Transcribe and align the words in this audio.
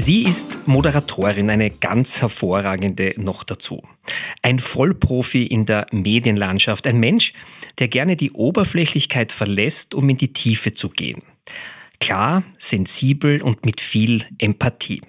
Sie 0.00 0.22
ist 0.22 0.60
Moderatorin, 0.68 1.50
eine 1.50 1.70
ganz 1.70 2.22
hervorragende 2.22 3.14
noch 3.16 3.42
dazu. 3.42 3.82
Ein 4.42 4.60
Vollprofi 4.60 5.42
in 5.42 5.66
der 5.66 5.88
Medienlandschaft, 5.90 6.86
ein 6.86 7.00
Mensch, 7.00 7.32
der 7.78 7.88
gerne 7.88 8.14
die 8.14 8.30
Oberflächlichkeit 8.30 9.32
verlässt, 9.32 9.96
um 9.96 10.08
in 10.08 10.16
die 10.16 10.32
Tiefe 10.32 10.72
zu 10.72 10.90
gehen. 10.90 11.24
Klar, 11.98 12.44
sensibel 12.58 13.42
und 13.42 13.66
mit 13.66 13.80
viel 13.80 14.24
Empathie. 14.38 15.00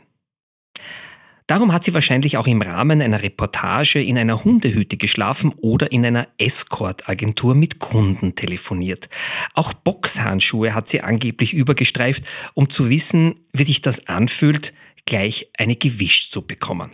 Darum 1.49 1.73
hat 1.73 1.83
sie 1.83 1.95
wahrscheinlich 1.95 2.37
auch 2.37 2.45
im 2.45 2.61
Rahmen 2.61 3.01
einer 3.01 3.23
Reportage 3.23 3.99
in 3.99 4.19
einer 4.19 4.43
Hundehütte 4.43 4.97
geschlafen 4.97 5.51
oder 5.57 5.91
in 5.91 6.05
einer 6.05 6.27
Escort-Agentur 6.37 7.55
mit 7.55 7.79
Kunden 7.79 8.35
telefoniert. 8.35 9.09
Auch 9.55 9.73
Boxhandschuhe 9.73 10.75
hat 10.75 10.89
sie 10.89 11.01
angeblich 11.01 11.55
übergestreift, 11.55 12.23
um 12.53 12.69
zu 12.69 12.91
wissen, 12.91 13.39
wie 13.51 13.63
sich 13.63 13.81
das 13.81 14.07
anfühlt, 14.07 14.75
gleich 15.05 15.49
eine 15.57 15.75
gewischt 15.75 16.31
zu 16.31 16.45
bekommen. 16.45 16.91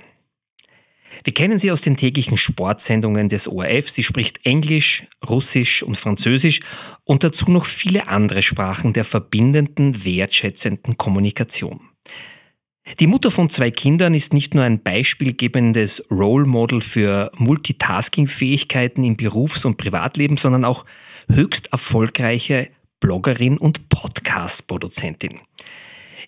Wir 1.25 1.33
kennen 1.33 1.59
sie 1.59 1.71
aus 1.71 1.81
den 1.81 1.97
täglichen 1.97 2.37
Sportsendungen 2.37 3.27
des 3.27 3.49
ORF. 3.49 3.89
Sie 3.89 4.03
spricht 4.03 4.45
Englisch, 4.45 5.03
Russisch 5.27 5.83
und 5.83 5.97
Französisch 5.97 6.61
und 7.03 7.25
dazu 7.25 7.51
noch 7.51 7.65
viele 7.65 8.07
andere 8.07 8.41
Sprachen 8.41 8.93
der 8.93 9.03
verbindenden, 9.03 10.05
wertschätzenden 10.05 10.95
Kommunikation. 10.95 11.81
Die 12.99 13.07
Mutter 13.07 13.31
von 13.31 13.49
zwei 13.49 13.71
Kindern 13.71 14.13
ist 14.13 14.31
nicht 14.31 14.53
nur 14.53 14.63
ein 14.63 14.81
beispielgebendes 14.81 16.03
Role 16.11 16.45
Model 16.45 16.81
für 16.81 17.31
Multitasking-Fähigkeiten 17.35 19.03
im 19.03 19.17
Berufs- 19.17 19.65
und 19.65 19.77
Privatleben, 19.77 20.37
sondern 20.37 20.63
auch 20.63 20.85
höchst 21.27 21.71
erfolgreiche 21.71 22.69
Bloggerin 22.99 23.57
und 23.57 23.89
Podcast-Produzentin. 23.89 25.39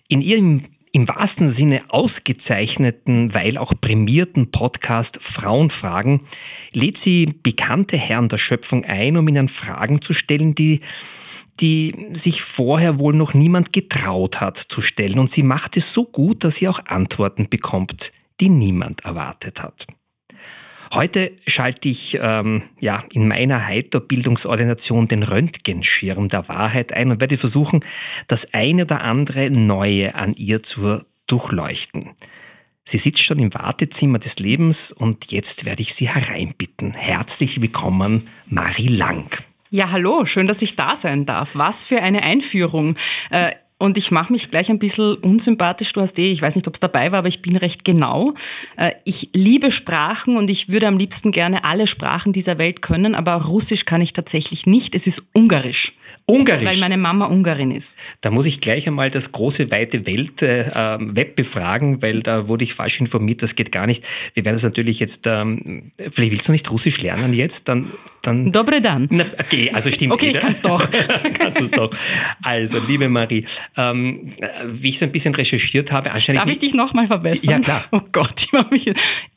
In 0.08 0.20
ihrem 0.20 0.64
im 0.90 1.06
wahrsten 1.06 1.48
Sinne 1.48 1.82
ausgezeichneten, 1.88 3.34
weil 3.34 3.56
auch 3.56 3.72
prämierten 3.80 4.50
Podcast 4.50 5.18
Frauenfragen 5.20 6.22
lädt 6.72 6.98
sie 6.98 7.34
bekannte 7.42 7.96
Herren 7.96 8.28
der 8.28 8.38
Schöpfung 8.38 8.84
ein, 8.84 9.16
um 9.16 9.28
ihnen 9.28 9.48
Fragen 9.48 10.02
zu 10.02 10.12
stellen, 10.12 10.54
die 10.54 10.80
die 11.60 12.10
sich 12.12 12.42
vorher 12.42 12.98
wohl 12.98 13.14
noch 13.14 13.34
niemand 13.34 13.72
getraut 13.72 14.40
hat 14.40 14.58
zu 14.58 14.80
stellen. 14.80 15.18
Und 15.18 15.30
sie 15.30 15.42
macht 15.42 15.76
es 15.76 15.92
so 15.92 16.04
gut, 16.04 16.44
dass 16.44 16.56
sie 16.56 16.68
auch 16.68 16.84
Antworten 16.86 17.48
bekommt, 17.48 18.12
die 18.40 18.48
niemand 18.48 19.04
erwartet 19.04 19.62
hat. 19.62 19.86
Heute 20.92 21.32
schalte 21.46 21.88
ich 21.88 22.18
ähm, 22.20 22.62
ja, 22.80 23.04
in 23.12 23.28
meiner 23.28 23.66
Heiterbildungsordination 23.66 25.06
den 25.06 25.22
Röntgenschirm 25.22 26.28
der 26.28 26.48
Wahrheit 26.48 26.92
ein 26.94 27.10
und 27.10 27.20
werde 27.20 27.36
versuchen, 27.36 27.84
das 28.26 28.54
eine 28.54 28.82
oder 28.82 29.02
andere 29.02 29.50
Neue 29.50 30.14
an 30.14 30.34
ihr 30.34 30.62
zu 30.62 31.02
durchleuchten. 31.26 32.10
Sie 32.84 32.96
sitzt 32.96 33.22
schon 33.22 33.38
im 33.38 33.52
Wartezimmer 33.52 34.18
des 34.18 34.38
Lebens 34.38 34.92
und 34.92 35.30
jetzt 35.30 35.66
werde 35.66 35.82
ich 35.82 35.92
sie 35.92 36.08
hereinbitten. 36.08 36.94
Herzlich 36.94 37.60
willkommen, 37.60 38.28
Marie 38.46 38.88
Lang. 38.88 39.44
Ja, 39.70 39.90
hallo, 39.90 40.24
schön, 40.24 40.46
dass 40.46 40.62
ich 40.62 40.76
da 40.76 40.96
sein 40.96 41.26
darf. 41.26 41.54
Was 41.54 41.84
für 41.84 42.00
eine 42.00 42.22
Einführung. 42.22 42.96
Äh, 43.30 43.52
und 43.78 43.96
ich 43.96 44.10
mache 44.10 44.32
mich 44.32 44.50
gleich 44.50 44.70
ein 44.70 44.78
bisschen 44.78 45.14
unsympathisch. 45.14 45.92
Du 45.92 46.00
hast 46.00 46.18
eh, 46.18 46.30
ich 46.30 46.42
weiß 46.42 46.56
nicht, 46.56 46.66
ob 46.66 46.74
es 46.74 46.80
dabei 46.80 47.12
war, 47.12 47.20
aber 47.20 47.28
ich 47.28 47.42
bin 47.42 47.56
recht 47.56 47.84
genau. 47.84 48.34
Äh, 48.76 48.92
ich 49.04 49.30
liebe 49.32 49.70
Sprachen 49.70 50.36
und 50.36 50.50
ich 50.50 50.68
würde 50.68 50.88
am 50.88 50.98
liebsten 50.98 51.30
gerne 51.30 51.64
alle 51.64 51.86
Sprachen 51.86 52.32
dieser 52.32 52.58
Welt 52.58 52.82
können, 52.82 53.14
aber 53.14 53.34
Russisch 53.34 53.84
kann 53.84 54.00
ich 54.00 54.12
tatsächlich 54.12 54.66
nicht. 54.66 54.94
Es 54.94 55.06
ist 55.06 55.26
Ungarisch. 55.32 55.92
Ungarisch? 56.26 56.64
Weil 56.64 56.76
meine 56.78 56.98
Mama 56.98 57.26
Ungarin 57.26 57.70
ist. 57.70 57.96
Da 58.20 58.30
muss 58.30 58.44
ich 58.44 58.60
gleich 58.60 58.86
einmal 58.86 59.10
das 59.10 59.32
große, 59.32 59.70
weite 59.70 60.06
Welt 60.06 60.42
äh, 60.42 60.66
Web 61.00 61.36
befragen, 61.36 62.02
weil 62.02 62.22
da 62.22 62.48
wurde 62.48 62.64
ich 62.64 62.74
falsch 62.74 63.00
informiert. 63.00 63.42
Das 63.42 63.56
geht 63.56 63.72
gar 63.72 63.86
nicht. 63.86 64.04
Wir 64.34 64.44
werden 64.44 64.56
das 64.56 64.62
natürlich 64.62 65.00
jetzt, 65.00 65.26
ähm, 65.26 65.92
vielleicht 66.10 66.32
willst 66.32 66.48
du 66.48 66.52
nicht 66.52 66.70
Russisch 66.70 67.00
lernen 67.00 67.32
jetzt? 67.32 67.68
Dann, 67.68 67.92
dann 68.22 68.52
Dobre 68.52 68.82
dann. 68.82 69.06
Na, 69.10 69.24
okay, 69.38 69.70
also 69.72 69.90
stimmt. 69.90 70.12
okay, 70.12 70.30
ich 70.30 70.38
kann 70.38 70.52
es 70.52 70.60
doch. 70.60 70.86
kannst 71.38 71.60
du 71.60 71.64
es 71.64 71.70
doch. 71.70 71.90
Also, 72.42 72.78
liebe 72.86 73.08
Marie, 73.08 73.46
ähm, 73.76 74.32
wie 74.66 74.88
ich 74.90 74.98
so 74.98 75.04
ein 75.04 75.12
bisschen 75.12 75.34
recherchiert 75.34 75.92
habe, 75.92 76.12
anscheinend. 76.12 76.42
Darf 76.42 76.50
ich 76.50 76.58
dich 76.58 76.74
nochmal 76.74 77.06
verbessern? 77.06 77.50
Ja, 77.50 77.58
klar. 77.58 77.84
Oh 77.90 78.00
Gott, 78.12 78.40
ich 78.40 78.52
mache 78.52 78.68
mich. 78.70 78.92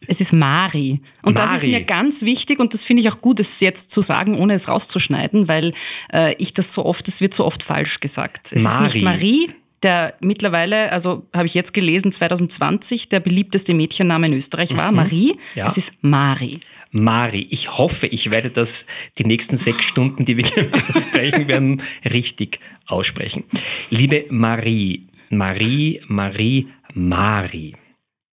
Es 0.07 0.21
ist 0.21 0.33
Mari. 0.33 1.01
Und 1.21 1.35
Mari. 1.35 1.47
das 1.47 1.61
ist 1.61 1.67
mir 1.67 1.81
ganz 1.81 2.23
wichtig 2.23 2.59
und 2.59 2.73
das 2.73 2.83
finde 2.83 3.01
ich 3.01 3.09
auch 3.09 3.21
gut, 3.21 3.39
es 3.39 3.59
jetzt 3.59 3.91
zu 3.91 4.01
sagen, 4.01 4.37
ohne 4.37 4.53
es 4.53 4.67
rauszuschneiden, 4.67 5.47
weil 5.47 5.71
äh, 6.13 6.35
ich 6.37 6.53
das 6.53 6.73
so 6.73 6.85
oft, 6.85 7.07
es 7.07 7.21
wird 7.21 7.33
so 7.33 7.45
oft 7.45 7.63
falsch 7.63 7.99
gesagt. 7.99 8.51
Es 8.51 8.63
Mari. 8.63 8.87
ist 8.87 8.95
nicht 8.95 9.03
Marie, 9.03 9.47
der 9.83 10.15
mittlerweile, 10.21 10.91
also 10.91 11.27
habe 11.33 11.47
ich 11.47 11.53
jetzt 11.53 11.73
gelesen, 11.73 12.11
2020 12.11 13.09
der 13.09 13.19
beliebteste 13.19 13.73
Mädchenname 13.73 14.27
in 14.27 14.33
Österreich 14.33 14.75
war, 14.75 14.91
mhm. 14.91 14.97
Marie. 14.97 15.35
Ja. 15.55 15.67
Es 15.67 15.77
ist 15.77 15.93
Mari. 16.01 16.59
Mari. 16.91 17.47
Ich 17.49 17.77
hoffe, 17.77 18.07
ich 18.07 18.31
werde 18.31 18.49
das 18.49 18.85
die 19.17 19.25
nächsten 19.25 19.57
sechs 19.57 19.85
Stunden, 19.85 20.25
die 20.25 20.37
wir 20.37 20.45
sprechen 21.07 21.47
werden, 21.47 21.81
richtig 22.05 22.59
aussprechen. 22.85 23.43
Liebe 23.89 24.25
Marie, 24.29 25.07
Marie, 25.29 26.01
Marie, 26.07 26.67
Mari. 26.93 27.75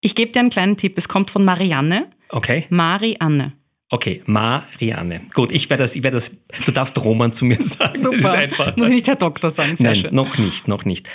Ich 0.00 0.14
gebe 0.14 0.32
dir 0.32 0.40
einen 0.40 0.50
kleinen 0.50 0.76
Tipp. 0.76 0.94
Es 0.96 1.08
kommt 1.08 1.30
von 1.30 1.44
Marianne. 1.44 2.10
Okay. 2.30 2.66
Marianne. 2.68 3.52
Okay, 3.90 4.20
Marianne. 4.26 5.22
Gut, 5.32 5.50
ich 5.50 5.70
werde 5.70 5.82
das, 5.82 5.96
ich 5.96 6.02
werde 6.02 6.18
das, 6.18 6.36
du 6.66 6.72
darfst 6.72 7.02
Roman 7.02 7.32
zu 7.32 7.46
mir 7.46 7.56
sagen. 7.62 7.98
Super. 7.98 8.74
Muss 8.76 8.88
ich 8.88 8.96
nicht 8.96 9.08
Herr 9.08 9.16
Doktor 9.16 9.50
sagen, 9.50 9.78
sehr 9.78 9.92
Nein, 9.92 10.00
schön. 10.02 10.14
noch 10.14 10.36
nicht, 10.36 10.68
noch 10.68 10.84
nicht. 10.84 11.08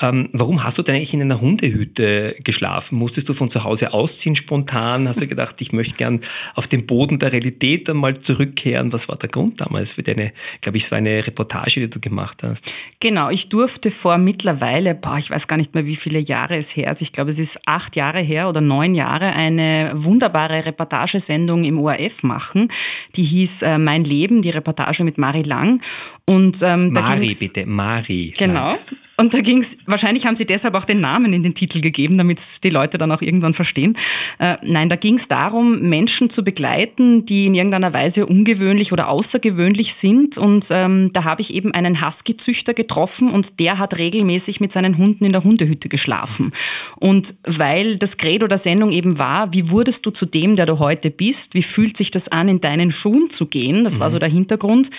Ähm, 0.00 0.28
warum 0.32 0.62
hast 0.62 0.78
du 0.78 0.82
denn 0.82 0.94
eigentlich 0.94 1.14
in 1.14 1.20
einer 1.22 1.40
Hundehütte 1.40 2.36
geschlafen? 2.44 2.96
Musstest 2.96 3.28
du 3.28 3.32
von 3.32 3.50
zu 3.50 3.64
Hause 3.64 3.92
ausziehen 3.92 4.36
spontan? 4.36 5.08
Hast 5.08 5.20
du 5.20 5.26
gedacht, 5.26 5.60
ich 5.60 5.72
möchte 5.72 5.96
gern 5.96 6.20
auf 6.54 6.68
den 6.68 6.86
Boden 6.86 7.18
der 7.18 7.32
Realität 7.32 7.90
einmal 7.90 8.16
zurückkehren? 8.16 8.92
Was 8.92 9.08
war 9.08 9.16
der 9.16 9.28
Grund 9.28 9.60
damals 9.60 9.94
für 9.94 10.04
deine, 10.04 10.32
glaube 10.60 10.78
ich, 10.78 10.84
es 10.84 10.92
war 10.92 10.98
eine 10.98 11.26
Reportage, 11.26 11.80
die 11.80 11.90
du 11.90 11.98
gemacht 11.98 12.44
hast? 12.44 12.72
Genau, 13.00 13.30
ich 13.30 13.48
durfte 13.48 13.90
vor 13.90 14.16
mittlerweile, 14.18 14.94
boah, 14.94 15.18
ich 15.18 15.28
weiß 15.28 15.48
gar 15.48 15.56
nicht 15.56 15.74
mehr, 15.74 15.86
wie 15.86 15.96
viele 15.96 16.20
Jahre 16.20 16.56
es 16.56 16.76
her 16.76 16.92
ist. 16.92 17.02
Ich 17.02 17.12
glaube, 17.12 17.30
es 17.30 17.40
ist 17.40 17.58
acht 17.66 17.96
Jahre 17.96 18.20
her 18.20 18.48
oder 18.48 18.60
neun 18.60 18.94
Jahre, 18.94 19.32
eine 19.32 19.90
wunderbare 19.96 20.64
Reportagesendung 20.66 21.64
im 21.64 21.80
ORF 21.80 22.11
ORF 22.12 22.22
machen. 22.22 22.68
Die 23.16 23.22
hieß 23.22 23.62
äh, 23.62 23.78
Mein 23.78 24.04
Leben, 24.04 24.42
die 24.42 24.50
Reportage 24.50 25.04
mit 25.04 25.18
Mari 25.18 25.42
Lang. 25.42 25.80
Und, 26.24 26.62
ähm, 26.62 26.92
Mari, 26.92 27.34
bitte, 27.38 27.66
Mari. 27.66 28.32
Genau. 28.38 28.76
Und 29.16 29.34
da 29.34 29.40
ging 29.40 29.58
es, 29.58 29.76
wahrscheinlich 29.86 30.24
haben 30.24 30.36
sie 30.36 30.46
deshalb 30.46 30.74
auch 30.74 30.84
den 30.84 31.00
Namen 31.00 31.32
in 31.32 31.42
den 31.42 31.54
Titel 31.54 31.80
gegeben, 31.80 32.16
damit 32.16 32.40
die 32.64 32.70
Leute 32.70 32.96
dann 32.96 33.12
auch 33.12 33.22
irgendwann 33.22 33.54
verstehen. 33.54 33.96
Äh, 34.38 34.56
nein, 34.62 34.88
da 34.88 34.96
ging 34.96 35.16
es 35.16 35.28
darum, 35.28 35.80
Menschen 35.80 36.30
zu 36.30 36.42
begleiten, 36.42 37.26
die 37.26 37.46
in 37.46 37.54
irgendeiner 37.54 37.92
Weise 37.92 38.26
ungewöhnlich 38.26 38.92
oder 38.92 39.08
außergewöhnlich 39.08 39.94
sind. 39.94 40.38
Und 40.38 40.68
ähm, 40.70 41.12
da 41.12 41.24
habe 41.24 41.42
ich 41.42 41.52
eben 41.52 41.74
einen 41.74 42.04
Husky-Züchter 42.04 42.72
getroffen 42.72 43.30
und 43.30 43.60
der 43.60 43.78
hat 43.78 43.98
regelmäßig 43.98 44.60
mit 44.60 44.72
seinen 44.72 44.98
Hunden 44.98 45.24
in 45.24 45.32
der 45.32 45.44
Hundehütte 45.44 45.88
geschlafen. 45.88 46.52
Und 46.96 47.34
weil 47.46 47.96
das 47.96 48.16
Credo 48.16 48.46
der 48.46 48.58
Sendung 48.58 48.92
eben 48.92 49.18
war, 49.18 49.52
wie 49.52 49.70
wurdest 49.70 50.06
du 50.06 50.10
zu 50.10 50.24
dem, 50.24 50.56
der 50.56 50.66
du 50.66 50.78
heute 50.78 51.10
bist? 51.10 51.54
Wie 51.54 51.62
fühlt 51.62 51.96
sich 51.96 52.10
das 52.10 52.28
an, 52.28 52.48
in 52.48 52.60
deinen 52.60 52.90
Schuhen 52.90 53.28
zu 53.28 53.46
gehen? 53.46 53.84
Das 53.84 53.96
mhm. 53.96 54.00
war 54.00 54.10
so 54.10 54.18
der 54.18 54.30
Hintergrund 54.30 54.90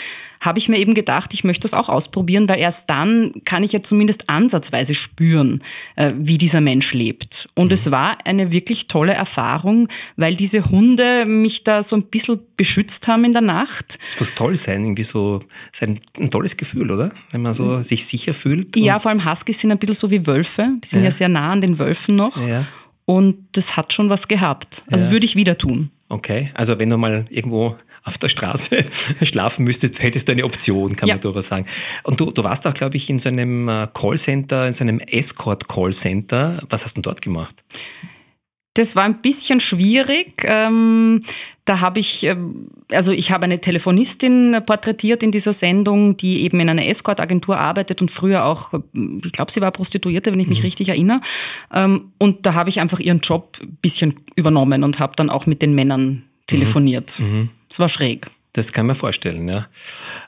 habe 0.44 0.59
ich 0.59 0.68
mir 0.68 0.77
eben 0.77 0.94
gedacht, 0.94 1.12
ich 1.33 1.44
möchte 1.44 1.62
das 1.63 1.74
auch 1.74 1.89
ausprobieren, 1.89 2.48
weil 2.50 2.60
erst 2.60 2.89
dann 2.89 3.31
kann 3.45 3.63
ich 3.63 3.71
ja 3.71 3.81
zumindest 3.81 4.30
ansatzweise 4.30 4.95
spüren, 4.95 5.62
äh, 5.95 6.12
wie 6.18 6.38
dieser 6.38 6.62
Mensch 6.62 6.94
lebt. 6.94 7.48
Und 7.56 7.68
mhm. 7.68 7.74
es 7.74 7.92
war 7.92 8.18
eine 8.25 8.51
wirklich 8.51 8.88
tolle 8.88 9.13
Erfahrung, 9.13 9.88
weil 10.18 10.36
diese 10.36 10.69
Hunde 10.69 11.25
mich 11.25 11.63
da 11.63 11.83
so 11.83 11.95
ein 11.95 12.04
bisschen 12.04 12.39
beschützt 12.57 13.07
haben 13.07 13.25
in 13.25 13.31
der 13.31 13.42
Nacht. 13.42 13.98
Das 14.01 14.19
muss 14.19 14.33
toll 14.33 14.56
sein, 14.56 14.83
irgendwie 14.83 15.04
so 15.04 15.42
ein, 15.81 16.00
ein 16.19 16.30
tolles 16.30 16.57
Gefühl, 16.57 16.92
oder? 16.92 17.12
Wenn 17.31 17.42
man 17.42 17.54
so 17.54 17.63
mhm. 17.66 17.83
sich 17.83 18.06
sicher 18.06 18.33
fühlt. 18.33 18.75
Ja, 18.75 19.00
vor 19.00 19.12
allem 19.12 19.25
Huskies 19.25 19.59
sind 19.59 19.71
ein 19.71 19.77
bisschen 19.77 19.95
so 19.95 20.12
wie 20.12 20.25
Wölfe. 20.25 20.68
Die 20.83 20.88
sind 20.88 21.01
ja, 21.01 21.06
ja 21.06 21.12
sehr 21.12 21.30
nah 21.30 21.51
an 21.51 21.62
den 21.62 21.80
Wölfen 21.80 22.16
noch. 22.16 22.36
Ja. 22.48 22.66
Und 23.06 23.38
das 23.51 23.75
hat 23.75 23.94
schon 23.94 24.09
was 24.09 24.27
gehabt. 24.27 24.83
Also 24.89 25.07
ja. 25.07 25.12
würde 25.12 25.25
ich 25.25 25.36
wieder 25.36 25.57
tun. 25.57 25.92
Okay, 26.09 26.51
also 26.54 26.80
wenn 26.80 26.89
du 26.89 26.98
mal 26.98 27.25
irgendwo 27.30 27.75
auf 28.03 28.17
der 28.17 28.29
Straße 28.29 28.85
schlafen 29.23 29.63
müsstest, 29.63 30.01
hättest 30.01 30.27
du 30.27 30.33
eine 30.33 30.45
Option, 30.45 30.95
kann 30.95 31.07
ja. 31.07 31.15
man 31.15 31.21
durchaus 31.21 31.47
sagen. 31.47 31.65
Und 32.03 32.19
du, 32.19 32.31
du 32.31 32.44
warst 32.44 32.67
auch, 32.67 32.73
glaube 32.73 32.97
ich, 32.97 33.09
in 33.09 33.19
so 33.19 33.29
einem 33.29 33.69
äh, 33.69 33.88
Callcenter, 33.94 34.67
in 34.67 34.73
so 34.73 34.83
einem 34.83 35.00
Escort-Callcenter. 35.00 36.63
Was 36.69 36.83
hast 36.85 36.97
du 36.97 37.01
dort 37.01 37.21
gemacht? 37.21 37.63
Das 38.75 38.95
war 38.95 39.03
ein 39.03 39.21
bisschen 39.21 39.59
schwierig. 39.59 40.44
Ähm, 40.45 41.21
da 41.63 41.79
habe 41.79 42.00
ich, 42.00 42.23
ähm, 42.23 42.69
also 42.91 43.11
ich 43.11 43.31
habe 43.31 43.44
eine 43.44 43.61
Telefonistin 43.61 44.59
porträtiert 44.65 45.21
in 45.21 45.31
dieser 45.31 45.53
Sendung, 45.53 46.17
die 46.17 46.41
eben 46.41 46.59
in 46.59 46.69
einer 46.69 46.88
Escort-Agentur 46.88 47.57
arbeitet 47.57 48.01
und 48.01 48.09
früher 48.09 48.45
auch, 48.45 48.73
ich 48.94 49.31
glaube, 49.31 49.51
sie 49.51 49.61
war 49.61 49.71
Prostituierte, 49.71 50.31
wenn 50.31 50.39
ich 50.39 50.47
mich 50.47 50.59
mhm. 50.59 50.65
richtig 50.65 50.89
erinnere. 50.89 51.21
Ähm, 51.71 52.11
und 52.17 52.47
da 52.47 52.56
habe 52.56 52.69
ich 52.69 52.81
einfach 52.81 52.99
ihren 52.99 53.19
Job 53.19 53.59
ein 53.61 53.77
bisschen 53.81 54.15
übernommen 54.35 54.83
und 54.83 54.99
habe 54.99 55.13
dann 55.15 55.29
auch 55.29 55.45
mit 55.45 55.61
den 55.61 55.75
Männern 55.75 56.23
telefoniert. 56.47 57.19
Mhm. 57.19 57.25
mhm. 57.27 57.49
Das 57.73 57.79
war 57.79 57.89
schräg. 57.89 58.27
Das 58.51 58.71
kann 58.71 58.85
man 58.85 58.95
vorstellen, 58.95 59.49
ja. 59.49 59.67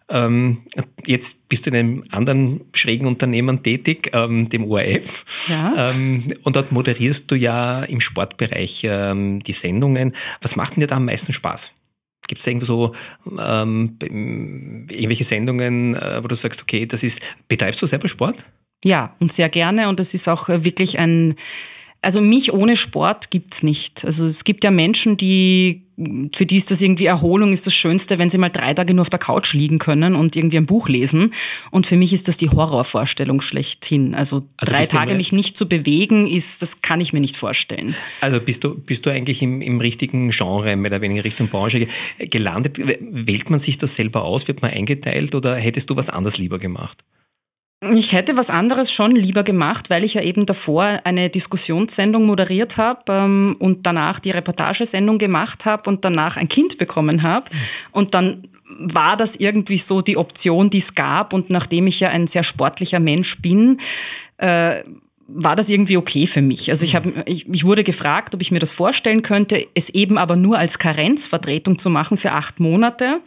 Ähm, 0.09 0.63
jetzt 1.05 1.47
bist 1.47 1.67
du 1.67 1.69
in 1.69 1.75
einem 1.75 2.03
anderen 2.09 2.61
schrägen 2.73 3.05
Unternehmen 3.05 3.61
tätig, 3.61 4.09
ähm, 4.13 4.49
dem 4.49 4.65
ORF. 4.65 5.25
Ja. 5.47 5.91
Ähm, 5.91 6.33
und 6.41 6.55
dort 6.55 6.71
moderierst 6.71 7.29
du 7.29 7.35
ja 7.35 7.83
im 7.83 8.01
Sportbereich 8.01 8.83
ähm, 8.89 9.43
die 9.43 9.53
Sendungen. 9.53 10.15
Was 10.41 10.55
macht 10.55 10.75
denn 10.75 10.81
dir 10.81 10.87
da 10.87 10.95
am 10.95 11.05
meisten 11.05 11.33
Spaß? 11.33 11.71
Gibt 12.27 12.41
es 12.41 12.47
irgendwo 12.47 12.65
so 12.65 12.95
ähm, 13.39 13.99
irgendwelche 14.01 15.23
Sendungen, 15.23 15.93
äh, 15.93 16.23
wo 16.23 16.27
du 16.27 16.35
sagst, 16.35 16.63
okay, 16.63 16.87
das 16.87 17.03
ist, 17.03 17.21
betreibst 17.47 17.79
du 17.79 17.85
selber 17.85 18.07
Sport? 18.07 18.43
Ja, 18.83 19.15
und 19.19 19.31
sehr 19.31 19.49
gerne. 19.49 19.87
Und 19.87 19.99
das 19.99 20.15
ist 20.15 20.27
auch 20.27 20.49
äh, 20.49 20.65
wirklich 20.65 20.97
ein 20.97 21.35
also 22.05 22.21
mich 22.21 22.53
ohne 22.53 22.75
Sport 22.75 23.31
gibt's 23.31 23.63
nicht. 23.63 24.05
Also 24.05 24.27
es 24.27 24.43
gibt 24.43 24.63
ja 24.63 24.69
Menschen, 24.69 25.17
die, 25.17 25.87
für 26.35 26.45
die 26.45 26.57
ist 26.57 26.69
das 26.69 26.79
irgendwie 26.79 27.07
Erholung, 27.07 27.51
ist 27.51 27.65
das 27.65 27.73
Schönste, 27.73 28.19
wenn 28.19 28.29
sie 28.29 28.37
mal 28.37 28.49
drei 28.49 28.75
Tage 28.75 28.93
nur 28.93 29.01
auf 29.01 29.09
der 29.09 29.17
Couch 29.17 29.53
liegen 29.53 29.79
können 29.79 30.13
und 30.13 30.35
irgendwie 30.35 30.57
ein 30.57 30.67
Buch 30.67 30.87
lesen. 30.87 31.33
Und 31.71 31.87
für 31.87 31.97
mich 31.97 32.13
ist 32.13 32.27
das 32.27 32.37
die 32.37 32.49
Horrorvorstellung 32.49 33.41
schlechthin. 33.41 34.13
Also, 34.13 34.47
also 34.57 34.71
drei 34.71 34.85
Tage 34.85 35.15
mich 35.15 35.31
nicht 35.31 35.57
zu 35.57 35.67
bewegen, 35.67 36.27
ist, 36.27 36.61
das 36.61 36.81
kann 36.81 37.01
ich 37.01 37.11
mir 37.11 37.21
nicht 37.21 37.37
vorstellen. 37.37 37.95
Also 38.21 38.39
bist 38.39 38.63
du, 38.63 38.75
bist 38.75 39.07
du 39.07 39.09
eigentlich 39.09 39.41
im, 39.41 39.61
im 39.61 39.79
richtigen 39.79 40.29
Genre, 40.29 40.75
mehr 40.75 40.91
oder 40.91 41.01
weniger 41.01 41.23
Richtung 41.23 41.47
Branche 41.47 41.87
gelandet? 42.19 42.77
Wählt 42.77 43.49
man 43.49 43.57
sich 43.57 43.79
das 43.79 43.95
selber 43.95 44.25
aus? 44.25 44.47
Wird 44.47 44.61
man 44.61 44.69
eingeteilt 44.69 45.33
oder 45.33 45.55
hättest 45.55 45.89
du 45.89 45.95
was 45.95 46.11
anderes 46.11 46.37
lieber 46.37 46.59
gemacht? 46.59 47.03
Ich 47.81 48.13
hätte 48.13 48.37
was 48.37 48.49
anderes 48.49 48.91
schon 48.91 49.11
lieber 49.11 49.43
gemacht, 49.43 49.89
weil 49.89 50.03
ich 50.03 50.15
ja 50.15 50.21
eben 50.21 50.45
davor 50.45 51.01
eine 51.03 51.29
Diskussionssendung 51.29 52.25
moderiert 52.25 52.77
habe 52.77 53.01
ähm, 53.09 53.55
und 53.59 53.85
danach 53.85 54.19
die 54.19 54.31
Reportagesendung 54.31 55.17
gemacht 55.17 55.65
habe 55.65 55.89
und 55.89 56.05
danach 56.05 56.37
ein 56.37 56.47
Kind 56.47 56.77
bekommen 56.77 57.21
habe. 57.21 57.45
Mhm. 57.51 57.57
Und 57.91 58.13
dann 58.13 58.47
war 58.79 59.17
das 59.17 59.35
irgendwie 59.35 59.77
so 59.77 60.01
die 60.01 60.17
Option, 60.17 60.69
die 60.69 60.79
es 60.79 60.95
gab. 60.95 61.33
Und 61.33 61.49
nachdem 61.49 61.85
ich 61.87 61.99
ja 61.99 62.09
ein 62.09 62.27
sehr 62.27 62.43
sportlicher 62.43 62.99
Mensch 62.99 63.41
bin, 63.41 63.77
äh, 64.37 64.81
war 65.27 65.55
das 65.55 65.69
irgendwie 65.69 65.97
okay 65.97 66.27
für 66.27 66.41
mich. 66.41 66.69
Also 66.69 66.85
ich, 66.85 66.95
hab, 66.95 67.05
ich, 67.27 67.49
ich, 67.49 67.63
wurde 67.63 67.83
gefragt, 67.83 68.35
ob 68.35 68.41
ich 68.41 68.51
mir 68.51 68.59
das 68.59 68.71
vorstellen 68.71 69.23
könnte, 69.23 69.67
es 69.73 69.89
eben 69.89 70.17
aber 70.19 70.35
nur 70.35 70.59
als 70.59 70.77
Karenzvertretung 70.77 71.79
zu 71.79 71.89
machen 71.89 72.15
für 72.15 72.31
acht 72.31 72.59
Monate. 72.59 73.21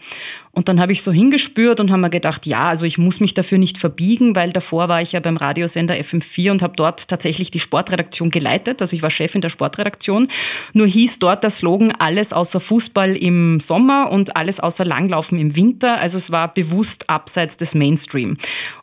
Und 0.58 0.68
dann 0.68 0.80
habe 0.80 0.90
ich 0.90 1.04
so 1.04 1.12
hingespürt 1.12 1.78
und 1.78 1.92
habe 1.92 2.02
mir 2.02 2.10
gedacht, 2.10 2.44
ja, 2.44 2.66
also 2.66 2.84
ich 2.84 2.98
muss 2.98 3.20
mich 3.20 3.32
dafür 3.32 3.58
nicht 3.58 3.78
verbiegen, 3.78 4.34
weil 4.34 4.50
davor 4.50 4.88
war 4.88 5.00
ich 5.00 5.12
ja 5.12 5.20
beim 5.20 5.36
Radiosender 5.36 5.94
FM4 5.94 6.50
und 6.50 6.62
habe 6.62 6.72
dort 6.74 7.06
tatsächlich 7.06 7.52
die 7.52 7.60
Sportredaktion 7.60 8.30
geleitet. 8.30 8.82
Also 8.82 8.96
ich 8.96 9.02
war 9.02 9.08
Chefin 9.08 9.40
der 9.40 9.50
Sportredaktion. 9.50 10.26
Nur 10.72 10.88
hieß 10.88 11.20
dort 11.20 11.44
der 11.44 11.50
Slogan 11.50 11.92
alles 11.92 12.32
außer 12.32 12.58
Fußball 12.58 13.16
im 13.16 13.60
Sommer 13.60 14.10
und 14.10 14.36
alles 14.36 14.58
außer 14.58 14.84
Langlaufen 14.84 15.38
im 15.38 15.54
Winter. 15.54 16.00
Also 16.00 16.18
es 16.18 16.32
war 16.32 16.52
bewusst 16.52 17.08
abseits 17.08 17.56
des 17.56 17.76
Mainstream. 17.76 18.36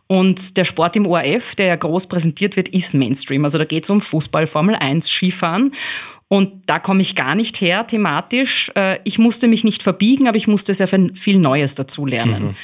Und 0.08 0.56
der 0.56 0.64
Sport 0.64 0.96
im 0.96 1.08
ORF, 1.08 1.56
der 1.56 1.66
ja 1.66 1.76
groß 1.76 2.08
präsentiert 2.08 2.56
wird, 2.56 2.70
ist 2.70 2.94
Mainstream. 2.94 3.44
Also 3.44 3.58
da 3.58 3.66
geht 3.66 3.84
es 3.84 3.90
um 3.90 4.00
Fußball, 4.00 4.48
Formel 4.48 4.76
1, 4.76 5.10
Skifahren. 5.10 5.74
Und 6.28 6.64
da 6.66 6.80
komme 6.80 7.02
ich 7.02 7.16
gar 7.16 7.36
nicht 7.36 7.62
her 7.62 7.86
thematisch. 7.86 8.72
Äh, 8.76 9.00
ich 9.04 9.20
musste 9.20 9.48
mich 9.48 9.64
nicht 9.64 9.84
verbiegen, 9.84 10.28
aber 10.28 10.38
ich 10.38 10.48
musste 10.48 10.74
sehr 10.74 10.88
viel 10.88 11.38
Neues 11.38 11.76
dazulernen. 11.76 12.44
Mhm. 12.44 12.56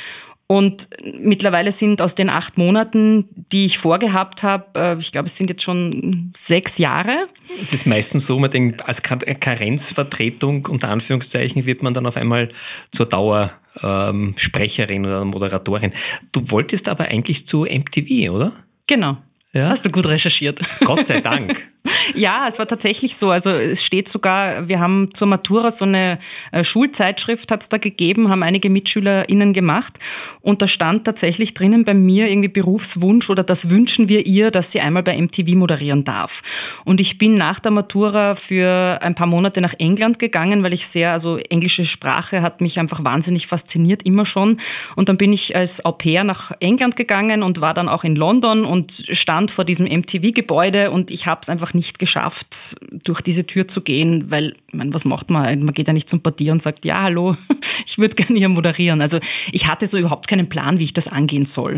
Und 0.51 0.89
mittlerweile 1.21 1.71
sind 1.71 2.01
aus 2.01 2.13
den 2.13 2.29
acht 2.29 2.57
Monaten, 2.57 3.29
die 3.53 3.63
ich 3.63 3.77
vorgehabt 3.77 4.43
habe, 4.43 4.65
äh, 4.77 4.99
ich 4.99 5.13
glaube, 5.13 5.27
es 5.27 5.37
sind 5.37 5.49
jetzt 5.49 5.63
schon 5.63 6.29
sechs 6.35 6.77
Jahre. 6.77 7.25
Das 7.61 7.71
ist 7.71 7.87
meistens 7.87 8.27
so, 8.27 8.37
man 8.37 8.51
denkt, 8.51 8.85
als 8.85 9.01
Karenzvertretung 9.01 10.65
unter 10.65 10.89
Anführungszeichen 10.89 11.65
wird 11.65 11.83
man 11.83 11.93
dann 11.93 12.05
auf 12.05 12.17
einmal 12.17 12.49
zur 12.91 13.05
Dauersprecherin 13.05 15.05
ähm, 15.05 15.09
oder 15.09 15.23
Moderatorin. 15.23 15.93
Du 16.33 16.51
wolltest 16.51 16.89
aber 16.89 17.05
eigentlich 17.05 17.47
zu 17.47 17.63
MTV, 17.63 18.33
oder? 18.33 18.51
Genau. 18.87 19.15
Ja? 19.53 19.69
Hast 19.69 19.85
du 19.85 19.89
gut 19.89 20.07
recherchiert. 20.07 20.59
Gott 20.83 21.05
sei 21.05 21.21
Dank. 21.21 21.65
ja, 22.15 22.47
es 22.49 22.59
war 22.59 22.67
tatsächlich 22.67 23.17
so. 23.17 23.31
Also 23.31 23.49
es 23.49 23.83
steht 23.83 24.09
sogar, 24.09 24.67
wir 24.67 24.79
haben 24.79 25.09
zur 25.13 25.27
Matura 25.27 25.71
so 25.71 25.85
eine 25.85 26.19
äh, 26.51 26.63
Schulzeitschrift 26.63 27.51
hat 27.51 27.61
es 27.61 27.69
da 27.69 27.77
gegeben, 27.77 28.29
haben 28.29 28.43
einige 28.43 28.69
MitschülerInnen 28.69 29.53
gemacht 29.53 29.99
und 30.41 30.61
da 30.61 30.67
stand 30.67 31.05
tatsächlich 31.05 31.53
drinnen 31.53 31.83
bei 31.83 31.93
mir 31.93 32.29
irgendwie 32.29 32.49
Berufswunsch 32.49 33.29
oder 33.29 33.43
das 33.43 33.69
wünschen 33.69 34.09
wir 34.09 34.25
ihr, 34.25 34.51
dass 34.51 34.71
sie 34.71 34.81
einmal 34.81 35.03
bei 35.03 35.19
MTV 35.19 35.55
moderieren 35.55 36.03
darf. 36.03 36.41
Und 36.85 36.99
ich 36.99 37.17
bin 37.17 37.35
nach 37.35 37.59
der 37.59 37.71
Matura 37.71 38.35
für 38.35 38.99
ein 39.01 39.15
paar 39.15 39.27
Monate 39.27 39.61
nach 39.61 39.73
England 39.77 40.19
gegangen, 40.19 40.63
weil 40.63 40.73
ich 40.73 40.87
sehr, 40.87 41.11
also 41.11 41.37
englische 41.37 41.85
Sprache 41.85 42.41
hat 42.41 42.61
mich 42.61 42.79
einfach 42.79 43.03
wahnsinnig 43.03 43.47
fasziniert, 43.47 44.03
immer 44.03 44.25
schon. 44.25 44.57
Und 44.95 45.09
dann 45.09 45.17
bin 45.17 45.33
ich 45.33 45.55
als 45.55 45.83
Au 45.85 45.91
pair 45.91 46.23
nach 46.23 46.51
England 46.59 46.95
gegangen 46.95 47.43
und 47.43 47.61
war 47.61 47.73
dann 47.73 47.89
auch 47.89 48.03
in 48.03 48.15
London 48.15 48.65
und 48.65 49.03
stand 49.11 49.51
vor 49.51 49.65
diesem 49.65 49.85
MTV-Gebäude 49.85 50.91
und 50.91 51.11
ich 51.11 51.27
habe 51.27 51.41
es 51.41 51.49
einfach 51.49 51.73
nicht 51.73 51.99
geschafft, 52.01 52.75
durch 52.91 53.21
diese 53.21 53.47
Tür 53.47 53.69
zu 53.69 53.79
gehen, 53.79 54.29
weil, 54.29 54.55
ich 54.67 54.73
meine, 54.73 54.93
was 54.93 55.05
macht 55.05 55.29
man? 55.29 55.63
Man 55.63 55.73
geht 55.73 55.87
ja 55.87 55.93
nicht 55.93 56.09
zum 56.09 56.21
Portier 56.21 56.51
und 56.51 56.61
sagt, 56.61 56.83
ja, 56.83 57.01
hallo, 57.01 57.37
ich 57.85 57.97
würde 57.97 58.15
gerne 58.15 58.37
hier 58.37 58.49
moderieren. 58.49 58.99
Also 58.99 59.19
ich 59.53 59.67
hatte 59.67 59.87
so 59.87 59.97
überhaupt 59.97 60.27
keinen 60.27 60.49
Plan, 60.49 60.79
wie 60.79 60.83
ich 60.83 60.93
das 60.93 61.07
angehen 61.07 61.45
soll. 61.45 61.75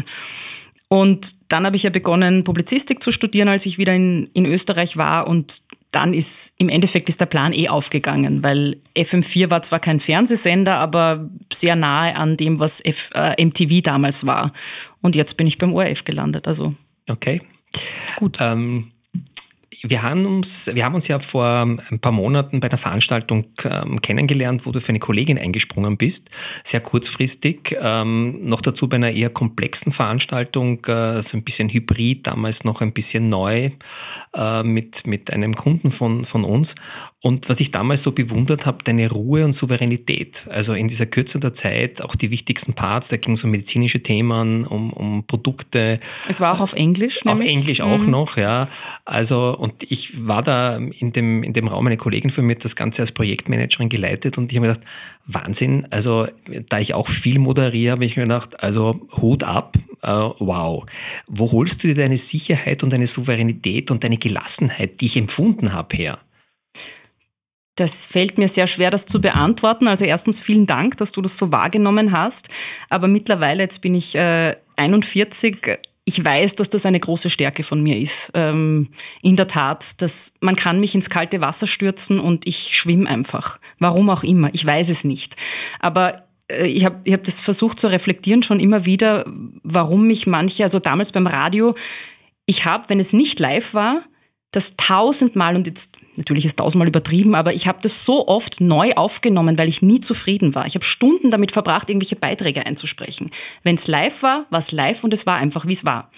Und 0.88 1.36
dann 1.52 1.66
habe 1.66 1.76
ich 1.76 1.84
ja 1.84 1.90
begonnen, 1.90 2.44
Publizistik 2.44 3.04
zu 3.04 3.12
studieren, 3.12 3.50
als 3.50 3.66
ich 3.66 3.78
wieder 3.78 3.94
in, 3.94 4.30
in 4.34 4.46
Österreich 4.46 4.98
war. 4.98 5.28
Und 5.28 5.64
dann 5.92 6.14
ist 6.14 6.54
im 6.58 6.70
Endeffekt 6.70 7.10
ist 7.10 7.22
der 7.22 7.26
Plan 7.26 7.54
eh 7.54 7.68
aufgegangen, 7.68 8.44
weil 8.44 8.78
FM4 8.96 9.52
war 9.52 9.62
zwar 9.62 9.80
kein 9.80 10.00
Fernsehsender, 10.00 10.80
aber 10.80 11.30
sehr 11.52 11.76
nahe 11.76 12.16
an 12.16 12.38
dem, 12.38 12.60
was 12.60 12.80
F, 12.84 13.10
äh, 13.14 13.44
MTV 13.44 13.82
damals 13.82 14.26
war. 14.26 14.54
Und 15.02 15.16
jetzt 15.16 15.38
bin 15.38 15.48
ich 15.48 15.58
beim 15.58 15.74
ORF 15.74 16.04
gelandet. 16.04 16.48
Also 16.48 16.74
okay, 17.10 17.42
gut. 18.18 18.38
Ähm, 18.40 18.93
wir 19.86 20.02
haben, 20.02 20.26
uns, 20.26 20.70
wir 20.74 20.86
haben 20.86 20.96
uns 20.96 21.10
ja 21.10 21.20
vor 21.20 21.46
ein 21.46 22.00
paar 22.00 22.14
Monaten 22.14 22.62
bei 22.62 22.70
einer 22.70 22.78
Veranstaltung 22.78 23.48
ähm, 23.66 24.02
kennengelernt, 24.02 24.66
wo 24.66 24.72
du 24.72 24.80
für 24.80 24.90
eine 24.90 25.00
Kollegin 25.00 25.38
eingesprungen 25.38 25.98
bist, 25.98 26.30
sehr 26.64 26.80
kurzfristig. 26.80 27.76
Ähm, 27.82 28.48
noch 28.48 28.62
dazu 28.62 28.88
bei 28.88 28.96
einer 28.96 29.12
eher 29.12 29.30
komplexen 29.30 29.92
Veranstaltung, 29.92 30.86
äh, 30.86 31.22
so 31.22 31.38
ein 31.38 31.44
bisschen 31.44 31.70
hybrid, 31.70 32.28
damals 32.28 32.64
noch 32.64 32.80
ein 32.80 32.94
bisschen 32.94 33.28
neu 33.28 33.72
äh, 34.34 34.64
mit, 34.64 35.06
mit 35.06 35.34
einem 35.34 35.54
Kunden 35.54 35.92
von, 35.92 36.24
von 36.24 36.46
uns. 36.46 36.76
Und 37.26 37.48
was 37.48 37.62
ich 37.62 37.72
damals 37.72 38.04
so 38.04 38.12
bewundert 38.12 38.66
habe, 38.66 38.80
deine 38.84 39.10
Ruhe 39.10 39.46
und 39.46 39.54
Souveränität. 39.54 40.46
Also 40.50 40.74
in 40.74 40.90
dieser 40.90 41.06
Kürze 41.06 41.40
der 41.40 41.54
Zeit 41.54 42.02
auch 42.02 42.16
die 42.16 42.32
wichtigsten 42.32 42.74
Parts, 42.74 43.08
da 43.08 43.16
ging 43.16 43.36
es 43.36 43.46
um 43.46 43.52
medizinische 43.52 44.04
Themen, 44.04 44.66
um, 44.66 44.92
um 44.92 45.24
Produkte. 45.26 46.02
Es 46.28 46.42
war 46.42 46.54
auch 46.54 46.60
auf 46.60 46.74
Englisch. 46.74 47.26
Auf 47.26 47.40
Englisch 47.40 47.80
auch 47.80 48.00
mhm. 48.00 48.10
noch, 48.10 48.36
ja. 48.36 48.68
Also, 49.06 49.58
und 49.58 49.90
ich 49.90 50.28
war 50.28 50.44
da 50.44 50.76
in 50.76 51.14
dem, 51.14 51.44
in 51.44 51.54
dem 51.54 51.70
Raum, 51.70 51.88
eine 51.88 51.96
Kollegin 51.96 52.30
von 52.30 52.46
mir 52.46 52.56
hat 52.56 52.66
das 52.66 52.76
Ganze 52.76 53.04
als 53.04 53.14
Projektmanagerin 53.14 53.88
geleitet 53.88 54.38
und 54.38 54.52
ich 54.52 54.58
habe 54.58 54.68
mir 54.68 54.74
gedacht, 54.74 54.88
Wahnsinn. 55.26 55.88
Also, 55.92 56.28
da 56.68 56.80
ich 56.80 56.94
auch 56.94 57.08
viel 57.08 57.40
moderiere, 57.40 57.94
habe 57.94 58.04
ich 58.04 58.18
mir 58.18 58.24
gedacht, 58.24 58.62
also 58.62 59.00
Hut 59.16 59.46
ab, 59.46 59.78
äh, 60.02 60.08
wow. 60.10 60.86
Wo 61.28 61.50
holst 61.54 61.86
du 61.86 61.88
dir 61.88 61.96
deine 61.96 62.18
Sicherheit 62.18 62.84
und 62.84 62.92
deine 62.92 63.08
Souveränität 63.08 63.92
und 63.92 64.04
deine 64.04 64.18
Gelassenheit, 64.18 65.00
die 65.00 65.06
ich 65.06 65.16
empfunden 65.16 65.72
habe, 65.72 65.96
her? 65.96 66.20
Das 67.76 68.06
fällt 68.06 68.38
mir 68.38 68.48
sehr 68.48 68.68
schwer, 68.68 68.92
das 68.92 69.06
zu 69.06 69.20
beantworten. 69.20 69.88
Also 69.88 70.06
erstens 70.06 70.40
vielen 70.40 70.68
Dank, 70.68 70.98
dass 70.98 71.12
du 71.12 71.22
das 71.22 71.38
so 71.38 71.52
wahrgenommen 71.52 72.12
hast. 72.12 72.50
Aber 72.90 73.08
mittlerweile, 73.08 73.64
jetzt 73.64 73.82
bin 73.82 73.96
ich 73.96 74.16
äh, 74.16 74.56
41, 74.76 75.80
ich 76.06 76.24
weiß, 76.24 76.56
dass 76.56 76.70
das 76.70 76.86
eine 76.86 77.00
große 77.00 77.30
Stärke 77.30 77.64
von 77.64 77.82
mir 77.82 77.98
ist. 77.98 78.32
Ähm, 78.34 78.90
in 79.22 79.36
der 79.36 79.48
Tat, 79.48 80.02
dass 80.02 80.34
man 80.42 80.56
kann 80.56 80.80
mich 80.80 80.96
ins 80.96 81.10
kalte 81.10 81.42
Wasser 81.42 81.66
stürzen 81.66 82.20
und 82.20 82.46
ich 82.46 82.78
schwimme 82.78 83.10
einfach. 83.10 83.60
Warum 83.80 84.10
auch 84.10 84.24
immer, 84.24 84.54
ich 84.54 84.66
weiß 84.66 84.90
es 84.90 85.04
nicht. 85.04 85.36
Aber 85.80 86.28
äh, 86.50 86.68
ich 86.68 86.86
habe 86.86 87.00
ich 87.06 87.14
hab 87.14 87.24
das 87.24 87.40
versucht 87.40 87.80
zu 87.80 87.88
reflektieren 87.88 88.44
schon 88.44 88.60
immer 88.60 88.86
wieder, 88.86 89.26
warum 89.64 90.06
mich 90.08 90.28
manche, 90.28 90.64
also 90.64 90.80
damals 90.80 91.12
beim 91.12 91.28
Radio, 91.28 91.76
ich 92.46 92.66
habe, 92.66 92.90
wenn 92.90 93.00
es 93.00 93.14
nicht 93.14 93.40
live 93.40 93.74
war, 93.74 94.02
das 94.54 94.78
tausendmal 94.78 95.56
und 95.56 95.68
jetzt 95.68 95.98
natürlich 96.16 96.46
ist 96.46 96.60
tausendmal 96.60 96.88
übertrieben, 96.88 97.34
aber 97.34 97.56
ich 97.56 97.68
habe 97.68 97.80
das 97.82 98.06
so 98.06 98.28
oft 98.28 98.62
neu 98.62 98.94
aufgenommen, 98.94 99.58
weil 99.58 99.68
ich 99.68 99.82
nie 99.82 100.00
zufrieden 100.00 100.54
war. 100.54 100.68
Ich 100.68 100.76
habe 100.76 100.86
Stunden 100.86 101.32
damit 101.32 101.52
verbracht, 101.52 101.90
irgendwelche 101.90 102.16
Beiträge 102.16 102.66
einzusprechen. 102.66 103.32
Wenn 103.64 103.76
es 103.76 103.88
live 103.88 104.22
war, 104.22 104.46
war 104.52 104.60
es 104.60 104.72
live 104.72 105.04
und 105.04 105.12
es 105.12 105.26
war 105.26 105.38
einfach, 105.38 105.66
wie 105.66 105.74
es 105.74 105.86
war. 105.86 106.12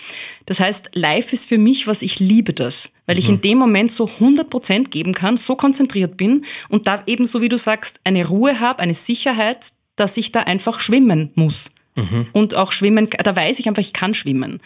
Das 0.45 0.59
heißt, 0.59 0.91
live 0.93 1.31
ist 1.31 1.45
für 1.45 1.57
mich, 1.57 1.87
was 1.87 2.01
ich 2.01 2.19
liebe 2.19 2.53
das, 2.53 2.89
weil 3.05 3.17
ich 3.17 3.29
mhm. 3.29 3.35
in 3.35 3.41
dem 3.41 3.57
Moment 3.57 3.91
so 3.91 4.05
100 4.05 4.49
Prozent 4.49 4.91
geben 4.91 5.13
kann, 5.13 5.37
so 5.37 5.55
konzentriert 5.55 6.17
bin 6.17 6.43
und 6.67 6.87
da 6.87 7.03
eben, 7.05 7.27
so 7.27 7.41
wie 7.41 7.49
du 7.49 7.57
sagst, 7.57 8.01
eine 8.03 8.27
Ruhe 8.27 8.59
habe, 8.59 8.79
eine 8.79 8.93
Sicherheit, 8.93 9.69
dass 9.95 10.17
ich 10.17 10.33
da 10.33 10.41
einfach 10.41 10.81
schwimmen 10.81 11.31
muss. 11.35 11.71
Mhm. 11.95 12.27
Und 12.33 12.55
auch 12.55 12.73
schwimmen, 12.73 13.09
da 13.09 13.33
weiß 13.33 13.59
ich 13.59 13.69
einfach, 13.69 13.81
ich 13.81 13.93
kann 13.93 14.13
schwimmen. 14.13 14.59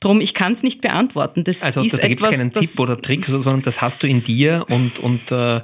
Drum, 0.00 0.20
ich 0.20 0.34
kann 0.34 0.52
es 0.52 0.62
nicht 0.62 0.82
beantworten. 0.82 1.42
Das 1.42 1.62
also 1.62 1.82
ist 1.82 2.02
da 2.02 2.06
gibt 2.06 2.20
es 2.20 2.28
keinen 2.28 2.52
Tipp 2.52 2.78
oder 2.78 3.00
Trick, 3.00 3.24
sondern 3.24 3.62
das 3.62 3.80
hast 3.80 4.02
du 4.02 4.06
in 4.06 4.22
dir 4.22 4.66
und, 4.68 4.98
und 4.98 5.32
äh, 5.32 5.62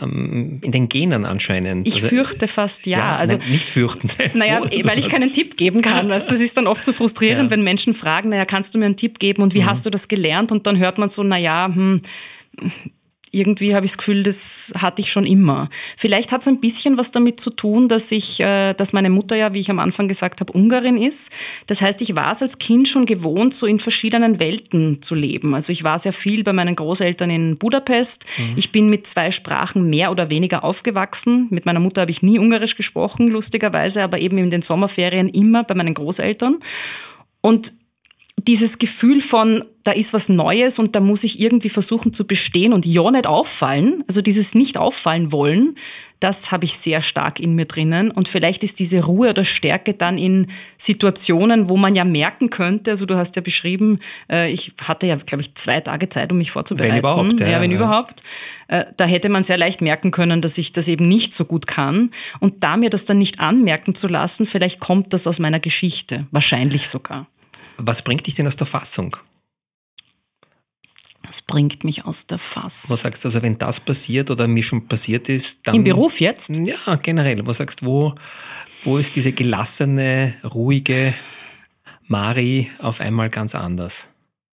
ähm, 0.00 0.60
in 0.62 0.72
den 0.72 0.90
Genen 0.90 1.24
anscheinend. 1.24 1.88
Ich 1.88 1.96
also, 1.96 2.08
fürchte 2.08 2.48
fast 2.48 2.86
ja. 2.86 2.98
ja 2.98 3.16
also, 3.16 3.36
nein, 3.36 3.50
nicht 3.50 3.70
fürchten. 3.70 4.08
Naja, 4.34 4.60
weil 4.60 4.98
ich 4.98 5.08
keinen 5.08 5.32
Tipp 5.32 5.56
geben 5.56 5.80
kann. 5.80 6.10
Weißt, 6.10 6.30
das 6.30 6.40
ist 6.40 6.56
dann 6.58 6.66
oft 6.66 6.84
so 6.84 6.92
frustrierend, 6.92 7.50
ja. 7.50 7.56
wenn 7.56 7.64
Menschen 7.64 7.94
fragen, 7.94 8.28
naja, 8.28 8.44
kannst 8.44 8.74
du 8.74 8.78
mir 8.78 8.86
einen 8.86 8.96
Tipp 8.96 9.18
geben 9.18 9.42
und 9.42 9.54
wie 9.54 9.62
mhm. 9.62 9.66
hast 9.66 9.86
du 9.86 9.90
das 9.90 10.06
gelernt? 10.06 10.52
Und 10.52 10.66
dann 10.66 10.78
hört 10.78 10.98
man 10.98 11.08
so, 11.08 11.22
naja, 11.22 11.70
hm, 11.72 12.02
irgendwie 13.34 13.74
habe 13.74 13.86
ich 13.86 13.92
das 13.92 13.98
Gefühl, 13.98 14.22
das 14.22 14.72
hatte 14.76 15.00
ich 15.00 15.10
schon 15.10 15.24
immer. 15.24 15.70
Vielleicht 15.96 16.32
hat 16.32 16.42
es 16.42 16.48
ein 16.48 16.60
bisschen 16.60 16.98
was 16.98 17.12
damit 17.12 17.40
zu 17.40 17.48
tun, 17.48 17.88
dass 17.88 18.12
ich, 18.12 18.40
äh, 18.40 18.74
dass 18.74 18.92
meine 18.92 19.08
Mutter 19.08 19.34
ja, 19.34 19.54
wie 19.54 19.60
ich 19.60 19.70
am 19.70 19.78
Anfang 19.78 20.06
gesagt 20.06 20.40
habe, 20.40 20.52
Ungarin 20.52 20.98
ist. 20.98 21.32
Das 21.66 21.80
heißt, 21.80 22.02
ich 22.02 22.14
war 22.14 22.32
es 22.32 22.42
als 22.42 22.58
Kind 22.58 22.88
schon 22.88 23.06
gewohnt, 23.06 23.54
so 23.54 23.64
in 23.64 23.78
verschiedenen 23.78 24.38
Welten 24.38 25.00
zu 25.00 25.14
leben. 25.14 25.54
Also 25.54 25.72
ich 25.72 25.82
war 25.82 25.98
sehr 25.98 26.12
viel 26.12 26.44
bei 26.44 26.52
meinen 26.52 26.76
Großeltern 26.76 27.30
in 27.30 27.56
Budapest. 27.56 28.26
Mhm. 28.36 28.52
Ich 28.56 28.70
bin 28.70 28.90
mit 28.90 29.06
zwei 29.06 29.30
Sprachen 29.30 29.88
mehr 29.88 30.10
oder 30.10 30.28
weniger 30.28 30.62
aufgewachsen. 30.62 31.46
Mit 31.48 31.64
meiner 31.64 31.80
Mutter 31.80 32.02
habe 32.02 32.10
ich 32.10 32.22
nie 32.22 32.38
Ungarisch 32.38 32.76
gesprochen, 32.76 33.28
lustigerweise, 33.28 34.02
aber 34.02 34.18
eben 34.18 34.36
in 34.36 34.50
den 34.50 34.60
Sommerferien 34.60 35.30
immer 35.30 35.64
bei 35.64 35.74
meinen 35.74 35.94
Großeltern. 35.94 36.58
Und 37.40 37.72
dieses 38.46 38.78
Gefühl 38.78 39.20
von, 39.20 39.64
da 39.84 39.92
ist 39.92 40.12
was 40.12 40.28
Neues 40.28 40.78
und 40.78 40.94
da 40.94 41.00
muss 41.00 41.24
ich 41.24 41.40
irgendwie 41.40 41.68
versuchen 41.68 42.12
zu 42.12 42.26
bestehen 42.26 42.72
und 42.72 42.86
ja 42.86 43.10
nicht 43.10 43.26
auffallen, 43.26 44.04
also 44.06 44.22
dieses 44.22 44.54
nicht 44.54 44.78
auffallen 44.78 45.32
wollen, 45.32 45.76
das 46.22 46.52
habe 46.52 46.64
ich 46.64 46.78
sehr 46.78 47.02
stark 47.02 47.40
in 47.40 47.56
mir 47.56 47.64
drinnen. 47.64 48.12
Und 48.12 48.28
vielleicht 48.28 48.62
ist 48.62 48.78
diese 48.78 49.04
Ruhe 49.04 49.30
oder 49.30 49.44
Stärke 49.44 49.94
dann 49.94 50.18
in 50.18 50.46
Situationen, 50.78 51.68
wo 51.68 51.76
man 51.76 51.96
ja 51.96 52.04
merken 52.04 52.48
könnte, 52.48 52.92
also 52.92 53.06
du 53.06 53.16
hast 53.16 53.34
ja 53.34 53.42
beschrieben, 53.42 53.98
äh, 54.30 54.50
ich 54.52 54.72
hatte 54.84 55.08
ja, 55.08 55.16
glaube 55.16 55.42
ich, 55.42 55.56
zwei 55.56 55.80
Tage 55.80 56.08
Zeit, 56.08 56.30
um 56.30 56.38
mich 56.38 56.52
vorzubereiten. 56.52 56.92
Wenn 56.92 56.98
überhaupt. 57.00 57.40
Ja, 57.40 57.48
ja 57.48 57.60
wenn 57.60 57.72
ja. 57.72 57.76
überhaupt. 57.76 58.22
Äh, 58.68 58.84
da 58.96 59.04
hätte 59.04 59.30
man 59.30 59.42
sehr 59.42 59.58
leicht 59.58 59.80
merken 59.80 60.12
können, 60.12 60.42
dass 60.42 60.58
ich 60.58 60.70
das 60.70 60.86
eben 60.86 61.08
nicht 61.08 61.32
so 61.32 61.44
gut 61.44 61.66
kann. 61.66 62.12
Und 62.38 62.62
da 62.62 62.76
mir 62.76 62.90
das 62.90 63.04
dann 63.04 63.18
nicht 63.18 63.40
anmerken 63.40 63.96
zu 63.96 64.06
lassen, 64.06 64.46
vielleicht 64.46 64.78
kommt 64.78 65.12
das 65.12 65.26
aus 65.26 65.40
meiner 65.40 65.58
Geschichte, 65.58 66.28
wahrscheinlich 66.30 66.88
sogar. 66.88 67.26
Was 67.84 68.02
bringt 68.02 68.26
dich 68.28 68.34
denn 68.36 68.46
aus 68.46 68.56
der 68.56 68.66
Fassung? 68.66 69.16
Was 71.24 71.42
bringt 71.42 71.82
mich 71.82 72.04
aus 72.04 72.28
der 72.28 72.38
Fassung? 72.38 72.90
Was 72.90 73.00
sagst 73.00 73.24
du, 73.24 73.28
also 73.28 73.42
wenn 73.42 73.58
das 73.58 73.80
passiert 73.80 74.30
oder 74.30 74.46
mir 74.46 74.62
schon 74.62 74.86
passiert 74.86 75.28
ist, 75.28 75.66
dann... 75.66 75.74
Im 75.74 75.84
Beruf 75.84 76.20
jetzt? 76.20 76.50
Ja, 76.56 76.94
generell. 76.96 77.44
Was 77.46 77.56
sagst 77.58 77.82
du, 77.82 77.86
wo, 77.86 78.14
wo 78.84 78.98
ist 78.98 79.16
diese 79.16 79.32
gelassene, 79.32 80.34
ruhige 80.44 81.12
Mari 82.06 82.70
auf 82.78 83.00
einmal 83.00 83.30
ganz 83.30 83.54
anders? 83.56 84.08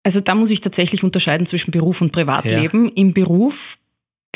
Also 0.05 0.21
da 0.21 0.37
muss 0.37 0.53
ich 0.53 0.61
tatsächlich 0.61 1.03
unterscheiden 1.03 1.49
zwischen 1.49 1.73
Beruf 1.73 2.01
und 2.01 2.13
Privatleben. 2.13 2.87
Ja. 2.87 2.93
Im 2.95 3.13
Beruf 3.13 3.77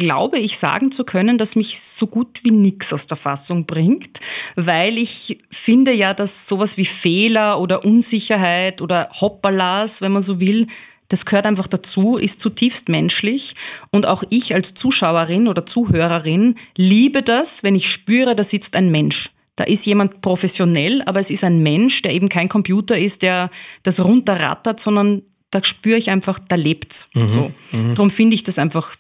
glaube 0.01 0.39
ich 0.39 0.59
sagen 0.59 0.91
zu 0.91 1.05
können, 1.05 1.37
dass 1.37 1.57
mich 1.57 1.79
so 1.79 2.07
gut 2.07 2.41
wie 2.43 2.51
nichts 2.51 2.93
aus 2.93 3.07
der 3.07 3.19
Fassung 3.19 3.67
bringt, 3.67 4.21
weil 4.57 4.97
ich 4.97 5.39
finde 5.51 5.93
ja, 5.93 6.15
dass 6.15 6.49
sowas 6.49 6.79
wie 6.79 6.87
Fehler 6.87 7.61
oder 7.61 7.85
Unsicherheit 7.85 8.81
oder 8.81 9.11
Hoppalas, 9.21 10.01
wenn 10.01 10.13
man 10.13 10.23
so 10.23 10.41
will, 10.41 10.67
das 11.09 11.27
gehört 11.27 11.45
einfach 11.45 11.67
dazu, 11.67 12.17
ist 12.17 12.41
zutiefst 12.41 12.89
menschlich. 12.89 13.57
Und 13.91 14.07
auch 14.07 14.23
ich 14.31 14.55
als 14.55 14.75
Zuschauerin 14.75 15.49
oder 15.49 15.67
Zuhörerin 15.67 16.55
liebe 16.77 17.23
das, 17.23 17.63
wenn 17.63 17.75
ich 17.75 17.91
spüre, 17.91 18.35
da 18.35 18.43
sitzt 18.43 18.77
ein 18.77 18.91
Mensch. 18.91 19.31
Da 19.57 19.65
ist 19.65 19.85
jemand 19.85 20.23
professionell, 20.23 21.03
aber 21.05 21.21
es 21.21 21.31
ist 21.31 21.45
ein 21.45 21.63
Mensch, 21.63 22.01
der 22.03 22.15
eben 22.15 22.29
kein 22.29 22.49
Computer 22.49 22.97
ist, 22.97 23.23
der 23.23 23.51
das 23.83 24.03
runterrattert, 24.03 24.81
sondern 24.81 25.23
da 25.51 25.63
spüre 25.65 25.99
ich 25.99 26.11
einfach, 26.11 26.39
da 26.39 26.57
lebt's. 26.57 27.09
Mhm, 27.13 27.29
so. 27.29 27.51
Mhm. 27.73 27.95
Darum 27.97 28.11
finde 28.11 28.37
ich 28.37 28.45
das 28.45 28.59
einfach 28.59 28.95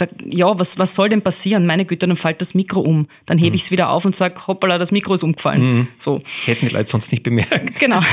da, 0.00 0.06
ja, 0.24 0.58
was, 0.58 0.78
was 0.78 0.94
soll 0.94 1.08
denn 1.08 1.22
passieren? 1.22 1.66
Meine 1.66 1.84
Güte, 1.84 2.06
dann 2.06 2.16
fällt 2.16 2.40
das 2.40 2.54
Mikro 2.54 2.80
um. 2.80 3.06
Dann 3.26 3.38
hebe 3.38 3.50
mhm. 3.50 3.56
ich 3.56 3.62
es 3.62 3.70
wieder 3.70 3.90
auf 3.90 4.04
und 4.04 4.16
sage, 4.16 4.34
hoppala, 4.46 4.78
das 4.78 4.92
Mikro 4.92 5.14
ist 5.14 5.22
umgefallen. 5.22 5.62
Mhm. 5.62 5.88
So. 5.98 6.18
Hätten 6.46 6.68
die 6.68 6.74
Leute 6.74 6.90
sonst 6.90 7.12
nicht 7.12 7.22
bemerkt. 7.22 7.70
Genau. 7.80 8.00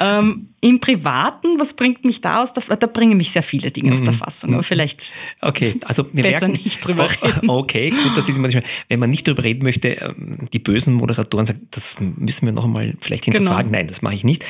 ähm, 0.00 0.48
Im 0.60 0.80
Privaten, 0.80 1.58
was 1.58 1.74
bringt 1.74 2.04
mich 2.04 2.20
da 2.20 2.42
aus 2.42 2.52
der 2.52 2.62
Da 2.76 2.86
bringen 2.86 3.16
mich 3.16 3.30
sehr 3.30 3.42
viele 3.42 3.70
Dinge 3.70 3.92
aus 3.92 4.02
der 4.02 4.12
mhm. 4.12 4.18
Fassung, 4.18 4.54
aber 4.54 4.62
vielleicht 4.62 5.12
okay, 5.40 5.76
also 5.84 6.04
wir 6.12 6.22
besser 6.22 6.48
merken, 6.48 6.64
nicht 6.64 6.86
drüber 6.86 7.08
oh, 7.22 7.26
reden. 7.26 7.50
Okay, 7.50 7.90
gut, 7.90 8.16
das 8.16 8.28
ist 8.28 8.38
manchmal, 8.38 8.64
wenn 8.88 8.98
man 8.98 9.10
nicht 9.10 9.26
drüber 9.26 9.44
reden 9.44 9.62
möchte, 9.62 9.88
ähm, 9.88 10.48
die 10.52 10.58
bösen 10.58 10.94
Moderatoren 10.94 11.46
sagen, 11.46 11.68
das 11.70 11.96
müssen 12.00 12.46
wir 12.46 12.52
noch 12.52 12.64
einmal 12.64 12.94
vielleicht 13.00 13.26
hinterfragen. 13.26 13.70
Genau. 13.70 13.78
Nein, 13.78 13.88
das 13.88 14.02
mache 14.02 14.14
ich 14.14 14.24
nicht. 14.24 14.44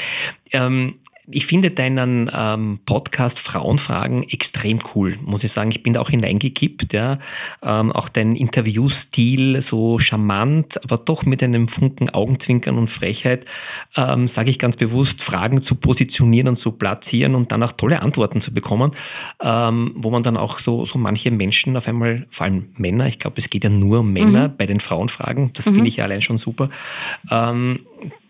Ähm, 0.52 0.94
ich 1.30 1.46
finde 1.46 1.70
deinen 1.70 2.30
ähm, 2.34 2.80
Podcast 2.86 3.38
Frauenfragen 3.38 4.22
extrem 4.22 4.78
cool, 4.94 5.18
muss 5.22 5.44
ich 5.44 5.52
sagen. 5.52 5.70
Ich 5.70 5.82
bin 5.82 5.92
da 5.92 6.00
auch 6.00 6.08
hineingekippt. 6.08 6.92
Ja. 6.92 7.18
Ähm, 7.62 7.92
auch 7.92 8.08
dein 8.08 8.34
Interviewstil 8.34 9.60
so 9.60 9.98
charmant, 9.98 10.82
aber 10.82 10.96
doch 10.96 11.26
mit 11.26 11.42
einem 11.42 11.68
Funken 11.68 12.08
Augenzwinkern 12.08 12.78
und 12.78 12.88
Frechheit, 12.88 13.44
ähm, 13.96 14.26
sage 14.26 14.50
ich 14.50 14.58
ganz 14.58 14.76
bewusst, 14.76 15.22
Fragen 15.22 15.60
zu 15.60 15.74
positionieren 15.74 16.48
und 16.48 16.56
zu 16.56 16.72
platzieren 16.72 17.34
und 17.34 17.52
dann 17.52 17.62
auch 17.62 17.72
tolle 17.72 18.00
Antworten 18.00 18.40
zu 18.40 18.54
bekommen, 18.54 18.92
ähm, 19.42 19.92
wo 19.96 20.10
man 20.10 20.22
dann 20.22 20.36
auch 20.36 20.58
so, 20.58 20.86
so 20.86 20.98
manche 20.98 21.30
Menschen 21.30 21.76
auf 21.76 21.88
einmal, 21.88 22.26
vor 22.30 22.46
allem 22.46 22.70
Männer, 22.76 23.06
ich 23.06 23.18
glaube, 23.18 23.36
es 23.38 23.50
geht 23.50 23.64
ja 23.64 23.70
nur 23.70 24.00
um 24.00 24.12
Männer 24.12 24.48
mhm. 24.48 24.56
bei 24.56 24.66
den 24.66 24.80
Frauenfragen, 24.80 25.50
das 25.52 25.66
mhm. 25.66 25.74
finde 25.74 25.88
ich 25.88 25.96
ja 25.96 26.04
allein 26.04 26.22
schon 26.22 26.38
super, 26.38 26.70
ähm, 27.30 27.80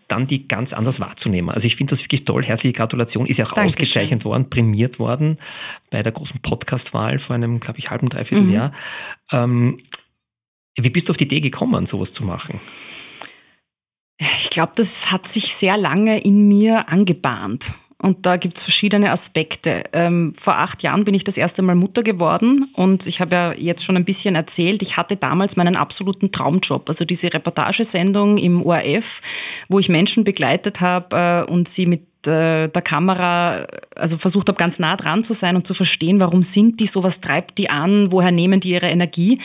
dann 0.09 0.27
die 0.27 0.47
ganz 0.47 0.73
anders 0.73 0.99
wahrzunehmen. 0.99 1.49
Also 1.49 1.65
ich 1.65 1.75
finde 1.75 1.91
das 1.91 2.03
wirklich 2.03 2.25
toll. 2.25 2.43
Herzliche 2.43 2.73
Gratulation. 2.73 3.25
Ist 3.25 3.37
ja 3.37 3.45
auch 3.45 3.53
Dankeschön. 3.53 3.83
ausgezeichnet 3.83 4.25
worden, 4.25 4.49
prämiert 4.49 4.99
worden 4.99 5.37
bei 5.89 6.03
der 6.03 6.11
großen 6.11 6.41
Podcast-Wahl 6.41 7.19
vor 7.19 7.35
einem, 7.35 7.59
glaube 7.59 7.79
ich, 7.79 7.89
halben, 7.89 8.09
dreiviertel 8.09 8.47
mhm. 8.47 8.53
Jahr. 8.53 8.71
Ähm, 9.31 9.77
wie 10.77 10.89
bist 10.89 11.07
du 11.07 11.11
auf 11.11 11.17
die 11.17 11.25
Idee 11.25 11.41
gekommen, 11.41 11.85
sowas 11.85 12.13
zu 12.13 12.23
machen? 12.23 12.59
Ich 14.17 14.49
glaube, 14.49 14.73
das 14.75 15.11
hat 15.11 15.27
sich 15.27 15.55
sehr 15.55 15.77
lange 15.77 16.19
in 16.19 16.47
mir 16.47 16.89
angebahnt. 16.89 17.73
Und 18.01 18.25
da 18.25 18.37
gibt 18.37 18.57
es 18.57 18.63
verschiedene 18.63 19.11
Aspekte. 19.11 19.83
Ähm, 19.91 20.33
vor 20.39 20.57
acht 20.57 20.83
Jahren 20.83 21.03
bin 21.03 21.13
ich 21.13 21.25
das 21.25 21.37
erste 21.37 21.61
Mal 21.61 21.75
Mutter 21.75 22.01
geworden 22.01 22.69
und 22.73 23.07
ich 23.07 23.19
habe 23.19 23.35
ja 23.35 23.53
jetzt 23.53 23.83
schon 23.83 23.97
ein 23.97 24.05
bisschen 24.05 24.35
erzählt, 24.35 24.81
ich 24.81 24.95
hatte 24.95 25.17
damals 25.17 25.57
meinen 25.57 25.75
absoluten 25.75 26.31
Traumjob. 26.31 26.87
Also 26.87 27.03
diese 27.03 27.33
Reportagesendung 27.33 28.37
im 28.37 28.65
ORF, 28.65 29.21
wo 29.67 29.79
ich 29.79 29.89
Menschen 29.89 30.23
begleitet 30.23 30.79
habe 30.79 31.45
äh, 31.47 31.51
und 31.51 31.67
sie 31.67 31.85
mit 31.85 32.08
der 32.25 32.69
Kamera, 32.69 33.65
also 33.95 34.17
versucht 34.17 34.49
habe, 34.49 34.57
ganz 34.57 34.79
nah 34.79 34.95
dran 34.97 35.23
zu 35.23 35.33
sein 35.33 35.55
und 35.55 35.65
zu 35.65 35.73
verstehen, 35.73 36.19
warum 36.19 36.43
sind 36.43 36.79
die 36.79 36.85
so, 36.85 37.03
was 37.03 37.21
treibt 37.21 37.57
die 37.57 37.69
an, 37.69 38.11
woher 38.11 38.31
nehmen 38.31 38.59
die 38.59 38.71
ihre 38.71 38.89
Energie. 38.89 39.39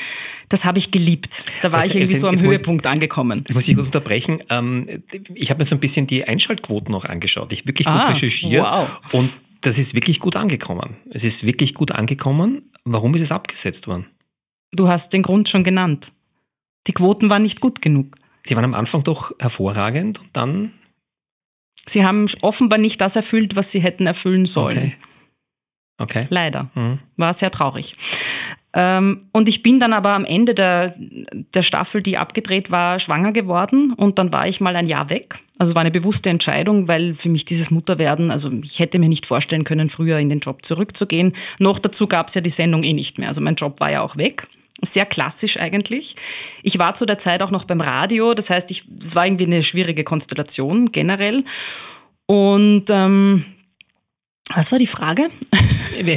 Das 0.48 0.64
habe 0.64 0.78
ich 0.78 0.90
geliebt. 0.90 1.46
Da 1.62 1.70
war 1.70 1.80
also, 1.80 1.90
ich 1.90 2.00
irgendwie 2.00 2.16
so 2.16 2.28
am 2.28 2.40
Höhepunkt 2.40 2.84
muss, 2.84 2.92
angekommen. 2.92 3.44
Das 3.44 3.54
muss 3.54 3.68
ich 3.68 3.74
kurz 3.74 3.86
unterbrechen. 3.86 4.42
Ähm, 4.50 5.02
ich 5.34 5.50
habe 5.50 5.58
mir 5.58 5.64
so 5.64 5.76
ein 5.76 5.80
bisschen 5.80 6.06
die 6.06 6.24
Einschaltquoten 6.24 6.90
noch 6.90 7.04
angeschaut. 7.04 7.52
Ich 7.52 7.66
wirklich 7.66 7.86
gut 7.86 7.96
ah, 7.96 8.08
recherchiert. 8.08 8.64
Wow. 8.64 8.88
Und 9.12 9.30
das 9.60 9.78
ist 9.78 9.94
wirklich 9.94 10.18
gut 10.18 10.36
angekommen. 10.36 10.96
Es 11.10 11.24
ist 11.24 11.44
wirklich 11.46 11.74
gut 11.74 11.92
angekommen. 11.92 12.70
Warum 12.84 13.14
ist 13.14 13.22
es 13.22 13.32
abgesetzt 13.32 13.86
worden? 13.86 14.06
Du 14.72 14.88
hast 14.88 15.12
den 15.12 15.22
Grund 15.22 15.48
schon 15.48 15.64
genannt. 15.64 16.12
Die 16.86 16.92
Quoten 16.92 17.30
waren 17.30 17.42
nicht 17.42 17.60
gut 17.60 17.80
genug. 17.80 18.16
Sie 18.42 18.56
waren 18.56 18.64
am 18.64 18.74
Anfang 18.74 19.04
doch 19.04 19.32
hervorragend 19.38 20.20
und 20.20 20.28
dann 20.34 20.72
Sie 21.86 22.04
haben 22.04 22.26
offenbar 22.42 22.78
nicht 22.78 23.00
das 23.00 23.16
erfüllt, 23.16 23.56
was 23.56 23.70
sie 23.70 23.80
hätten 23.80 24.06
erfüllen 24.06 24.46
sollen. 24.46 24.94
Okay. 25.98 26.22
okay. 26.22 26.26
Leider. 26.30 26.70
Mhm. 26.74 26.98
War 27.16 27.34
sehr 27.34 27.50
traurig. 27.50 27.94
Ähm, 28.76 29.28
und 29.32 29.48
ich 29.48 29.62
bin 29.62 29.78
dann 29.78 29.92
aber 29.92 30.10
am 30.10 30.24
Ende 30.24 30.52
der, 30.52 30.94
der 30.98 31.62
Staffel, 31.62 32.02
die 32.02 32.18
abgedreht 32.18 32.72
war, 32.72 32.98
schwanger 32.98 33.30
geworden 33.32 33.92
und 33.92 34.18
dann 34.18 34.32
war 34.32 34.48
ich 34.48 34.60
mal 34.60 34.74
ein 34.74 34.88
Jahr 34.88 35.10
weg. 35.10 35.38
Also 35.58 35.70
es 35.70 35.74
war 35.76 35.82
eine 35.82 35.92
bewusste 35.92 36.30
Entscheidung, 36.30 36.88
weil 36.88 37.14
für 37.14 37.28
mich 37.28 37.44
dieses 37.44 37.70
Mutterwerden, 37.70 38.32
also 38.32 38.50
ich 38.62 38.80
hätte 38.80 38.98
mir 38.98 39.08
nicht 39.08 39.26
vorstellen 39.26 39.62
können, 39.62 39.90
früher 39.90 40.18
in 40.18 40.28
den 40.28 40.40
Job 40.40 40.64
zurückzugehen. 40.64 41.34
Noch 41.60 41.78
dazu 41.78 42.08
gab 42.08 42.28
es 42.28 42.34
ja 42.34 42.40
die 42.40 42.50
Sendung 42.50 42.82
eh 42.82 42.92
nicht 42.92 43.18
mehr. 43.18 43.28
Also 43.28 43.40
mein 43.40 43.54
Job 43.54 43.78
war 43.78 43.92
ja 43.92 44.02
auch 44.02 44.16
weg. 44.16 44.48
Sehr 44.82 45.06
klassisch 45.06 45.58
eigentlich. 45.58 46.16
Ich 46.62 46.78
war 46.78 46.94
zu 46.94 47.06
der 47.06 47.18
Zeit 47.18 47.42
auch 47.42 47.50
noch 47.50 47.64
beim 47.64 47.80
Radio, 47.80 48.34
das 48.34 48.50
heißt, 48.50 48.70
es 48.70 49.14
war 49.14 49.26
irgendwie 49.26 49.46
eine 49.46 49.62
schwierige 49.62 50.04
Konstellation 50.04 50.90
generell. 50.92 51.44
Und 52.26 52.84
ähm, 52.88 53.44
Was 54.54 54.72
war 54.72 54.78
die 54.78 54.86
Frage? 54.86 55.30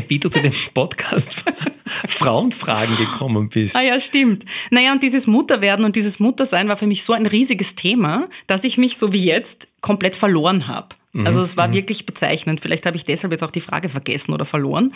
Wie 0.07 0.19
du 0.19 0.29
zu 0.29 0.41
dem 0.41 0.53
Podcast 0.73 1.43
Frauenfragen 2.07 2.97
gekommen 2.97 3.49
bist. 3.49 3.75
Ah 3.75 3.83
ja, 3.83 3.99
stimmt. 3.99 4.43
Naja, 4.71 4.91
und 4.91 5.03
dieses 5.03 5.27
Mutterwerden 5.27 5.85
und 5.85 5.95
dieses 5.95 6.19
Muttersein 6.19 6.67
war 6.67 6.77
für 6.77 6.87
mich 6.87 7.03
so 7.03 7.13
ein 7.13 7.25
riesiges 7.25 7.75
Thema, 7.75 8.27
dass 8.47 8.63
ich 8.63 8.77
mich 8.77 8.97
so 8.97 9.13
wie 9.13 9.23
jetzt 9.23 9.67
komplett 9.81 10.15
verloren 10.15 10.67
habe. 10.67 10.89
Also 11.25 11.41
es 11.41 11.57
war 11.57 11.69
mhm. 11.69 11.73
wirklich 11.73 12.05
bezeichnend. 12.05 12.61
Vielleicht 12.61 12.85
habe 12.85 12.95
ich 12.95 13.03
deshalb 13.03 13.31
jetzt 13.31 13.43
auch 13.43 13.51
die 13.51 13.61
Frage 13.61 13.89
vergessen 13.89 14.33
oder 14.33 14.45
verloren. 14.45 14.93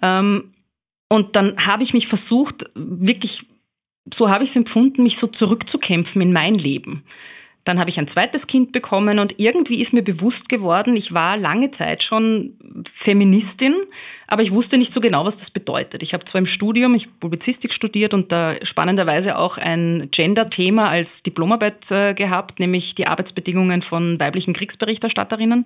Ähm, 0.00 0.52
und 1.08 1.36
dann 1.36 1.66
habe 1.66 1.82
ich 1.82 1.94
mich 1.94 2.06
versucht, 2.06 2.70
wirklich, 2.74 3.46
so 4.12 4.28
habe 4.28 4.44
ich 4.44 4.50
es 4.50 4.56
empfunden, 4.56 5.02
mich 5.02 5.18
so 5.18 5.26
zurückzukämpfen 5.26 6.20
in 6.22 6.32
mein 6.32 6.54
Leben. 6.54 7.04
Dann 7.66 7.80
habe 7.80 7.90
ich 7.90 7.98
ein 7.98 8.06
zweites 8.06 8.46
Kind 8.46 8.70
bekommen 8.70 9.18
und 9.18 9.34
irgendwie 9.38 9.80
ist 9.80 9.92
mir 9.92 10.02
bewusst 10.02 10.48
geworden, 10.48 10.94
ich 10.94 11.14
war 11.14 11.36
lange 11.36 11.72
Zeit 11.72 12.04
schon 12.04 12.56
Feministin, 12.92 13.74
aber 14.28 14.42
ich 14.42 14.52
wusste 14.52 14.78
nicht 14.78 14.92
so 14.92 15.00
genau, 15.00 15.24
was 15.24 15.36
das 15.36 15.50
bedeutet. 15.50 16.04
Ich 16.04 16.14
habe 16.14 16.24
zwar 16.24 16.38
im 16.38 16.46
Studium, 16.46 16.94
ich 16.94 17.18
Publizistik 17.18 17.74
studiert 17.74 18.14
und 18.14 18.30
da 18.30 18.54
spannenderweise 18.62 19.36
auch 19.36 19.58
ein 19.58 20.08
Gender-Thema 20.12 20.88
als 20.88 21.24
Diplomarbeit 21.24 21.90
äh, 21.90 22.14
gehabt, 22.14 22.60
nämlich 22.60 22.94
die 22.94 23.08
Arbeitsbedingungen 23.08 23.82
von 23.82 24.20
weiblichen 24.20 24.54
Kriegsberichterstatterinnen. 24.54 25.64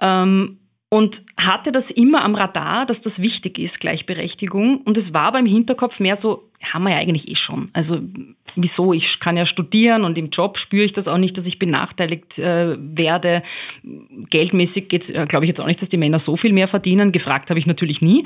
Ähm, 0.00 0.58
und 0.88 1.22
hatte 1.36 1.72
das 1.72 1.90
immer 1.90 2.22
am 2.22 2.36
Radar, 2.36 2.86
dass 2.86 3.00
das 3.00 3.20
wichtig 3.20 3.58
ist, 3.58 3.80
Gleichberechtigung. 3.80 4.82
Und 4.82 4.96
es 4.96 5.12
war 5.12 5.24
aber 5.24 5.40
im 5.40 5.46
Hinterkopf 5.46 5.98
mehr 5.98 6.14
so, 6.14 6.48
haben 6.62 6.84
wir 6.84 6.92
ja 6.92 6.98
eigentlich 6.98 7.28
eh 7.28 7.34
schon. 7.34 7.68
Also 7.72 8.00
wieso? 8.54 8.92
Ich 8.92 9.18
kann 9.18 9.36
ja 9.36 9.46
studieren 9.46 10.04
und 10.04 10.16
im 10.16 10.30
Job 10.30 10.58
spüre 10.58 10.84
ich 10.84 10.92
das 10.92 11.08
auch 11.08 11.18
nicht, 11.18 11.36
dass 11.36 11.46
ich 11.46 11.58
benachteiligt 11.58 12.38
äh, 12.38 12.76
werde. 12.78 13.42
Geldmäßig 14.30 14.88
geht 14.88 15.10
äh, 15.10 15.26
glaube 15.26 15.44
ich 15.44 15.48
jetzt 15.48 15.60
auch 15.60 15.66
nicht, 15.66 15.82
dass 15.82 15.88
die 15.88 15.96
Männer 15.96 16.20
so 16.20 16.36
viel 16.36 16.52
mehr 16.52 16.68
verdienen. 16.68 17.10
Gefragt 17.10 17.50
habe 17.50 17.58
ich 17.58 17.66
natürlich 17.66 18.00
nie. 18.00 18.24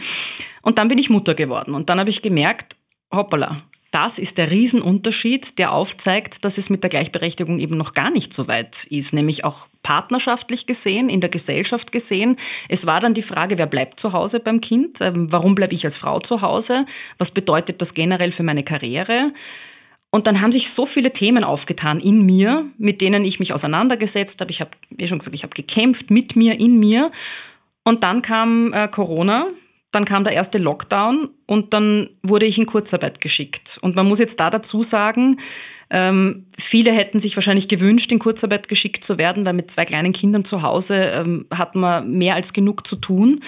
Und 0.62 0.76
dann 0.78 0.88
bin 0.88 0.98
ich 0.98 1.08
Mutter 1.08 1.34
geworden. 1.34 1.74
Und 1.74 1.88
dann 1.88 1.98
habe 1.98 2.10
ich 2.10 2.20
gemerkt, 2.20 2.76
hoppala, 3.12 3.62
das 3.90 4.18
ist 4.18 4.38
der 4.38 4.50
Riesenunterschied, 4.50 5.58
der 5.58 5.72
aufzeigt, 5.72 6.44
dass 6.44 6.58
es 6.58 6.70
mit 6.70 6.82
der 6.82 6.90
Gleichberechtigung 6.90 7.58
eben 7.58 7.76
noch 7.76 7.92
gar 7.92 8.10
nicht 8.10 8.32
so 8.32 8.46
weit 8.46 8.84
ist, 8.84 9.12
nämlich 9.12 9.44
auch 9.44 9.66
partnerschaftlich 9.82 10.66
gesehen, 10.66 11.08
in 11.08 11.20
der 11.20 11.30
Gesellschaft 11.30 11.90
gesehen. 11.90 12.36
Es 12.68 12.86
war 12.86 13.00
dann 13.00 13.14
die 13.14 13.22
Frage, 13.22 13.58
wer 13.58 13.66
bleibt 13.66 13.98
zu 13.98 14.12
Hause 14.12 14.38
beim 14.38 14.60
Kind? 14.60 15.00
Ähm, 15.00 15.32
warum 15.32 15.56
bleibe 15.56 15.74
ich 15.74 15.84
als 15.84 15.96
Frau 15.96 16.20
zu 16.20 16.40
Hause? 16.40 16.86
Was 17.18 17.32
bedeutet 17.32 17.80
das 17.80 17.94
generell 17.94 18.30
für 18.30 18.44
meine 18.44 18.62
Karriere? 18.62 19.32
Und 20.10 20.26
dann 20.26 20.40
haben 20.40 20.52
sich 20.52 20.70
so 20.70 20.86
viele 20.86 21.12
Themen 21.12 21.44
aufgetan 21.44 22.00
in 22.00 22.26
mir, 22.26 22.66
mit 22.78 23.00
denen 23.00 23.24
ich 23.24 23.40
mich 23.40 23.52
auseinandergesetzt 23.52 24.40
habe. 24.40 24.50
Ich 24.50 24.60
habe, 24.60 24.70
wie 24.90 25.06
schon 25.08 25.18
gesagt, 25.18 25.34
ich 25.34 25.42
habe 25.42 25.54
gekämpft 25.54 26.10
mit 26.10 26.36
mir, 26.36 26.58
in 26.60 26.78
mir. 26.78 27.10
Und 27.84 28.04
dann 28.04 28.22
kam 28.22 28.72
äh, 28.72 28.88
Corona 28.88 29.46
dann 29.92 30.04
kam 30.04 30.24
der 30.24 30.34
erste 30.34 30.58
Lockdown 30.58 31.28
und 31.46 31.74
dann 31.74 32.10
wurde 32.22 32.46
ich 32.46 32.58
in 32.58 32.66
Kurzarbeit 32.66 33.20
geschickt. 33.20 33.78
Und 33.82 33.96
man 33.96 34.06
muss 34.06 34.20
jetzt 34.20 34.38
da 34.38 34.50
dazu 34.50 34.82
sagen, 34.82 35.38
ähm, 35.90 36.46
viele 36.56 36.92
hätten 36.92 37.18
sich 37.18 37.36
wahrscheinlich 37.36 37.66
gewünscht, 37.66 38.12
in 38.12 38.20
Kurzarbeit 38.20 38.68
geschickt 38.68 39.02
zu 39.02 39.18
werden, 39.18 39.44
weil 39.44 39.54
mit 39.54 39.70
zwei 39.70 39.84
kleinen 39.84 40.12
Kindern 40.12 40.44
zu 40.44 40.62
Hause 40.62 40.96
ähm, 40.96 41.46
hat 41.52 41.74
man 41.74 42.12
mehr 42.12 42.36
als 42.36 42.52
genug 42.52 42.86
zu 42.86 42.96
tun. 42.96 43.40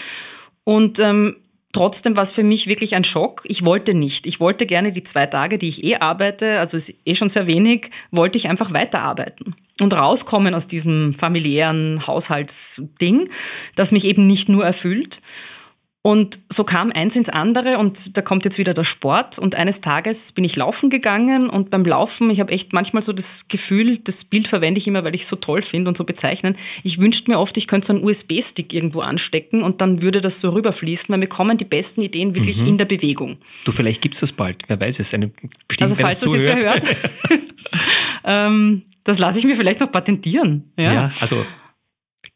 Und 0.64 0.98
ähm, 0.98 1.36
trotzdem 1.72 2.16
war 2.16 2.24
es 2.24 2.32
für 2.32 2.42
mich 2.42 2.66
wirklich 2.66 2.96
ein 2.96 3.04
Schock. 3.04 3.42
Ich 3.44 3.64
wollte 3.64 3.94
nicht. 3.94 4.26
Ich 4.26 4.40
wollte 4.40 4.66
gerne 4.66 4.90
die 4.90 5.04
zwei 5.04 5.26
Tage, 5.26 5.58
die 5.58 5.68
ich 5.68 5.84
eh 5.84 5.96
arbeite, 5.96 6.58
also 6.58 6.76
ist 6.76 6.92
eh 7.04 7.14
schon 7.14 7.28
sehr 7.28 7.46
wenig, 7.46 7.90
wollte 8.10 8.36
ich 8.36 8.48
einfach 8.48 8.72
weiterarbeiten 8.72 9.54
und 9.80 9.94
rauskommen 9.94 10.54
aus 10.54 10.66
diesem 10.66 11.12
familiären 11.12 12.06
Haushaltsding, 12.06 13.28
das 13.76 13.92
mich 13.92 14.04
eben 14.04 14.26
nicht 14.26 14.48
nur 14.48 14.64
erfüllt. 14.64 15.20
Und 16.04 16.40
so 16.48 16.64
kam 16.64 16.90
eins 16.90 17.14
ins 17.14 17.28
andere 17.28 17.78
und 17.78 18.16
da 18.16 18.22
kommt 18.22 18.44
jetzt 18.44 18.58
wieder 18.58 18.74
der 18.74 18.82
Sport. 18.82 19.38
Und 19.38 19.54
eines 19.54 19.80
Tages 19.80 20.32
bin 20.32 20.42
ich 20.42 20.56
laufen 20.56 20.90
gegangen 20.90 21.48
und 21.48 21.70
beim 21.70 21.84
Laufen, 21.84 22.28
ich 22.30 22.40
habe 22.40 22.50
echt 22.50 22.72
manchmal 22.72 23.04
so 23.04 23.12
das 23.12 23.46
Gefühl, 23.46 23.98
das 23.98 24.24
Bild 24.24 24.48
verwende 24.48 24.78
ich 24.78 24.88
immer, 24.88 25.04
weil 25.04 25.14
ich 25.14 25.22
es 25.22 25.28
so 25.28 25.36
toll 25.36 25.62
finde 25.62 25.88
und 25.88 25.96
so 25.96 26.02
bezeichnen. 26.02 26.56
Ich 26.82 26.98
wünschte 26.98 27.30
mir 27.30 27.38
oft, 27.38 27.56
ich 27.56 27.68
könnte 27.68 27.86
so 27.86 27.92
einen 27.92 28.02
USB-Stick 28.02 28.72
irgendwo 28.72 29.00
anstecken 29.00 29.62
und 29.62 29.80
dann 29.80 30.02
würde 30.02 30.20
das 30.20 30.40
so 30.40 30.50
rüberfließen, 30.50 31.12
weil 31.12 31.20
mir 31.20 31.28
kommen 31.28 31.56
die 31.56 31.64
besten 31.64 32.02
Ideen 32.02 32.34
wirklich 32.34 32.60
mhm. 32.62 32.66
in 32.66 32.78
der 32.78 32.86
Bewegung. 32.86 33.36
Du, 33.64 33.70
vielleicht 33.70 34.02
gibt 34.02 34.16
es 34.16 34.22
das 34.22 34.32
bald, 34.32 34.64
wer 34.66 34.80
weiß 34.80 34.98
es. 34.98 35.14
Eine 35.14 35.30
also 35.80 35.94
falls 35.94 36.18
das, 36.18 36.32
das 36.32 36.40
jetzt 36.44 36.64
hört, 36.64 36.84
ähm, 38.24 38.82
das 39.04 39.20
lasse 39.20 39.38
ich 39.38 39.44
mir 39.44 39.54
vielleicht 39.54 39.78
noch 39.78 39.92
patentieren. 39.92 40.64
Ja, 40.76 40.92
ja 40.92 41.10
also 41.20 41.44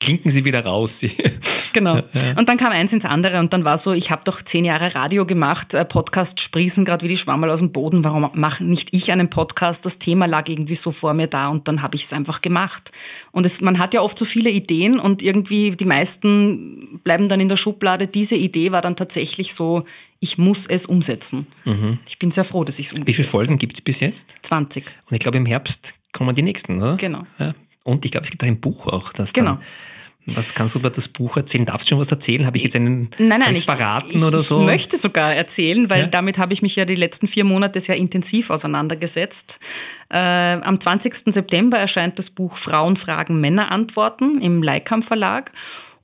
klinken 0.00 0.30
Sie 0.30 0.44
wieder 0.44 0.64
raus. 0.64 1.04
genau. 1.72 2.02
Und 2.36 2.48
dann 2.48 2.56
kam 2.56 2.72
eins 2.72 2.92
ins 2.92 3.04
andere 3.04 3.40
und 3.40 3.52
dann 3.52 3.64
war 3.64 3.78
so, 3.78 3.92
ich 3.92 4.10
habe 4.10 4.22
doch 4.24 4.42
zehn 4.42 4.64
Jahre 4.64 4.94
Radio 4.94 5.24
gemacht, 5.24 5.74
äh, 5.74 5.84
Podcast 5.84 6.40
sprießen 6.40 6.84
gerade 6.84 7.04
wie 7.04 7.08
die 7.08 7.16
Schwammerl 7.16 7.50
aus 7.50 7.60
dem 7.60 7.72
Boden. 7.72 8.04
Warum 8.04 8.30
mache 8.34 8.64
nicht 8.64 8.92
ich 8.92 9.10
einen 9.10 9.30
Podcast? 9.30 9.86
Das 9.86 9.98
Thema 9.98 10.26
lag 10.26 10.48
irgendwie 10.48 10.74
so 10.74 10.92
vor 10.92 11.14
mir 11.14 11.26
da 11.26 11.48
und 11.48 11.66
dann 11.66 11.82
habe 11.82 11.96
ich 11.96 12.04
es 12.04 12.12
einfach 12.12 12.42
gemacht. 12.42 12.92
Und 13.32 13.46
es, 13.46 13.60
man 13.60 13.78
hat 13.78 13.94
ja 13.94 14.02
oft 14.02 14.18
so 14.18 14.24
viele 14.24 14.50
Ideen 14.50 14.98
und 14.98 15.22
irgendwie 15.22 15.70
die 15.70 15.86
meisten 15.86 17.00
bleiben 17.02 17.28
dann 17.28 17.40
in 17.40 17.48
der 17.48 17.56
Schublade. 17.56 18.06
Diese 18.06 18.36
Idee 18.36 18.72
war 18.72 18.82
dann 18.82 18.96
tatsächlich 18.96 19.54
so, 19.54 19.84
ich 20.20 20.38
muss 20.38 20.66
es 20.66 20.86
umsetzen. 20.86 21.46
Mhm. 21.64 21.98
Ich 22.06 22.18
bin 22.18 22.30
sehr 22.30 22.44
froh, 22.44 22.64
dass 22.64 22.78
ich 22.78 22.86
es 22.86 22.92
umsetze. 22.92 23.08
Wie 23.08 23.14
viele 23.14 23.28
Folgen 23.28 23.58
gibt 23.58 23.78
es 23.78 23.80
bis 23.82 24.00
jetzt? 24.00 24.36
20. 24.42 24.84
Und 24.84 25.14
ich 25.14 25.20
glaube, 25.20 25.38
im 25.38 25.46
Herbst 25.46 25.94
kommen 26.12 26.34
die 26.34 26.42
nächsten, 26.42 26.78
oder? 26.78 26.96
Genau. 26.96 27.26
Ja, 27.38 27.54
und 27.86 28.04
ich 28.04 28.10
glaube, 28.10 28.24
es 28.24 28.30
gibt 28.30 28.42
auch 28.42 28.48
ein 28.48 28.60
Buch 28.60 28.86
auch. 28.88 29.12
Das 29.12 29.32
genau. 29.32 29.52
Dann, 29.52 30.36
was 30.36 30.54
kannst 30.54 30.74
du 30.74 30.80
über 30.80 30.90
das 30.90 31.06
Buch 31.06 31.36
erzählen? 31.36 31.66
Darfst 31.66 31.86
du 31.86 31.90
schon 31.90 32.00
was 32.00 32.10
erzählen? 32.10 32.46
Habe 32.46 32.56
ich 32.56 32.64
jetzt 32.64 32.74
einen 32.74 33.10
nein, 33.18 33.40
nein, 33.40 33.52
ich, 33.52 33.64
verraten 33.64 34.16
ich, 34.16 34.24
oder 34.24 34.40
so? 34.40 34.60
Ich 34.60 34.66
möchte 34.66 34.96
sogar 34.96 35.32
erzählen, 35.32 35.88
weil 35.88 36.00
ja? 36.00 36.06
damit 36.08 36.38
habe 36.38 36.52
ich 36.52 36.62
mich 36.62 36.74
ja 36.74 36.84
die 36.84 36.96
letzten 36.96 37.28
vier 37.28 37.44
Monate 37.44 37.80
sehr 37.80 37.96
intensiv 37.96 38.50
auseinandergesetzt. 38.50 39.60
Äh, 40.08 40.18
am 40.18 40.80
20. 40.80 41.32
September 41.32 41.78
erscheint 41.78 42.18
das 42.18 42.30
Buch 42.30 42.56
Frauen 42.56 42.96
fragen, 42.96 43.40
Männer 43.40 43.70
antworten 43.70 44.40
im 44.40 44.64
Leikam 44.64 45.02
Verlag. 45.02 45.52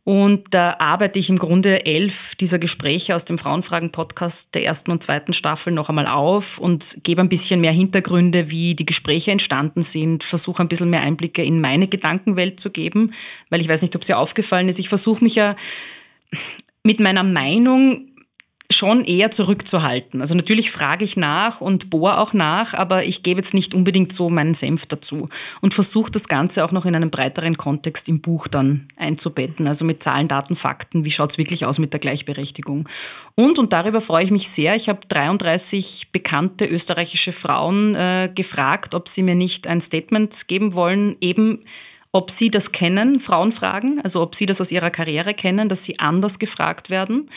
Und 0.05 0.53
da 0.53 0.77
arbeite 0.81 1.21
ich 1.21 1.31
im 1.31 1.39
Grunde 1.39 1.87
elf 1.87 2.35
dieser 2.35 2.59
Gespräche 2.59 3.15
aus 3.15 3.25
dem 3.25 3.39
Frauenfragen-Podcast 3.39 4.53
der 4.55 4.65
ersten 4.65 4.91
und 4.91 5.01
zweiten 5.03 5.33
Staffel 5.33 5.73
noch 5.73 5.89
einmal 5.89 6.09
auf 6.09 6.59
und 6.59 6.99
gebe 7.05 7.21
ein 7.21 7.29
bisschen 7.29 7.61
mehr 7.61 7.71
Hintergründe, 7.71 8.51
wie 8.51 8.75
die 8.75 8.87
Gespräche 8.87 9.31
entstanden 9.31 9.83
sind, 9.83 10.25
versuche 10.25 10.63
ein 10.63 10.69
bisschen 10.69 10.91
mehr 10.91 11.03
Einblicke 11.03 11.45
in 11.45 11.61
meine 11.61 11.87
Gedankenwelt 11.87 12.59
zu 12.59 12.71
geben, 12.71 13.13
weil 13.49 13.61
ich 13.61 13.69
weiß 13.69 13.83
nicht, 13.83 13.95
ob 13.95 14.03
es 14.03 14.09
dir 14.09 14.19
aufgefallen 14.19 14.69
ist. 14.69 14.81
Ich 14.81 14.89
versuche 14.89 15.23
mich 15.23 15.37
ja 15.37 15.55
mit 16.83 16.99
meiner 16.99 17.23
Meinung 17.23 18.09
schon 18.73 19.05
eher 19.05 19.31
zurückzuhalten. 19.31 20.21
Also 20.21 20.35
natürlich 20.35 20.71
frage 20.71 21.05
ich 21.05 21.17
nach 21.17 21.61
und 21.61 21.91
bohre 21.91 22.19
auch 22.19 22.33
nach, 22.33 22.75
aber 22.75 23.05
ich 23.05 23.23
gebe 23.23 23.41
jetzt 23.41 23.55
nicht 23.55 23.75
unbedingt 23.75 24.13
so 24.13 24.29
meinen 24.29 24.55
Senf 24.55 24.87
dazu 24.87 25.29
und 25.61 25.75
versuche 25.75 26.11
das 26.11 26.29
Ganze 26.29 26.65
auch 26.65 26.73
noch 26.73 26.85
in 26.85 26.97
einem 26.97 27.11
breiteren 27.11 27.57
Kontext 27.57 28.09
im 28.09 28.21
Buch 28.21 28.49
dann 28.49 28.89
einzubetten. 28.97 29.69
Also 29.69 29.85
mit 29.85 30.03
Zahlen, 30.03 30.29
Daten, 30.29 30.57
Fakten, 30.57 31.05
wie 31.05 31.11
schaut 31.11 31.33
es 31.33 31.39
wirklich 31.39 31.65
aus 31.67 31.79
mit 31.79 31.93
der 31.93 32.01
Gleichberechtigung. 32.01 32.89
Und, 33.35 33.59
und 33.59 33.73
darüber 33.73 34.01
freue 34.01 34.25
ich 34.25 34.31
mich 34.31 34.49
sehr, 34.49 34.75
ich 34.75 34.89
habe 34.89 35.01
33 35.09 36.09
bekannte 36.11 36.67
österreichische 36.67 37.33
Frauen 37.33 37.95
äh, 37.95 38.31
gefragt, 38.35 38.95
ob 38.95 39.09
sie 39.09 39.23
mir 39.23 39.35
nicht 39.35 39.67
ein 39.67 39.81
Statement 39.81 40.49
geben 40.49 40.75
wollen, 40.75 41.17
eben 41.21 41.61
ob 42.15 42.31
Sie 42.31 42.51
das 42.51 42.73
kennen, 42.73 43.21
Frauenfragen, 43.21 44.01
also 44.05 44.21
ob 44.21 44.35
Sie 44.35 44.45
das 44.45 44.61
aus 44.61 44.71
Ihrer 44.71 44.91
Karriere 44.91 45.33
kennen, 45.33 45.71
dass 45.71 45.85
Sie 45.85 45.99
anders 45.99 46.39
gefragt 46.39 46.91
werden 46.91 47.31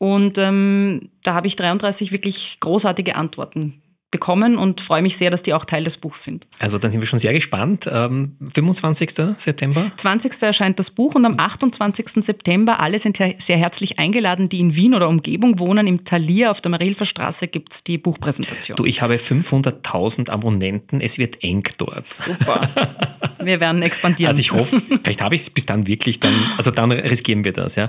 und 0.00 0.38
ähm, 0.38 1.10
da 1.22 1.34
habe 1.34 1.46
ich 1.46 1.56
33 1.56 2.10
wirklich 2.10 2.56
großartige 2.60 3.16
Antworten 3.16 3.82
bekommen 4.10 4.58
und 4.58 4.80
freue 4.80 5.02
mich 5.02 5.16
sehr, 5.16 5.30
dass 5.30 5.42
die 5.42 5.54
auch 5.54 5.64
Teil 5.64 5.84
des 5.84 5.96
Buchs 5.96 6.24
sind. 6.24 6.46
Also 6.58 6.78
dann 6.78 6.90
sind 6.90 7.00
wir 7.00 7.06
schon 7.06 7.20
sehr 7.20 7.32
gespannt. 7.32 7.88
Ähm, 7.90 8.36
25. 8.52 9.10
September? 9.38 9.92
20. 9.96 10.42
erscheint 10.42 10.78
das 10.78 10.90
Buch 10.90 11.14
und 11.14 11.24
am 11.24 11.38
28. 11.38 12.24
September, 12.24 12.80
alle 12.80 12.98
sind 12.98 13.18
sehr 13.38 13.56
herzlich 13.56 13.98
eingeladen, 13.98 14.48
die 14.48 14.60
in 14.60 14.74
Wien 14.74 14.94
oder 14.94 15.08
Umgebung 15.08 15.58
wohnen. 15.58 15.86
Im 15.86 16.04
Talier 16.04 16.50
auf 16.50 16.60
der 16.60 16.70
Marilfer 16.70 17.06
Straße 17.06 17.46
gibt 17.48 17.72
es 17.72 17.84
die 17.84 17.98
Buchpräsentation. 17.98 18.76
Du, 18.76 18.84
ich 18.84 19.00
habe 19.00 19.14
500.000 19.14 20.28
Abonnenten, 20.30 21.00
es 21.00 21.18
wird 21.18 21.42
eng 21.44 21.62
dort. 21.78 22.08
Super. 22.08 22.68
Wir 23.42 23.60
werden 23.60 23.82
expandieren. 23.82 24.28
Also 24.28 24.40
ich 24.40 24.52
hoffe, 24.52 24.82
vielleicht 25.02 25.22
habe 25.22 25.34
ich 25.34 25.42
es 25.42 25.50
bis 25.50 25.66
dann 25.66 25.86
wirklich, 25.86 26.20
dann, 26.20 26.34
also 26.58 26.70
dann 26.70 26.92
riskieren 26.92 27.44
wir 27.44 27.52
das. 27.52 27.76
Ja. 27.76 27.88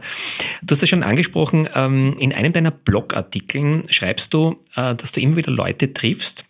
Du 0.61 0.73
hast 0.73 0.83
es 0.83 0.89
schon 0.89 1.03
angesprochen, 1.03 1.67
ähm, 1.75 2.15
in 2.19 2.33
einem 2.33 2.53
deiner 2.53 2.71
Blogartikeln 2.71 3.83
schreibst 3.89 4.33
du, 4.33 4.57
äh, 4.75 4.95
dass 4.95 5.11
du 5.11 5.19
immer 5.21 5.35
wieder 5.35 5.51
Leute 5.51 5.93
triffst, 5.93 6.10
triffst, 6.11 6.45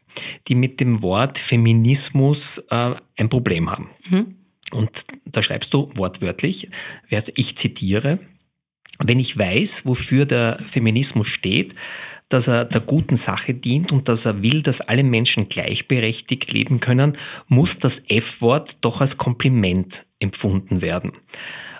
die 0.47 0.55
mit 0.55 0.79
dem 0.79 1.01
Wort 1.01 1.37
Feminismus 1.37 2.59
äh, 2.69 2.95
ein 3.17 3.29
Problem 3.29 3.69
haben. 3.69 3.89
Mhm. 4.09 4.35
Und 4.71 5.05
da 5.25 5.43
schreibst 5.43 5.73
du 5.73 5.91
wortwörtlich, 5.95 6.69
ich 7.09 7.57
zitiere, 7.57 8.19
wenn 8.99 9.19
ich 9.19 9.37
weiß, 9.37 9.85
wofür 9.85 10.25
der 10.25 10.59
Feminismus 10.65 11.27
steht, 11.27 11.75
dass 12.29 12.47
er 12.47 12.63
der 12.63 12.79
guten 12.79 13.17
Sache 13.17 13.53
dient 13.53 13.91
und 13.91 14.07
dass 14.07 14.25
er 14.25 14.41
will, 14.41 14.61
dass 14.61 14.79
alle 14.79 15.03
Menschen 15.03 15.49
gleichberechtigt 15.49 16.53
leben 16.53 16.79
können, 16.79 17.17
muss 17.47 17.79
das 17.79 18.03
F-Wort 18.07 18.77
doch 18.81 19.01
als 19.01 19.17
Kompliment 19.17 20.05
empfunden 20.19 20.81
werden. 20.81 21.11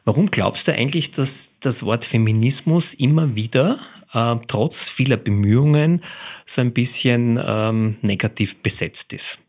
Warum 0.04 0.30
glaubst 0.30 0.68
du 0.68 0.74
eigentlich, 0.74 1.12
dass 1.12 1.58
das 1.62 1.84
Wort 1.84 2.04
Feminismus 2.04 2.94
immer 2.94 3.36
wieder, 3.36 3.80
äh, 4.14 4.36
trotz 4.48 4.90
vieler 4.90 5.18
Bemühungen, 5.18 6.04
so 6.46 6.62
ein 6.62 6.74
bisschen 6.74 7.40
ähm, 7.44 7.98
negativ 8.02 8.58
besetzt 8.62 9.14
ist? 9.14 9.40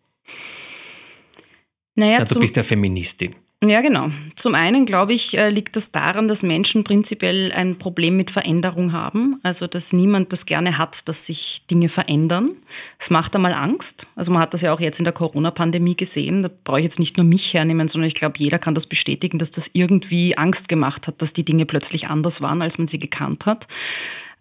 Naja, 1.94 2.18
ja, 2.18 2.24
du 2.24 2.40
bist 2.40 2.56
ja 2.56 2.62
Feministin. 2.62 3.34
Ja, 3.64 3.80
genau. 3.80 4.10
Zum 4.34 4.56
einen, 4.56 4.86
glaube 4.86 5.12
ich, 5.12 5.38
äh, 5.38 5.48
liegt 5.48 5.76
das 5.76 5.92
daran, 5.92 6.26
dass 6.26 6.42
Menschen 6.42 6.82
prinzipiell 6.82 7.52
ein 7.52 7.78
Problem 7.78 8.16
mit 8.16 8.32
Veränderung 8.32 8.92
haben. 8.92 9.38
Also, 9.44 9.68
dass 9.68 9.92
niemand 9.92 10.32
das 10.32 10.46
gerne 10.46 10.78
hat, 10.78 11.08
dass 11.08 11.26
sich 11.26 11.64
Dinge 11.70 11.88
verändern. 11.88 12.56
Es 12.98 13.08
macht 13.08 13.36
einmal 13.36 13.54
Angst. 13.54 14.08
Also, 14.16 14.32
man 14.32 14.42
hat 14.42 14.52
das 14.52 14.62
ja 14.62 14.74
auch 14.74 14.80
jetzt 14.80 14.98
in 14.98 15.04
der 15.04 15.12
Corona-Pandemie 15.12 15.94
gesehen. 15.94 16.42
Da 16.42 16.50
brauche 16.64 16.80
ich 16.80 16.84
jetzt 16.84 16.98
nicht 16.98 17.16
nur 17.18 17.24
mich 17.24 17.54
hernehmen, 17.54 17.86
sondern 17.86 18.08
ich 18.08 18.14
glaube, 18.14 18.34
jeder 18.38 18.58
kann 18.58 18.74
das 18.74 18.86
bestätigen, 18.86 19.38
dass 19.38 19.52
das 19.52 19.70
irgendwie 19.74 20.36
Angst 20.36 20.68
gemacht 20.68 21.06
hat, 21.06 21.22
dass 21.22 21.32
die 21.32 21.44
Dinge 21.44 21.64
plötzlich 21.64 22.08
anders 22.08 22.40
waren, 22.40 22.62
als 22.62 22.78
man 22.78 22.88
sie 22.88 22.98
gekannt 22.98 23.46
hat. 23.46 23.68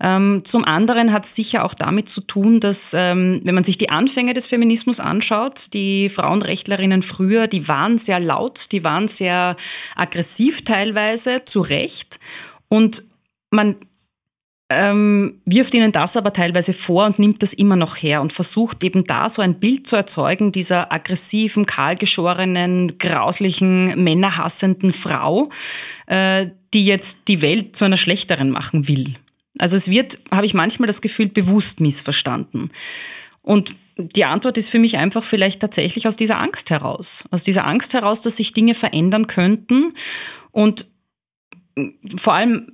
Ähm, 0.01 0.41
zum 0.45 0.65
anderen 0.65 1.13
hat 1.13 1.25
es 1.25 1.35
sicher 1.35 1.63
auch 1.63 1.75
damit 1.75 2.09
zu 2.09 2.21
tun, 2.21 2.59
dass, 2.59 2.93
ähm, 2.95 3.41
wenn 3.43 3.53
man 3.53 3.63
sich 3.63 3.77
die 3.77 3.89
Anfänge 3.89 4.33
des 4.33 4.47
Feminismus 4.47 4.99
anschaut, 4.99 5.73
die 5.73 6.09
Frauenrechtlerinnen 6.09 7.03
früher, 7.03 7.45
die 7.45 7.67
waren 7.67 7.99
sehr 7.99 8.19
laut, 8.19 8.71
die 8.71 8.83
waren 8.83 9.07
sehr 9.07 9.55
aggressiv 9.95 10.63
teilweise, 10.63 11.45
zu 11.45 11.61
Recht. 11.61 12.19
Und 12.67 13.03
man 13.51 13.75
ähm, 14.71 15.41
wirft 15.45 15.73
ihnen 15.73 15.91
das 15.91 16.15
aber 16.15 16.33
teilweise 16.33 16.73
vor 16.73 17.05
und 17.05 17.19
nimmt 17.19 17.43
das 17.43 17.53
immer 17.53 17.75
noch 17.75 17.97
her 17.97 18.21
und 18.21 18.33
versucht 18.33 18.83
eben 18.83 19.03
da 19.03 19.29
so 19.29 19.41
ein 19.41 19.59
Bild 19.59 19.85
zu 19.85 19.97
erzeugen 19.97 20.51
dieser 20.51 20.91
aggressiven, 20.91 21.65
kahlgeschorenen, 21.65 22.97
grauslichen, 22.97 24.03
männerhassenden 24.03 24.93
Frau, 24.93 25.49
äh, 26.07 26.47
die 26.73 26.85
jetzt 26.85 27.27
die 27.27 27.41
Welt 27.41 27.75
zu 27.75 27.85
einer 27.85 27.97
schlechteren 27.97 28.49
machen 28.49 28.87
will. 28.87 29.15
Also 29.61 29.77
es 29.77 29.89
wird, 29.89 30.17
habe 30.31 30.45
ich 30.45 30.53
manchmal 30.53 30.87
das 30.87 31.01
Gefühl, 31.01 31.27
bewusst 31.27 31.79
missverstanden. 31.79 32.71
Und 33.41 33.75
die 33.97 34.25
Antwort 34.25 34.57
ist 34.57 34.69
für 34.69 34.79
mich 34.79 34.97
einfach 34.97 35.23
vielleicht 35.23 35.59
tatsächlich 35.59 36.07
aus 36.07 36.15
dieser 36.15 36.39
Angst 36.39 36.69
heraus. 36.69 37.23
Aus 37.31 37.43
dieser 37.43 37.65
Angst 37.65 37.93
heraus, 37.93 38.21
dass 38.21 38.37
sich 38.37 38.53
Dinge 38.53 38.73
verändern 38.73 39.27
könnten. 39.27 39.93
Und 40.51 40.87
vor 42.15 42.33
allem 42.33 42.71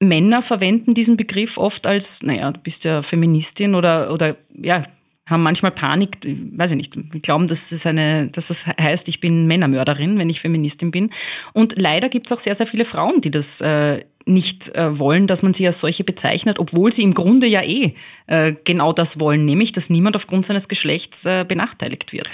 Männer 0.00 0.40
verwenden 0.40 0.94
diesen 0.94 1.16
Begriff 1.16 1.58
oft 1.58 1.86
als, 1.86 2.22
naja, 2.22 2.50
du 2.50 2.60
bist 2.60 2.84
ja 2.84 3.02
Feministin 3.02 3.74
oder, 3.74 4.12
oder 4.12 4.36
ja, 4.58 4.82
haben 5.26 5.42
manchmal 5.42 5.72
Panik, 5.72 6.18
weiß 6.24 6.72
ich 6.72 6.76
nicht, 6.76 7.22
glauben, 7.22 7.46
dass 7.48 7.70
es 7.70 7.86
eine, 7.86 8.28
dass 8.28 8.48
das 8.48 8.66
heißt, 8.66 9.08
ich 9.08 9.20
bin 9.20 9.46
Männermörderin, 9.46 10.18
wenn 10.18 10.30
ich 10.30 10.40
Feministin 10.40 10.90
bin. 10.90 11.10
Und 11.52 11.74
leider 11.76 12.08
gibt 12.08 12.26
es 12.26 12.32
auch 12.32 12.40
sehr, 12.40 12.54
sehr 12.54 12.66
viele 12.66 12.84
Frauen, 12.84 13.20
die 13.20 13.30
das 13.30 13.60
äh, 13.60 14.04
nicht 14.26 14.74
äh, 14.74 14.98
wollen, 14.98 15.26
dass 15.26 15.42
man 15.42 15.54
sie 15.54 15.66
als 15.66 15.80
solche 15.80 16.04
bezeichnet, 16.04 16.58
obwohl 16.58 16.92
sie 16.92 17.02
im 17.02 17.14
Grunde 17.14 17.46
ja 17.46 17.62
eh 17.62 17.94
äh, 18.26 18.54
genau 18.64 18.92
das 18.92 19.18
wollen, 19.18 19.44
nämlich, 19.44 19.72
dass 19.72 19.90
niemand 19.90 20.16
aufgrund 20.16 20.46
seines 20.46 20.68
Geschlechts 20.68 21.24
äh, 21.24 21.44
benachteiligt 21.46 22.12
wird. 22.12 22.28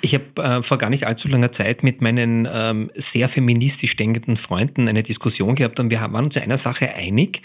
Ich 0.00 0.14
habe 0.14 0.42
äh, 0.42 0.62
vor 0.62 0.78
gar 0.78 0.90
nicht 0.90 1.06
allzu 1.06 1.28
langer 1.28 1.52
Zeit 1.52 1.82
mit 1.82 2.00
meinen 2.00 2.48
ähm, 2.50 2.90
sehr 2.94 3.28
feministisch 3.28 3.96
denkenden 3.96 4.36
Freunden 4.36 4.88
eine 4.88 5.02
Diskussion 5.02 5.54
gehabt 5.54 5.80
und 5.80 5.90
wir 5.90 6.00
waren 6.00 6.24
uns 6.24 6.36
einer 6.36 6.58
Sache 6.58 6.94
einig. 6.94 7.42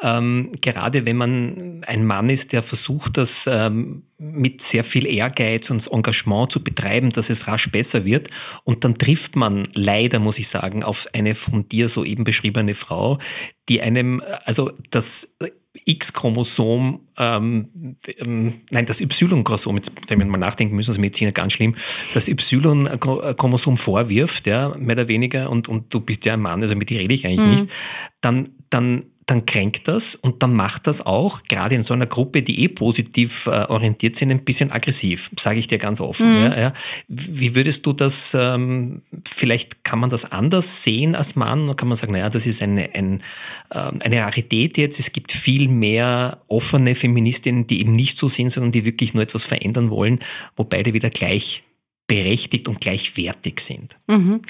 Ähm, 0.00 0.52
gerade 0.60 1.06
wenn 1.06 1.16
man 1.16 1.82
ein 1.86 2.04
Mann 2.04 2.28
ist, 2.28 2.52
der 2.52 2.62
versucht, 2.62 3.16
das 3.16 3.48
ähm, 3.50 4.02
mit 4.18 4.62
sehr 4.62 4.84
viel 4.84 5.06
Ehrgeiz 5.06 5.70
und 5.70 5.86
Engagement 5.90 6.50
zu 6.50 6.62
betreiben, 6.62 7.10
dass 7.10 7.28
es 7.30 7.46
rasch 7.46 7.70
besser 7.70 8.04
wird. 8.04 8.30
Und 8.64 8.84
dann 8.84 8.96
trifft 8.96 9.36
man 9.36 9.68
leider, 9.74 10.18
muss 10.18 10.38
ich 10.38 10.48
sagen, 10.48 10.82
auf 10.82 11.06
eine 11.12 11.34
von 11.34 11.68
dir 11.68 11.88
soeben 11.88 12.24
beschriebene 12.24 12.74
Frau, 12.74 13.18
die 13.68 13.82
einem, 13.82 14.22
also 14.44 14.70
das 14.90 15.36
X-Chromosom, 15.84 17.00
ähm, 17.18 17.96
ähm, 18.18 18.54
nein, 18.70 18.86
das 18.86 19.00
Y-Chromosom, 19.00 19.76
jetzt 19.76 19.92
wenn 20.08 20.18
wir 20.18 20.26
mal 20.26 20.38
nachdenken 20.38 20.74
müssen, 20.74 20.90
das 20.90 20.98
Mediziner 20.98 21.32
ganz 21.32 21.52
schlimm, 21.52 21.76
das 22.14 22.28
Y-Chromosom 22.28 23.76
vorwirft, 23.76 24.46
ja, 24.46 24.74
mehr 24.78 24.96
oder 24.96 25.08
weniger, 25.08 25.50
und, 25.50 25.68
und 25.68 25.92
du 25.92 26.00
bist 26.00 26.24
ja 26.24 26.34
ein 26.34 26.40
Mann, 26.40 26.62
also 26.62 26.74
mit 26.74 26.90
dir 26.90 26.98
rede 26.98 27.14
ich 27.14 27.26
eigentlich 27.26 27.40
mhm. 27.40 27.50
nicht, 27.50 27.66
dann, 28.20 28.48
dann 28.70 29.04
dann 29.26 29.44
kränkt 29.44 29.88
das 29.88 30.14
und 30.14 30.44
dann 30.44 30.54
macht 30.54 30.86
das 30.86 31.04
auch, 31.04 31.42
gerade 31.48 31.74
in 31.74 31.82
so 31.82 31.92
einer 31.92 32.06
Gruppe, 32.06 32.42
die 32.42 32.62
eh 32.62 32.68
positiv 32.68 33.46
äh, 33.46 33.64
orientiert 33.68 34.14
sind, 34.14 34.30
ein 34.30 34.44
bisschen 34.44 34.70
aggressiv, 34.70 35.30
sage 35.36 35.58
ich 35.58 35.66
dir 35.66 35.78
ganz 35.78 36.00
offen. 36.00 36.30
Mhm. 36.30 36.44
Ja, 36.44 36.60
ja. 36.60 36.72
Wie 37.08 37.56
würdest 37.56 37.84
du 37.86 37.92
das, 37.92 38.36
ähm, 38.38 39.02
vielleicht 39.28 39.82
kann 39.82 39.98
man 39.98 40.10
das 40.10 40.30
anders 40.30 40.84
sehen 40.84 41.16
als 41.16 41.34
Mann, 41.34 41.64
oder 41.64 41.74
kann 41.74 41.88
man 41.88 41.96
sagen, 41.96 42.12
naja, 42.12 42.30
das 42.30 42.46
ist 42.46 42.62
eine, 42.62 42.94
ein, 42.94 43.20
äh, 43.70 43.90
eine 43.98 44.20
Rarität 44.20 44.78
jetzt, 44.78 45.00
es 45.00 45.10
gibt 45.10 45.32
viel 45.32 45.68
mehr 45.68 46.38
offene 46.46 46.94
Feministinnen, 46.94 47.66
die 47.66 47.80
eben 47.80 47.92
nicht 47.92 48.16
so 48.16 48.28
sind, 48.28 48.50
sondern 48.50 48.70
die 48.70 48.84
wirklich 48.84 49.12
nur 49.12 49.24
etwas 49.24 49.44
verändern 49.44 49.90
wollen, 49.90 50.20
wo 50.56 50.62
beide 50.62 50.94
wieder 50.94 51.10
gleich 51.10 51.64
berechtigt 52.06 52.68
und 52.68 52.80
gleichwertig 52.80 53.60
sind. 53.60 53.96
Mhm. 54.06 54.42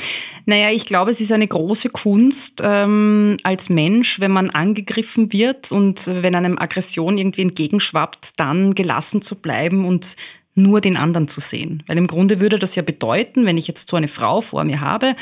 Naja, 0.45 0.71
ich 0.71 0.85
glaube, 0.85 1.11
es 1.11 1.21
ist 1.21 1.33
eine 1.33 1.49
große 1.49 1.89
Kunst 1.89 2.61
ähm, 2.63 3.39
als 3.45 3.71
Mensch, 3.71 4.21
wenn 4.21 4.31
man 4.31 4.51
angegriffen 4.51 5.33
wird 5.33 5.73
und 5.73 6.07
wenn 6.07 6.35
einem 6.35 6.59
Aggression 6.59 7.17
irgendwie 7.17 7.43
entgegenschwappt, 7.43 8.39
dann 8.39 8.75
gelassen 8.75 9.23
zu 9.23 9.37
bleiben 9.37 9.87
und 9.87 10.17
nur 10.55 10.81
den 10.81 10.97
anderen 10.97 11.29
zu 11.29 11.41
sehen. 11.41 11.83
Weil 11.87 11.99
im 11.99 12.07
Grunde 12.07 12.41
würde 12.41 12.59
das 12.59 12.75
ja 12.75 12.83
bedeuten, 12.83 13.47
wenn 13.47 13.59
ich 13.59 13.69
jetzt 13.69 13.89
so 13.89 13.97
eine 13.97 14.09
Frau 14.09 14.41
vor 14.41 14.65
mir 14.65 14.81
habe, 14.81 15.15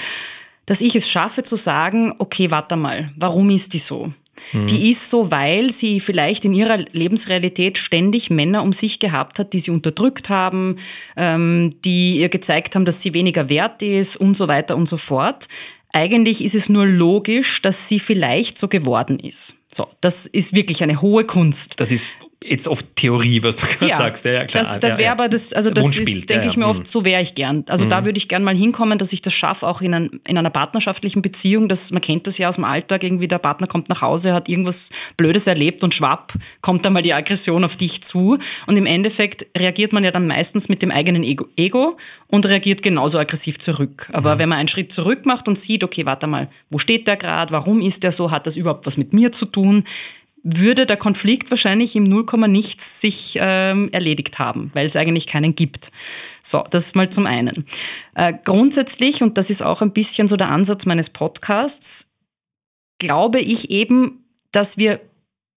dass 0.67 0.81
ich 0.81 0.97
es 0.97 1.09
schaffe 1.09 1.43
zu 1.43 1.57
sagen, 1.57 2.15
okay, 2.19 2.51
warte 2.51 2.77
mal, 2.77 3.13
warum 3.17 3.51
ist 3.51 3.75
die 3.75 3.79
so? 3.79 4.13
Mhm. 4.53 4.67
Die 4.67 4.91
ist 4.91 5.11
so, 5.11 5.31
weil 5.31 5.71
sie 5.71 6.01
vielleicht 6.01 6.45
in 6.45 6.53
ihrer 6.53 6.79
Lebensrealität 6.93 7.79
ständig 7.79 8.31
Männer 8.31 8.63
um 8.63 8.73
sich 8.73 8.99
gehabt 8.99 9.39
hat, 9.39 9.53
die 9.53 9.61
sie 9.61 9.71
unterdrückt 9.71 10.29
haben, 10.29 10.77
ähm, 11.17 11.75
die 11.85 12.21
ihr 12.21 12.29
gezeigt 12.29 12.75
haben, 12.75 12.85
dass 12.85 13.03
sie 13.03 13.15
weniger 13.15 13.49
wert 13.49 13.83
ist 13.83 14.17
und 14.17 14.37
so 14.37 14.49
weiter 14.49 14.77
und 14.77 14.89
so 14.89 14.97
fort. 14.97 15.49
Eigentlich 15.93 16.45
ist 16.45 16.55
es 16.57 16.69
nur 16.69 16.87
logisch, 16.87 17.63
dass 17.63 17.89
sie 17.89 18.01
vielleicht 18.01 18.59
so 18.59 18.67
geworden 18.69 19.19
ist. 19.19 19.55
So, 19.73 19.87
das 20.01 20.27
ist 20.27 20.55
wirklich 20.55 20.83
eine 20.83 21.01
hohe 21.01 21.25
Kunst. 21.25 21.81
Das 21.81 21.93
ist 21.93 22.15
jetzt 22.47 22.69
oft 22.69 22.87
Theorie, 22.97 23.43
was 23.43 23.57
du 23.57 23.67
gerade 23.67 23.89
ja, 23.89 23.97
sagst. 23.97 24.25
Ja, 24.25 24.33
ja, 24.33 24.45
klar. 24.45 24.65
Das, 24.65 24.81
das 24.81 24.93
wäre 24.95 25.05
ja, 25.05 25.13
aber 25.13 25.29
das, 25.29 25.53
also 25.53 25.71
das 25.71 25.97
ist, 25.97 26.29
denke 26.29 26.47
ich 26.47 26.57
mir 26.57 26.67
oft, 26.67 26.81
mhm. 26.83 26.87
so 26.87 27.05
wäre 27.05 27.23
ich 27.23 27.35
gern. 27.35 27.65
Also 27.69 27.85
mhm. 27.85 27.89
da 27.89 28.05
würde 28.05 28.19
ich 28.19 28.29
gern 28.29 28.45
mal 28.45 28.57
hinkommen, 28.57 28.99
dass 28.99 29.13
ich 29.13 29.23
das 29.23 29.33
schaffe, 29.33 29.67
auch 29.67 29.81
in, 29.81 29.95
ein, 29.95 30.21
in 30.27 30.39
einer 30.39 30.51
partnerschaftlichen 30.51 31.23
Beziehung. 31.23 31.69
Dass, 31.69 31.91
man 31.91 32.03
kennt 32.03 32.27
das 32.27 32.39
ja 32.39 32.49
aus 32.49 32.57
dem 32.57 32.65
Alltag, 32.65 33.03
irgendwie 33.03 33.29
der 33.29 33.39
Partner 33.39 33.67
kommt 33.67 33.89
nach 33.89 34.03
Hause, 34.03 34.33
hat 34.33 34.49
irgendwas 34.49 34.91
Blödes 35.17 35.47
erlebt 35.47 35.83
und 35.83 35.95
schwapp, 35.95 36.35
kommt 36.61 36.85
dann 36.85 36.93
mal 36.93 37.03
die 37.03 37.15
Aggression 37.15 37.65
auf 37.65 37.77
dich 37.77 38.03
zu. 38.03 38.37
Und 38.67 38.77
im 38.77 38.87
Endeffekt 38.87 39.47
reagiert 39.57 39.93
man 39.93 40.05
ja 40.05 40.11
dann 40.11 40.27
meistens 40.27 40.69
mit 40.69 40.83
dem 40.83 40.91
eigenen 40.91 41.23
Ego, 41.23 41.47
Ego 41.57 41.97
und 42.29 42.47
reagiert 42.47 42.83
genauso 42.83 43.19
aggressiv 43.19 43.59
zurück. 43.59 44.11
Aber 44.13 44.35
mhm. 44.35 44.39
wenn 44.39 44.49
man 44.51 44.59
einen 44.59 44.69
Schritt 44.69 44.93
zurück 44.93 45.25
macht 45.25 45.49
und 45.49 45.59
sieht, 45.59 45.83
okay, 45.83 46.05
warte 46.07 46.27
mal, 46.27 46.49
wo 46.71 46.79
steht 46.79 47.09
der 47.09 47.17
gerade, 47.17 47.53
warum 47.53 47.81
ist 47.81 48.03
der 48.03 48.13
so, 48.13 48.31
hat 48.31 48.47
das 48.47 48.57
überhaupt 48.57 48.87
was 48.87 48.97
mit 48.97 49.13
mir 49.13 49.33
zu 49.33 49.47
tun? 49.47 49.85
Würde 50.45 50.85
der 50.85 50.99
Konflikt 50.99 51.51
wahrscheinlich 51.51 51.97
im 51.97 52.05
Nullkomma 52.05 52.47
nichts 52.47 53.01
sich 53.01 53.39
ähm, 53.41 53.89
erledigt 53.93 54.39
haben, 54.39 54.71
weil 54.75 54.85
es 54.85 54.95
eigentlich 54.95 55.27
keinen 55.27 55.57
gibt. 55.57 55.91
So, 56.43 56.63
das 56.71 56.87
ist 56.87 56.97
mal 56.97 57.09
zum 57.09 57.27
einen. 57.27 57.65
Äh, 58.15 58.35
grundsätzlich, 58.45 59.23
und 59.23 59.39
das 59.39 59.49
ist 59.49 59.63
auch 59.63 59.81
ein 59.81 59.93
bisschen 59.93 60.29
so 60.29 60.37
der 60.37 60.51
Ansatz 60.51 60.85
meines 60.85 61.09
Podcasts, 61.09 62.11
glaube 62.99 63.41
ich 63.41 63.71
eben, 63.71 64.25
dass 64.53 64.77
wir 64.77 65.01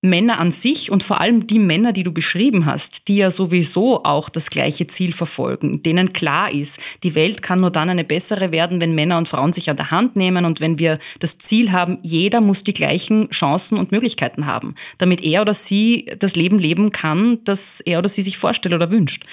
Männer 0.10 0.39
an 0.39 0.52
sich 0.52 0.91
und 0.91 1.04
vor 1.04 1.22
allem 1.22 1.48
die 1.48 1.60
Männer, 1.60 1.93
die 1.93 2.04
du 2.04 2.12
beschrieben 2.12 2.65
hast, 2.65 3.08
die 3.08 3.17
ja 3.17 3.32
sowieso 3.32 4.04
auch 4.04 4.30
das 4.30 4.50
gleiche 4.50 4.88
Ziel 4.88 5.13
verfolgen, 5.13 5.84
denen 5.84 6.13
klar 6.13 6.52
ist, 6.52 6.80
die 7.04 7.15
Welt 7.15 7.41
kann 7.41 7.62
nur 7.62 7.72
dann 7.72 7.89
eine 7.89 8.04
bessere 8.04 8.52
werden, 8.52 8.82
wenn 8.82 8.96
Männer 8.96 9.17
und 9.17 9.30
Frauen 9.30 9.54
sich 9.54 9.70
an 9.70 9.78
der 9.78 9.91
Hand 9.91 10.15
nehmen 10.15 10.46
und 10.46 10.60
wenn 10.60 10.80
wir 10.80 11.00
das 11.20 11.38
Ziel 11.38 11.72
haben, 11.72 12.00
jeder 12.02 12.41
muss 12.41 12.63
die 12.63 12.74
gleichen 12.74 13.30
Chancen 13.30 13.78
und 13.78 13.91
Möglichkeiten 13.91 14.46
haben, 14.46 14.76
damit 14.98 15.24
er 15.24 15.41
oder 15.41 15.54
sie 15.54 16.06
das 16.20 16.36
Leben 16.36 16.60
leben 16.60 16.91
kann, 16.91 17.39
das 17.43 17.82
er 17.82 18.00
oder 18.00 18.10
sie 18.10 18.22
sich 18.22 18.38
vorstellt 18.38 18.76
oder 18.76 18.91
wünscht. 18.91 19.26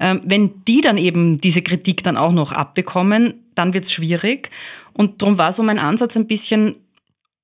Ähm, 0.00 0.20
wenn 0.24 0.64
die 0.66 0.80
dann 0.80 0.98
eben 0.98 1.40
diese 1.40 1.62
Kritik 1.62 2.02
dann 2.02 2.16
auch 2.16 2.32
noch 2.32 2.52
abbekommen, 2.52 3.34
dann 3.54 3.74
wird 3.74 3.84
es 3.84 3.92
schwierig. 3.92 4.48
Und 4.92 5.22
darum 5.22 5.38
war 5.38 5.52
so 5.52 5.62
mein 5.62 5.78
Ansatz 5.78 6.16
ein 6.16 6.26
bisschen, 6.26 6.76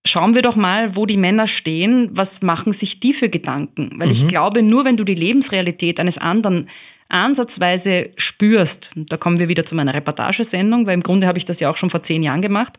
schauen 0.07 0.35
wir 0.35 0.43
doch 0.43 0.57
mal, 0.57 0.97
wo 0.97 1.07
die 1.07 1.17
Männer 1.17 1.47
stehen, 1.47 2.09
was 2.13 2.43
machen 2.43 2.73
sich 2.73 3.01
die 3.01 3.13
für 3.13 3.29
Gedanken? 3.29 3.93
Weil 3.99 4.09
mhm. 4.09 4.13
ich 4.13 4.29
glaube, 4.29 4.63
nur 4.63 4.85
wenn 4.85 4.97
du 4.97 5.05
die 5.05 5.15
Lebensrealität 5.15 6.01
eines 6.01 6.19
anderen 6.19 6.69
ansatzweise 7.09 8.11
spürst, 8.17 8.93
da 8.95 9.17
kommen 9.17 9.39
wir 9.39 9.49
wieder 9.49 9.67
zu 9.67 9.75
meiner 9.75 9.95
Reportagesendung, 9.95 10.87
weil 10.87 10.95
im 10.95 11.03
Grunde 11.03 11.27
habe 11.27 11.39
ich 11.39 11.45
das 11.45 11.59
ja 11.59 11.69
auch 11.69 11.77
schon 11.77 11.91
vor 11.91 12.03
zehn 12.03 12.23
Jahren 12.23 12.41
gemacht, 12.41 12.77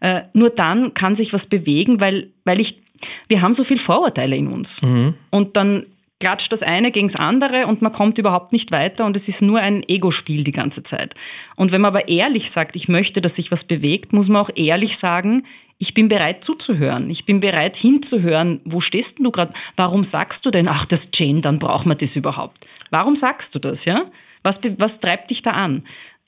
äh, 0.00 0.22
nur 0.32 0.50
dann 0.50 0.94
kann 0.94 1.14
sich 1.14 1.32
was 1.32 1.46
bewegen, 1.46 2.00
weil, 2.00 2.30
weil 2.44 2.60
ich 2.60 2.80
Wir 3.28 3.42
haben 3.42 3.52
so 3.52 3.64
viel 3.64 3.80
Vorurteile 3.80 4.36
in 4.36 4.46
uns. 4.46 4.80
Mhm. 4.80 5.14
Und 5.30 5.56
dann 5.56 5.86
klatscht 6.20 6.52
das 6.52 6.62
eine 6.62 6.92
gegen 6.92 7.08
das 7.08 7.16
andere 7.16 7.66
und 7.66 7.82
man 7.82 7.90
kommt 7.90 8.16
überhaupt 8.16 8.52
nicht 8.52 8.70
weiter 8.70 9.06
und 9.06 9.16
es 9.16 9.26
ist 9.26 9.42
nur 9.42 9.58
ein 9.58 9.82
Ego-Spiel 9.88 10.44
die 10.44 10.52
ganze 10.52 10.84
Zeit. 10.84 11.14
Und 11.56 11.72
wenn 11.72 11.80
man 11.80 11.88
aber 11.88 12.06
ehrlich 12.06 12.52
sagt, 12.52 12.76
ich 12.76 12.86
möchte, 12.86 13.20
dass 13.20 13.34
sich 13.34 13.50
was 13.50 13.64
bewegt, 13.64 14.12
muss 14.12 14.28
man 14.28 14.40
auch 14.40 14.50
ehrlich 14.54 14.98
sagen, 14.98 15.42
ich 15.82 15.94
bin 15.94 16.08
bereit 16.08 16.44
zuzuhören. 16.44 17.10
Ich 17.10 17.24
bin 17.24 17.40
bereit 17.40 17.76
hinzuhören. 17.76 18.60
Wo 18.64 18.78
stehst 18.78 19.18
du 19.18 19.32
gerade? 19.32 19.52
Warum 19.74 20.04
sagst 20.04 20.46
du 20.46 20.52
denn, 20.52 20.68
ach, 20.68 20.84
das 20.84 21.10
Gendern 21.10 21.58
braucht 21.58 21.86
man 21.86 21.98
das 21.98 22.14
überhaupt? 22.14 22.68
Warum 22.90 23.16
sagst 23.16 23.52
du 23.56 23.58
das, 23.58 23.84
ja? 23.84 24.04
Was, 24.44 24.60
was 24.78 25.00
treibt 25.00 25.30
dich 25.30 25.42
da 25.42 25.50
an? 25.50 25.82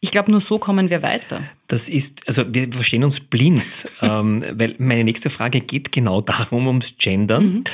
Ich 0.04 0.10
glaube, 0.10 0.30
nur 0.30 0.42
so 0.42 0.58
kommen 0.58 0.90
wir 0.90 1.02
weiter. 1.02 1.40
Das 1.66 1.88
ist, 1.88 2.28
also 2.28 2.44
wir 2.52 2.70
verstehen 2.70 3.04
uns 3.04 3.20
blind, 3.20 3.88
ähm, 4.02 4.44
weil 4.52 4.74
meine 4.76 5.02
nächste 5.02 5.30
Frage 5.30 5.62
geht 5.62 5.92
genau 5.92 6.20
darum, 6.20 6.66
ums 6.66 6.98
Gendern. 6.98 7.44
Mhm. 7.44 7.64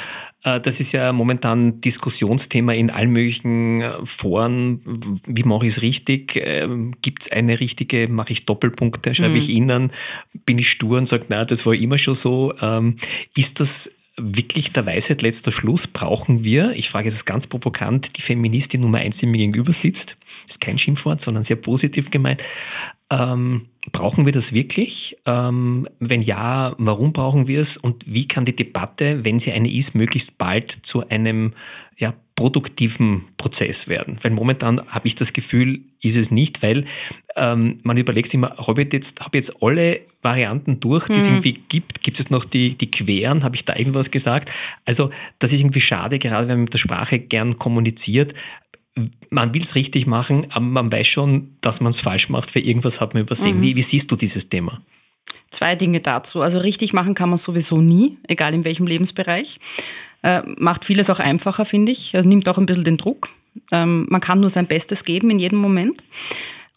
Äh, 0.44 0.60
das 0.60 0.78
ist 0.78 0.92
ja 0.92 1.12
momentan 1.12 1.80
Diskussionsthema 1.80 2.70
in 2.70 2.90
allen 2.90 3.10
möglichen 3.10 3.82
Foren. 4.04 4.80
Wie 5.26 5.42
mache 5.42 5.66
ich 5.66 5.72
es 5.72 5.82
richtig? 5.82 6.40
Ähm, 6.40 6.92
Gibt 7.02 7.24
es 7.24 7.32
eine 7.32 7.58
richtige, 7.58 8.06
mache 8.06 8.32
ich 8.32 8.46
Doppelpunkte, 8.46 9.12
schreibe 9.12 9.30
mhm. 9.30 9.36
ich 9.36 9.48
Ihnen? 9.48 9.90
Bin 10.46 10.60
ich 10.60 10.70
stur 10.70 10.98
und 10.98 11.08
sage, 11.08 11.24
na, 11.30 11.44
das 11.44 11.66
war 11.66 11.74
immer 11.74 11.98
schon 11.98 12.14
so? 12.14 12.54
Ähm, 12.62 12.94
ist 13.34 13.58
das 13.58 13.90
wirklich 14.22 14.72
der 14.72 14.87
Weisheit 14.87 15.22
letzter 15.22 15.52
Schluss? 15.52 15.87
Brauchen 15.87 16.44
wir, 16.44 16.72
ich 16.72 16.90
frage 16.90 17.09
es 17.09 17.24
ganz 17.24 17.46
provokant, 17.46 18.16
die 18.16 18.22
Feministin 18.22 18.80
Nummer 18.80 18.98
eins, 18.98 19.18
die 19.18 19.26
mir 19.26 19.38
gegenüber 19.38 19.72
sitzt, 19.72 20.16
ist 20.48 20.61
kein 20.61 20.78
Schimpfwort, 20.78 21.20
sondern 21.20 21.44
sehr 21.44 21.56
positiv 21.56 22.11
gemeint. 22.11 22.42
Ähm, 23.11 23.66
brauchen 23.92 24.24
wir 24.24 24.33
das 24.33 24.52
wirklich? 24.52 25.16
Ähm, 25.26 25.88
wenn 25.98 26.20
ja, 26.20 26.74
warum 26.78 27.12
brauchen 27.12 27.48
wir 27.48 27.61
es? 27.61 27.76
Und 27.76 28.04
wie 28.06 28.28
kann 28.28 28.44
die 28.44 28.54
Debatte, 28.54 29.24
wenn 29.24 29.38
sie 29.38 29.52
eine 29.52 29.70
ist, 29.70 29.94
möglichst 29.94 30.38
bald 30.38 30.70
zu 30.70 31.09
einem 31.09 31.54
ja, 31.98 32.14
produktiven 32.37 33.24
Prozess 33.37 33.88
werden? 33.88 34.18
Weil 34.22 34.30
momentan 34.30 34.80
habe 34.87 35.09
ich 35.09 35.16
das 35.16 35.33
Gefühl, 35.33 35.80
ist 36.00 36.16
es 36.16 36.30
nicht, 36.30 36.62
weil 36.62 36.85
ähm, 37.37 37.80
man 37.83 37.96
überlegt 37.96 38.30
sich 38.30 38.35
immer, 38.35 38.56
habe 38.56 38.83
ich 38.83 38.92
jetzt, 38.92 39.20
hab 39.20 39.35
jetzt 39.35 39.61
alle 39.62 40.02
Varianten 40.22 40.80
durch, 40.80 41.06
die 41.06 41.14
mhm. 41.14 41.18
es 41.18 41.26
irgendwie 41.26 41.54
gibt? 41.68 42.02
Gibt 42.02 42.20
es 42.20 42.30
noch 42.30 42.44
die, 42.44 42.76
die 42.76 42.90
queren? 42.90 43.42
Habe 43.42 43.56
ich 43.56 43.64
da 43.64 43.76
irgendwas 43.76 44.11
gesagt? 44.11 44.50
Also 44.85 45.11
das 45.38 45.52
ist 45.52 45.61
irgendwie 45.61 45.80
schade, 45.80 46.18
gerade 46.18 46.48
wenn 46.48 46.56
man 46.56 46.64
mit 46.64 46.74
der 46.74 46.78
Sprache 46.78 47.18
gern 47.18 47.59
kommuniziert 47.59 48.35
man 49.30 49.54
will 49.54 49.62
es 49.62 49.74
richtig 49.74 50.06
machen, 50.06 50.46
aber 50.50 50.64
man 50.64 50.92
weiß 50.92 51.06
schon, 51.06 51.56
dass 51.61 51.80
man 51.80 51.90
es 51.90 52.00
falsch 52.00 52.28
macht, 52.28 52.54
weil 52.54 52.66
irgendwas 52.66 53.00
hat 53.00 53.14
man 53.14 53.22
übersehen. 53.22 53.59
Mhm. 53.59 53.62
Wie, 53.62 53.76
wie 53.76 53.83
siehst 53.83 54.11
du 54.11 54.16
dieses 54.16 54.48
Thema? 54.48 54.80
Zwei 55.50 55.74
Dinge 55.76 56.00
dazu. 56.00 56.42
Also 56.42 56.59
richtig 56.59 56.92
machen 56.92 57.14
kann 57.14 57.28
man 57.28 57.38
sowieso 57.38 57.80
nie, 57.80 58.18
egal 58.26 58.54
in 58.54 58.64
welchem 58.64 58.87
Lebensbereich. 58.87 59.59
Äh, 60.22 60.42
macht 60.59 60.85
vieles 60.85 61.09
auch 61.11 61.20
einfacher, 61.20 61.64
finde 61.64 61.92
ich. 61.92 62.14
Also 62.14 62.28
nimmt 62.28 62.48
auch 62.48 62.59
ein 62.59 62.66
bisschen 62.66 62.85
den 62.85 62.96
Druck. 62.96 63.30
Ähm, 63.72 64.06
man 64.11 64.20
kann 64.20 64.40
nur 64.40 64.50
sein 64.50 64.66
Bestes 64.66 65.04
geben 65.04 65.30
in 65.30 65.38
jedem 65.38 65.59
Moment. 65.59 66.02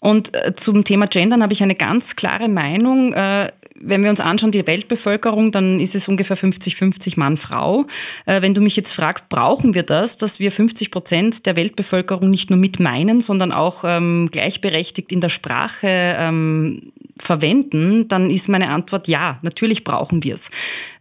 Und 0.03 0.33
äh, 0.35 0.53
zum 0.53 0.83
Thema 0.83 1.07
Gendern 1.07 1.41
habe 1.41 1.53
ich 1.53 1.63
eine 1.63 1.75
ganz 1.75 2.17
klare 2.17 2.49
Meinung. 2.49 3.13
Äh, 3.13 3.53
wenn 3.79 4.03
wir 4.03 4.09
uns 4.09 4.19
anschauen, 4.19 4.51
die 4.51 4.67
Weltbevölkerung, 4.67 5.53
dann 5.53 5.79
ist 5.79 5.95
es 5.95 6.09
ungefähr 6.09 6.37
50-50 6.37 7.17
Mann-Frau. 7.17 7.85
Äh, 8.25 8.41
wenn 8.41 8.53
du 8.53 8.59
mich 8.59 8.75
jetzt 8.75 8.91
fragst, 8.91 9.29
brauchen 9.29 9.73
wir 9.73 9.83
das, 9.83 10.17
dass 10.17 10.41
wir 10.41 10.51
50 10.51 10.91
Prozent 10.91 11.45
der 11.45 11.55
Weltbevölkerung 11.55 12.29
nicht 12.29 12.49
nur 12.49 12.59
mit 12.59 12.81
meinen, 12.81 13.21
sondern 13.21 13.53
auch 13.53 13.85
ähm, 13.85 14.27
gleichberechtigt 14.29 15.09
in 15.09 15.21
der 15.21 15.29
Sprache 15.29 15.87
ähm, 15.87 16.91
verwenden, 17.17 18.09
dann 18.09 18.29
ist 18.29 18.49
meine 18.49 18.71
Antwort 18.71 19.07
ja, 19.07 19.39
natürlich 19.41 19.85
brauchen 19.85 20.21
wir 20.25 20.35
es. 20.35 20.51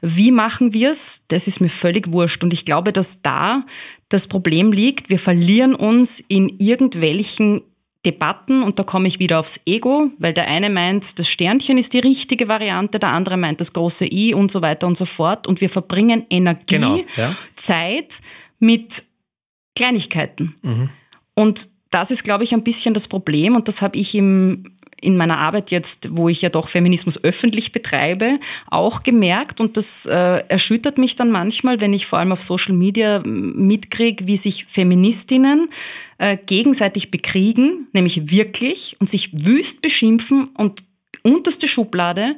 Wie 0.00 0.30
machen 0.30 0.74
wir 0.74 0.92
es? 0.92 1.24
Das 1.26 1.48
ist 1.48 1.60
mir 1.60 1.70
völlig 1.70 2.12
wurscht. 2.12 2.44
Und 2.44 2.52
ich 2.52 2.64
glaube, 2.64 2.92
dass 2.92 3.20
da 3.20 3.64
das 4.10 4.28
Problem 4.28 4.70
liegt, 4.70 5.10
wir 5.10 5.18
verlieren 5.18 5.74
uns 5.74 6.20
in 6.20 6.54
irgendwelchen 6.60 7.62
Debatten 8.04 8.62
und 8.62 8.78
da 8.78 8.82
komme 8.82 9.06
ich 9.06 9.20
wieder 9.20 9.38
aufs 9.38 9.60
Ego, 9.64 10.10
weil 10.18 10.32
der 10.32 10.48
eine 10.48 10.70
meint, 10.70 11.18
das 11.18 11.28
Sternchen 11.28 11.78
ist 11.78 11.92
die 11.92 12.00
richtige 12.00 12.48
Variante, 12.48 12.98
der 12.98 13.10
andere 13.10 13.36
meint 13.36 13.60
das 13.60 13.72
große 13.72 14.06
I 14.10 14.34
und 14.34 14.50
so 14.50 14.60
weiter 14.60 14.86
und 14.88 14.96
so 14.96 15.04
fort 15.04 15.46
und 15.46 15.60
wir 15.60 15.68
verbringen 15.68 16.26
Energie, 16.28 16.64
genau, 16.66 16.98
ja. 17.16 17.36
Zeit 17.54 18.20
mit 18.58 19.04
Kleinigkeiten. 19.76 20.56
Mhm. 20.62 20.90
Und 21.34 21.68
das 21.90 22.10
ist, 22.10 22.24
glaube 22.24 22.42
ich, 22.42 22.52
ein 22.54 22.64
bisschen 22.64 22.94
das 22.94 23.06
Problem 23.06 23.54
und 23.54 23.68
das 23.68 23.82
habe 23.82 23.96
ich 23.98 24.14
im 24.14 24.71
in 25.02 25.16
meiner 25.16 25.38
Arbeit 25.38 25.70
jetzt, 25.70 26.08
wo 26.16 26.28
ich 26.28 26.40
ja 26.40 26.48
doch 26.48 26.68
Feminismus 26.68 27.22
öffentlich 27.22 27.72
betreibe, 27.72 28.38
auch 28.70 29.02
gemerkt. 29.02 29.60
Und 29.60 29.76
das 29.76 30.06
äh, 30.06 30.42
erschüttert 30.48 30.96
mich 30.96 31.16
dann 31.16 31.30
manchmal, 31.30 31.80
wenn 31.80 31.92
ich 31.92 32.06
vor 32.06 32.18
allem 32.18 32.32
auf 32.32 32.42
Social 32.42 32.74
Media 32.74 33.20
mitkriege, 33.24 34.26
wie 34.26 34.36
sich 34.36 34.64
Feministinnen 34.66 35.68
äh, 36.18 36.38
gegenseitig 36.46 37.10
bekriegen, 37.10 37.88
nämlich 37.92 38.30
wirklich 38.30 38.96
und 39.00 39.10
sich 39.10 39.30
wüst 39.32 39.82
beschimpfen 39.82 40.46
und 40.56 40.84
unterste 41.22 41.68
Schublade 41.68 42.36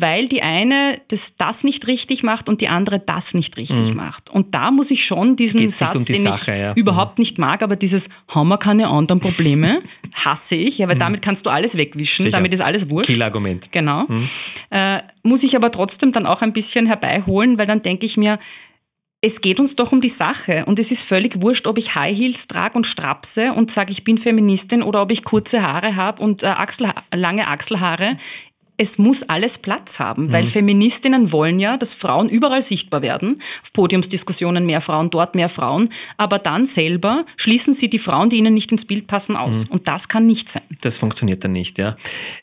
weil 0.00 0.28
die 0.28 0.42
eine 0.42 1.00
das, 1.08 1.36
das 1.36 1.64
nicht 1.64 1.86
richtig 1.86 2.22
macht 2.22 2.48
und 2.48 2.60
die 2.60 2.68
andere 2.68 2.98
das 2.98 3.34
nicht 3.34 3.56
richtig 3.56 3.90
mhm. 3.90 3.96
macht. 3.96 4.30
Und 4.30 4.54
da 4.54 4.70
muss 4.70 4.90
ich 4.90 5.04
schon 5.04 5.36
diesen 5.36 5.68
Satz, 5.68 5.94
um 5.94 6.04
die 6.04 6.14
den 6.14 6.22
Sache, 6.22 6.52
ich 6.52 6.60
ja. 6.60 6.72
überhaupt 6.74 7.18
mhm. 7.18 7.22
nicht 7.22 7.38
mag, 7.38 7.62
aber 7.62 7.76
dieses 7.76 8.08
haben 8.28 8.48
wir 8.48 8.58
keine 8.58 8.88
anderen 8.88 9.20
Probleme, 9.20 9.82
hasse 10.14 10.54
ich, 10.54 10.78
ja, 10.78 10.88
weil 10.88 10.96
mhm. 10.96 11.00
damit 11.00 11.22
kannst 11.22 11.46
du 11.46 11.50
alles 11.50 11.76
wegwischen, 11.76 12.24
Sicher. 12.24 12.36
damit 12.36 12.52
ist 12.52 12.60
alles 12.60 12.90
wurscht. 12.90 13.06
Killargument. 13.06 13.70
Genau. 13.72 14.04
Mhm. 14.08 14.28
Äh, 14.70 15.02
muss 15.22 15.42
ich 15.42 15.56
aber 15.56 15.70
trotzdem 15.70 16.12
dann 16.12 16.26
auch 16.26 16.42
ein 16.42 16.52
bisschen 16.52 16.86
herbeiholen, 16.86 17.58
weil 17.58 17.66
dann 17.66 17.80
denke 17.80 18.06
ich 18.06 18.16
mir, 18.16 18.38
es 19.22 19.40
geht 19.40 19.58
uns 19.58 19.76
doch 19.76 19.92
um 19.92 20.00
die 20.00 20.08
Sache 20.08 20.64
und 20.66 20.78
es 20.78 20.90
ist 20.90 21.02
völlig 21.02 21.40
wurscht, 21.40 21.66
ob 21.66 21.78
ich 21.78 21.94
High 21.94 22.16
Heels 22.16 22.48
trage 22.48 22.74
und 22.74 22.86
strapse 22.86 23.52
und 23.52 23.70
sage, 23.70 23.90
ich 23.90 24.04
bin 24.04 24.18
Feministin 24.18 24.82
oder 24.82 25.02
ob 25.02 25.10
ich 25.10 25.24
kurze 25.24 25.62
Haare 25.62 25.96
habe 25.96 26.22
und 26.22 26.42
äh, 26.42 26.46
Achsel, 26.46 26.92
lange 27.14 27.48
Achselhaare 27.48 28.18
es 28.76 28.98
muss 28.98 29.22
alles 29.22 29.58
Platz 29.58 29.98
haben, 29.98 30.32
weil 30.32 30.44
mhm. 30.44 30.48
Feministinnen 30.48 31.32
wollen 31.32 31.58
ja, 31.58 31.76
dass 31.76 31.94
Frauen 31.94 32.28
überall 32.28 32.62
sichtbar 32.62 33.02
werden. 33.02 33.40
Auf 33.62 33.72
Podiumsdiskussionen 33.72 34.66
mehr 34.66 34.80
Frauen, 34.80 35.10
dort 35.10 35.34
mehr 35.34 35.48
Frauen. 35.48 35.90
Aber 36.16 36.38
dann 36.38 36.66
selber 36.66 37.24
schließen 37.36 37.74
sie 37.74 37.88
die 37.88 37.98
Frauen, 37.98 38.30
die 38.30 38.36
ihnen 38.36 38.54
nicht 38.54 38.72
ins 38.72 38.84
Bild 38.84 39.06
passen, 39.06 39.36
aus. 39.36 39.66
Mhm. 39.66 39.72
Und 39.72 39.88
das 39.88 40.08
kann 40.08 40.26
nicht 40.26 40.48
sein. 40.48 40.62
Das 40.82 40.98
funktioniert 40.98 41.44
dann 41.44 41.52
nicht, 41.52 41.78
ja. 41.78 41.96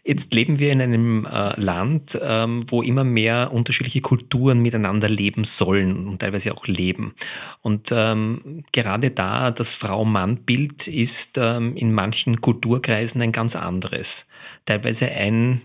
Jetzt 0.03 0.33
leben 0.33 0.59
wir 0.59 0.71
in 0.71 0.81
einem 0.81 1.25
äh, 1.25 1.59
Land, 1.59 2.17
ähm, 2.21 2.65
wo 2.67 2.81
immer 2.81 3.03
mehr 3.03 3.51
unterschiedliche 3.53 4.01
Kulturen 4.01 4.59
miteinander 4.59 5.09
leben 5.09 5.43
sollen 5.43 6.07
und 6.07 6.19
teilweise 6.19 6.55
auch 6.55 6.65
leben. 6.67 7.13
Und 7.61 7.89
ähm, 7.91 8.63
gerade 8.71 9.11
da 9.11 9.51
das 9.51 9.73
Frau-Mann-Bild 9.73 10.87
ist 10.87 11.37
ähm, 11.37 11.75
in 11.75 11.93
manchen 11.93 12.41
Kulturkreisen 12.41 13.21
ein 13.21 13.31
ganz 13.31 13.55
anderes. 13.55 14.27
Teilweise 14.65 15.09
ein 15.11 15.61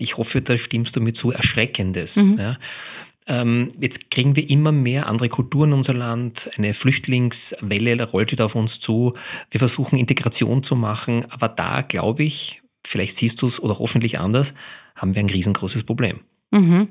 ich 0.00 0.16
hoffe, 0.16 0.40
da 0.40 0.56
stimmst 0.56 0.96
du 0.96 1.00
mir 1.00 1.12
zu, 1.12 1.30
Erschreckendes. 1.30 2.16
Mhm. 2.16 2.38
Ja. 2.38 2.58
Ähm, 3.26 3.68
jetzt 3.78 4.10
kriegen 4.10 4.34
wir 4.34 4.48
immer 4.48 4.72
mehr 4.72 5.06
andere 5.06 5.28
Kulturen 5.28 5.70
in 5.70 5.76
unser 5.76 5.94
Land, 5.94 6.50
eine 6.56 6.74
Flüchtlingswelle 6.74 8.02
rollt 8.04 8.32
wieder 8.32 8.46
auf 8.46 8.54
uns 8.54 8.80
zu. 8.80 9.14
Wir 9.50 9.60
versuchen 9.60 9.98
Integration 9.98 10.62
zu 10.62 10.74
machen, 10.74 11.26
aber 11.30 11.48
da 11.48 11.82
glaube 11.82 12.24
ich, 12.24 12.62
vielleicht 12.84 13.16
siehst 13.16 13.42
du 13.42 13.46
es 13.46 13.62
oder 13.62 13.78
hoffentlich 13.78 14.18
anders, 14.18 14.54
haben 14.96 15.14
wir 15.14 15.20
ein 15.20 15.28
riesengroßes 15.28 15.84
Problem. 15.84 16.20
Mhm. 16.50 16.88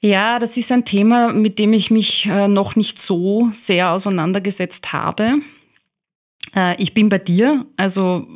Ja, 0.00 0.38
das 0.38 0.56
ist 0.56 0.70
ein 0.72 0.84
Thema, 0.84 1.32
mit 1.32 1.58
dem 1.58 1.72
ich 1.72 1.90
mich 1.90 2.26
äh, 2.26 2.48
noch 2.48 2.76
nicht 2.76 2.98
so 2.98 3.48
sehr 3.52 3.92
auseinandergesetzt 3.92 4.92
habe. 4.92 5.38
Äh, 6.54 6.80
ich 6.82 6.92
bin 6.92 7.08
bei 7.08 7.18
dir. 7.18 7.66
Also 7.76 8.26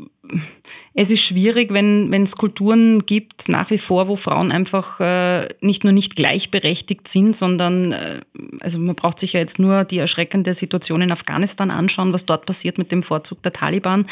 es 0.95 1.11
ist 1.11 1.21
schwierig, 1.21 1.73
wenn, 1.73 2.13
es 2.23 2.37
Kulturen 2.37 3.07
gibt, 3.07 3.49
nach 3.49 3.71
wie 3.71 3.79
vor, 3.79 4.09
wo 4.09 4.17
Frauen 4.17 4.51
einfach 4.51 5.01
äh, 5.01 5.49
nicht 5.61 5.85
nur 5.85 5.93
nicht 5.93 6.17
gleichberechtigt 6.17 7.07
sind, 7.07 7.37
sondern, 7.37 7.93
äh, 7.93 8.21
also 8.61 8.79
man 8.79 8.97
braucht 8.97 9.21
sich 9.21 9.35
ja 9.35 9.41
jetzt 9.41 9.59
nur 9.59 9.85
die 9.85 9.99
erschreckende 9.99 10.53
Situation 10.55 11.01
in 11.01 11.13
Afghanistan 11.13 11.71
anschauen, 11.71 12.13
was 12.13 12.27
dort 12.27 12.45
passiert 12.45 12.77
mit 12.77 12.91
dem 12.91 13.03
Vorzug 13.03 13.43
der 13.43 13.53
Taliban. 13.53 14.07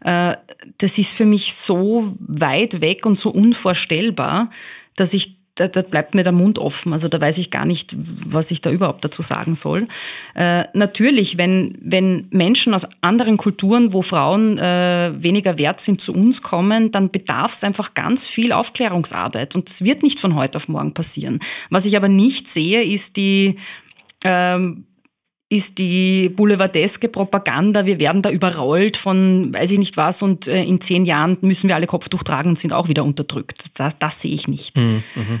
Äh, 0.00 0.36
das 0.78 0.98
ist 0.98 1.14
für 1.14 1.26
mich 1.26 1.54
so 1.54 2.14
weit 2.20 2.80
weg 2.80 3.06
und 3.06 3.16
so 3.18 3.30
unvorstellbar, 3.30 4.50
dass 4.96 5.14
ich 5.14 5.37
da, 5.58 5.68
da, 5.68 5.82
bleibt 5.82 6.14
mir 6.14 6.22
der 6.22 6.32
Mund 6.32 6.58
offen. 6.58 6.92
Also 6.92 7.08
da 7.08 7.20
weiß 7.20 7.38
ich 7.38 7.50
gar 7.50 7.64
nicht, 7.64 7.94
was 7.96 8.50
ich 8.50 8.60
da 8.60 8.70
überhaupt 8.70 9.04
dazu 9.04 9.22
sagen 9.22 9.54
soll. 9.54 9.88
Äh, 10.34 10.64
natürlich, 10.72 11.36
wenn, 11.38 11.76
wenn 11.80 12.28
Menschen 12.30 12.74
aus 12.74 12.86
anderen 13.00 13.36
Kulturen, 13.36 13.92
wo 13.92 14.02
Frauen 14.02 14.58
äh, 14.58 15.12
weniger 15.16 15.58
wert 15.58 15.80
sind, 15.80 16.00
zu 16.00 16.12
uns 16.14 16.42
kommen, 16.42 16.90
dann 16.90 17.10
bedarf 17.10 17.52
es 17.52 17.64
einfach 17.64 17.94
ganz 17.94 18.26
viel 18.26 18.52
Aufklärungsarbeit. 18.52 19.54
Und 19.54 19.68
das 19.68 19.82
wird 19.82 20.02
nicht 20.02 20.20
von 20.20 20.34
heute 20.34 20.56
auf 20.56 20.68
morgen 20.68 20.94
passieren. 20.94 21.40
Was 21.70 21.84
ich 21.84 21.96
aber 21.96 22.08
nicht 22.08 22.48
sehe, 22.48 22.82
ist 22.82 23.16
die 23.16 23.56
ähm, 24.24 24.84
ist 25.50 25.78
die 25.78 26.28
boulevardeske 26.28 27.08
Propaganda, 27.08 27.86
wir 27.86 27.98
werden 27.98 28.20
da 28.20 28.30
überrollt 28.30 28.96
von 28.96 29.52
weiß 29.54 29.70
ich 29.72 29.78
nicht 29.78 29.96
was 29.96 30.20
und 30.20 30.46
äh, 30.46 30.62
in 30.62 30.80
zehn 30.80 31.06
Jahren 31.06 31.38
müssen 31.40 31.68
wir 31.68 31.74
alle 31.74 31.86
Kopftuch 31.86 32.22
tragen 32.22 32.50
und 32.50 32.58
sind 32.58 32.72
auch 32.72 32.88
wieder 32.88 33.04
unterdrückt. 33.04 33.64
Das, 33.74 33.98
das 33.98 34.20
sehe 34.20 34.34
ich 34.34 34.46
nicht. 34.46 34.78
Mhm. 34.78 35.02
mhm. 35.14 35.40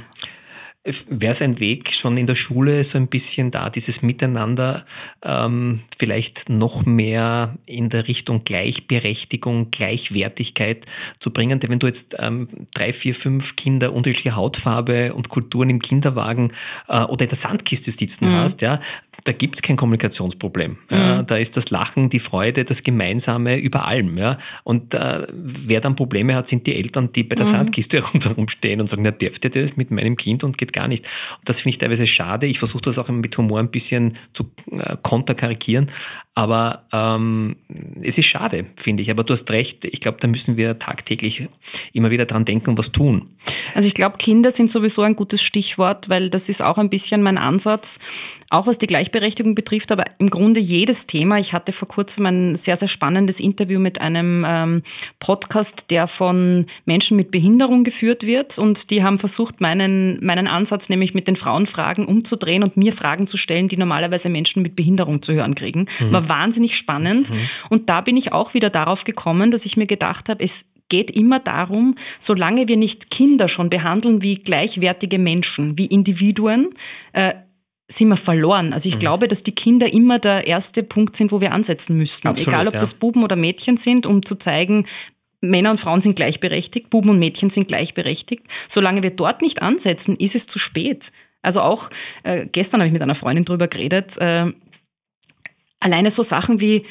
wäre 1.10 1.32
es 1.32 1.42
ein 1.42 1.60
Weg 1.60 1.92
schon 1.92 2.16
in 2.16 2.26
der 2.26 2.36
Schule 2.36 2.82
so 2.84 2.96
ein 2.96 3.08
bisschen 3.08 3.50
da, 3.50 3.68
dieses 3.68 4.00
Miteinander 4.00 4.86
ähm, 5.22 5.80
vielleicht 5.98 6.48
noch 6.48 6.86
mehr 6.86 7.58
in 7.66 7.90
der 7.90 8.08
Richtung 8.08 8.44
Gleichberechtigung, 8.44 9.70
Gleichwertigkeit 9.70 10.86
zu 11.18 11.30
bringen. 11.30 11.60
Denn 11.60 11.70
wenn 11.70 11.80
du 11.80 11.86
jetzt 11.86 12.16
ähm, 12.18 12.48
drei, 12.72 12.94
vier, 12.94 13.14
fünf 13.14 13.56
Kinder 13.56 13.92
unterschiedlicher 13.92 14.36
Hautfarbe 14.36 15.12
und 15.12 15.28
Kulturen 15.28 15.68
im 15.68 15.80
Kinderwagen 15.80 16.54
äh, 16.88 17.02
oder 17.02 17.24
in 17.24 17.28
der 17.28 17.36
Sandkiste 17.36 17.90
sitzen 17.90 18.30
mhm. 18.30 18.36
hast, 18.36 18.62
ja, 18.62 18.80
da 19.24 19.32
gibt 19.32 19.56
es 19.56 19.62
kein 19.62 19.76
Kommunikationsproblem. 19.76 20.72
Mhm. 20.72 20.96
Ja, 20.96 21.22
da 21.22 21.36
ist 21.36 21.56
das 21.56 21.70
Lachen, 21.70 22.08
die 22.08 22.18
Freude, 22.18 22.64
das 22.64 22.82
Gemeinsame 22.82 23.58
über 23.58 23.86
allem. 23.86 24.16
Ja. 24.16 24.38
Und 24.64 24.94
äh, 24.94 25.26
wer 25.32 25.80
dann 25.80 25.96
Probleme 25.96 26.34
hat, 26.34 26.48
sind 26.48 26.66
die 26.66 26.76
Eltern, 26.76 27.12
die 27.12 27.24
bei 27.24 27.36
der 27.36 27.46
mhm. 27.46 27.50
Sandkiste 27.50 28.02
rundherum 28.12 28.48
stehen 28.48 28.80
und 28.80 28.88
sagen, 28.88 29.02
na, 29.02 29.10
dürft 29.10 29.44
ihr 29.44 29.50
das 29.50 29.76
mit 29.76 29.90
meinem 29.90 30.16
Kind 30.16 30.44
und 30.44 30.56
geht 30.56 30.72
gar 30.72 30.88
nicht. 30.88 31.04
Und 31.38 31.48
das 31.48 31.60
finde 31.60 31.70
ich 31.70 31.78
teilweise 31.78 32.06
schade. 32.06 32.46
Ich 32.46 32.58
versuche 32.58 32.82
das 32.82 32.98
auch 32.98 33.08
mit 33.08 33.36
Humor 33.36 33.58
ein 33.58 33.70
bisschen 33.70 34.14
zu 34.32 34.50
äh, 34.70 34.96
konterkarikieren. 35.02 35.90
Aber 36.38 36.84
ähm, 36.92 37.56
es 38.00 38.16
ist 38.16 38.26
schade, 38.26 38.66
finde 38.76 39.02
ich. 39.02 39.10
Aber 39.10 39.24
du 39.24 39.32
hast 39.32 39.50
recht, 39.50 39.84
ich 39.84 40.00
glaube, 40.00 40.18
da 40.20 40.28
müssen 40.28 40.56
wir 40.56 40.78
tagtäglich 40.78 41.48
immer 41.92 42.12
wieder 42.12 42.26
dran 42.26 42.44
denken 42.44 42.70
und 42.70 42.78
was 42.78 42.92
tun. 42.92 43.26
Also 43.74 43.88
ich 43.88 43.94
glaube, 43.94 44.18
Kinder 44.18 44.52
sind 44.52 44.70
sowieso 44.70 45.02
ein 45.02 45.16
gutes 45.16 45.42
Stichwort, 45.42 46.08
weil 46.08 46.30
das 46.30 46.48
ist 46.48 46.62
auch 46.62 46.78
ein 46.78 46.90
bisschen 46.90 47.22
mein 47.22 47.38
Ansatz, 47.38 47.98
auch 48.50 48.66
was 48.66 48.78
die 48.78 48.86
Gleichberechtigung 48.86 49.54
betrifft, 49.54 49.90
aber 49.92 50.04
im 50.18 50.30
Grunde 50.30 50.60
jedes 50.60 51.06
Thema. 51.06 51.38
Ich 51.38 51.52
hatte 51.52 51.72
vor 51.72 51.88
kurzem 51.88 52.26
ein 52.26 52.56
sehr, 52.56 52.76
sehr 52.76 52.88
spannendes 52.88 53.40
Interview 53.40 53.78
mit 53.80 54.00
einem 54.00 54.44
ähm, 54.46 54.82
Podcast, 55.18 55.90
der 55.90 56.06
von 56.06 56.66
Menschen 56.86 57.16
mit 57.16 57.30
Behinderung 57.30 57.84
geführt 57.84 58.24
wird 58.24 58.58
und 58.58 58.90
die 58.90 59.02
haben 59.02 59.18
versucht, 59.18 59.60
meinen, 59.60 60.24
meinen 60.24 60.46
Ansatz 60.46 60.88
nämlich 60.88 61.14
mit 61.14 61.28
den 61.28 61.36
Frauenfragen 61.36 62.06
umzudrehen 62.06 62.62
und 62.62 62.76
mir 62.76 62.92
Fragen 62.92 63.26
zu 63.26 63.36
stellen, 63.36 63.68
die 63.68 63.76
normalerweise 63.76 64.28
Menschen 64.28 64.62
mit 64.62 64.76
Behinderung 64.76 65.20
zu 65.20 65.32
hören 65.34 65.54
kriegen. 65.54 65.86
Mhm. 66.00 66.27
Wahnsinnig 66.28 66.76
spannend. 66.76 67.30
Mhm. 67.30 67.48
Und 67.70 67.88
da 67.88 68.00
bin 68.00 68.16
ich 68.16 68.32
auch 68.32 68.54
wieder 68.54 68.70
darauf 68.70 69.04
gekommen, 69.04 69.50
dass 69.50 69.64
ich 69.64 69.76
mir 69.76 69.86
gedacht 69.86 70.28
habe, 70.28 70.42
es 70.42 70.66
geht 70.88 71.10
immer 71.10 71.38
darum, 71.38 71.94
solange 72.18 72.66
wir 72.68 72.76
nicht 72.76 73.10
Kinder 73.10 73.48
schon 73.48 73.70
behandeln 73.70 74.22
wie 74.22 74.36
gleichwertige 74.36 75.18
Menschen, 75.18 75.76
wie 75.76 75.86
Individuen, 75.86 76.70
äh, 77.12 77.34
sind 77.90 78.08
wir 78.08 78.16
verloren. 78.16 78.72
Also 78.72 78.88
ich 78.88 78.96
mhm. 78.96 79.00
glaube, 79.00 79.28
dass 79.28 79.42
die 79.42 79.54
Kinder 79.54 79.92
immer 79.92 80.18
der 80.18 80.46
erste 80.46 80.82
Punkt 80.82 81.16
sind, 81.16 81.32
wo 81.32 81.40
wir 81.40 81.52
ansetzen 81.52 81.96
müssten. 81.96 82.28
Absolut, 82.28 82.54
Egal, 82.54 82.68
ob 82.68 82.74
ja. 82.74 82.80
das 82.80 82.94
Buben 82.94 83.24
oder 83.24 83.36
Mädchen 83.36 83.78
sind, 83.78 84.06
um 84.06 84.24
zu 84.24 84.36
zeigen, 84.36 84.86
Männer 85.40 85.70
und 85.70 85.80
Frauen 85.80 86.00
sind 86.00 86.16
gleichberechtigt, 86.16 86.90
Buben 86.90 87.10
und 87.10 87.18
Mädchen 87.18 87.48
sind 87.48 87.68
gleichberechtigt. 87.68 88.44
Solange 88.68 89.02
wir 89.02 89.10
dort 89.10 89.40
nicht 89.40 89.62
ansetzen, 89.62 90.16
ist 90.16 90.34
es 90.34 90.46
zu 90.46 90.58
spät. 90.58 91.12
Also 91.42 91.60
auch 91.62 91.90
äh, 92.24 92.46
gestern 92.50 92.80
habe 92.80 92.88
ich 92.88 92.92
mit 92.92 93.02
einer 93.02 93.14
Freundin 93.14 93.44
drüber 93.44 93.68
geredet. 93.68 94.18
Äh, 94.18 94.52
Alleine 95.80 96.10
so 96.10 96.22
Sachen 96.22 96.60
wie 96.60 96.84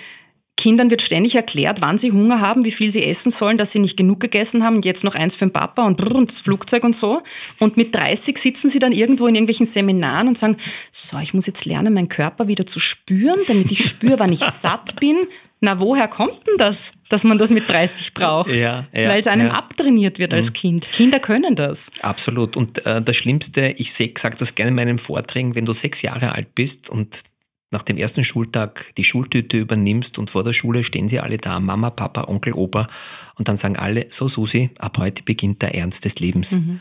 Kindern 0.58 0.89
wird 0.89 1.04
ständig 1.04 1.36
erklärt, 1.36 1.82
wann 1.82 2.00
sie 2.00 2.12
Hunger 2.12 2.41
haben, 2.41 2.65
wie 2.65 2.71
viel 2.71 2.89
sie 2.89 3.04
essen 3.04 3.30
sollen, 3.30 3.58
dass 3.58 3.71
sie 3.71 3.80
nicht 3.80 3.95
genug 3.95 4.19
gegessen 4.19 4.63
haben 4.63 4.82
jetzt 4.82 5.04
noch 5.04 5.13
eins 5.13 5.36
für 5.36 5.45
den 5.45 5.54
Papa 5.54 5.86
und, 5.86 5.97
brr, 5.97 6.15
und 6.15 6.32
das 6.32 6.41
Flugzeug 6.41 6.84
und 6.84 6.95
so. 6.95 7.21
Und 7.60 7.78
mit 7.78 7.93
30 7.93 8.38
sitzen 8.39 8.69
sie 8.69 8.80
dann 8.80 8.91
irgendwo 8.91 9.28
in 9.28 9.36
irgendwelchen 9.36 9.67
Seminaren 9.67 10.28
und 10.28 10.38
sagen, 10.38 10.58
so, 10.91 11.19
ich 11.19 11.36
muss 11.36 11.45
jetzt 11.45 11.65
lernen, 11.65 11.93
meinen 11.93 12.10
Körper 12.10 12.47
wieder 12.47 12.65
zu 12.65 12.80
spüren, 12.80 13.39
damit 13.47 13.71
ich 13.71 13.88
spüre, 13.88 14.17
wann 14.17 14.34
ich 14.34 14.39
satt 14.43 15.00
bin. 15.00 15.17
Na, 15.60 15.80
woher 15.80 16.08
kommt 16.08 16.45
denn 16.47 16.58
das, 16.58 16.91
dass 17.10 17.23
man 17.23 17.38
das 17.38 17.52
mit 17.52 17.69
30 17.69 18.13
braucht? 18.15 18.52
Ja, 18.52 18.88
ja, 18.93 19.10
Weil 19.10 19.19
es 19.19 19.28
einem 19.28 19.47
ja. 19.47 19.54
abtrainiert 19.54 20.17
wird 20.19 20.34
als 20.34 20.50
mhm. 20.50 20.54
Kind. 20.54 20.91
Kinder 20.91 21.19
können 21.19 21.56
das. 21.56 21.91
Absolut. 22.02 22.58
Und 22.58 22.84
äh, 22.86 23.02
das 23.02 23.15
Schlimmste, 23.15 23.76
ich 23.78 23.93
sage 23.93 24.36
das 24.38 24.56
gerne 24.56 24.69
in 24.69 24.76
meinen 24.76 24.97
Vorträgen, 24.97 25.56
wenn 25.56 25.65
du 25.65 25.73
sechs 25.73 26.02
Jahre 26.02 26.34
alt 26.34 26.54
bist 26.56 26.89
und 26.89 27.21
nach 27.69 27.84
dem 27.84 27.97
ersten 27.97 28.23
Schultag 28.23 28.93
die 28.97 29.03
Schultüte 29.03 29.58
übernimmst 29.58 30.17
und 30.17 30.30
vor 30.30 30.43
der 30.43 30.53
Schule 30.53 30.84
stehen 30.84 31.10
sie 31.10 31.19
alle 31.19 31.38
da, 31.38 31.60
Mama, 31.60 31.89
Papa, 31.89 32.25
Onkel, 32.27 32.53
Opa 32.53 32.88
und 33.36 33.47
dann 33.47 33.58
sagen 33.58 33.75
alle, 33.75 34.08
so 34.10 34.30
Susi, 34.30 34.69
ab 34.80 34.97
heute 34.97 35.23
beginnt 35.23 35.62
der 35.62 35.75
Ernst 35.75 36.06
des 36.06 36.19
Lebens. 36.19 36.53
Mhm. 36.53 36.80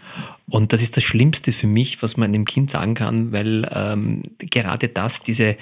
Und 0.48 0.72
das 0.72 0.82
ist 0.82 0.96
das 0.96 1.02
Schlimmste 1.02 1.50
für 1.50 1.66
mich, 1.66 2.02
was 2.02 2.16
man 2.16 2.32
einem 2.32 2.44
Kind 2.44 2.70
sagen 2.70 2.94
kann, 2.94 3.32
weil 3.32 3.68
ähm, 3.74 4.22
gerade 4.38 4.88
das, 4.88 5.22
diese, 5.22 5.56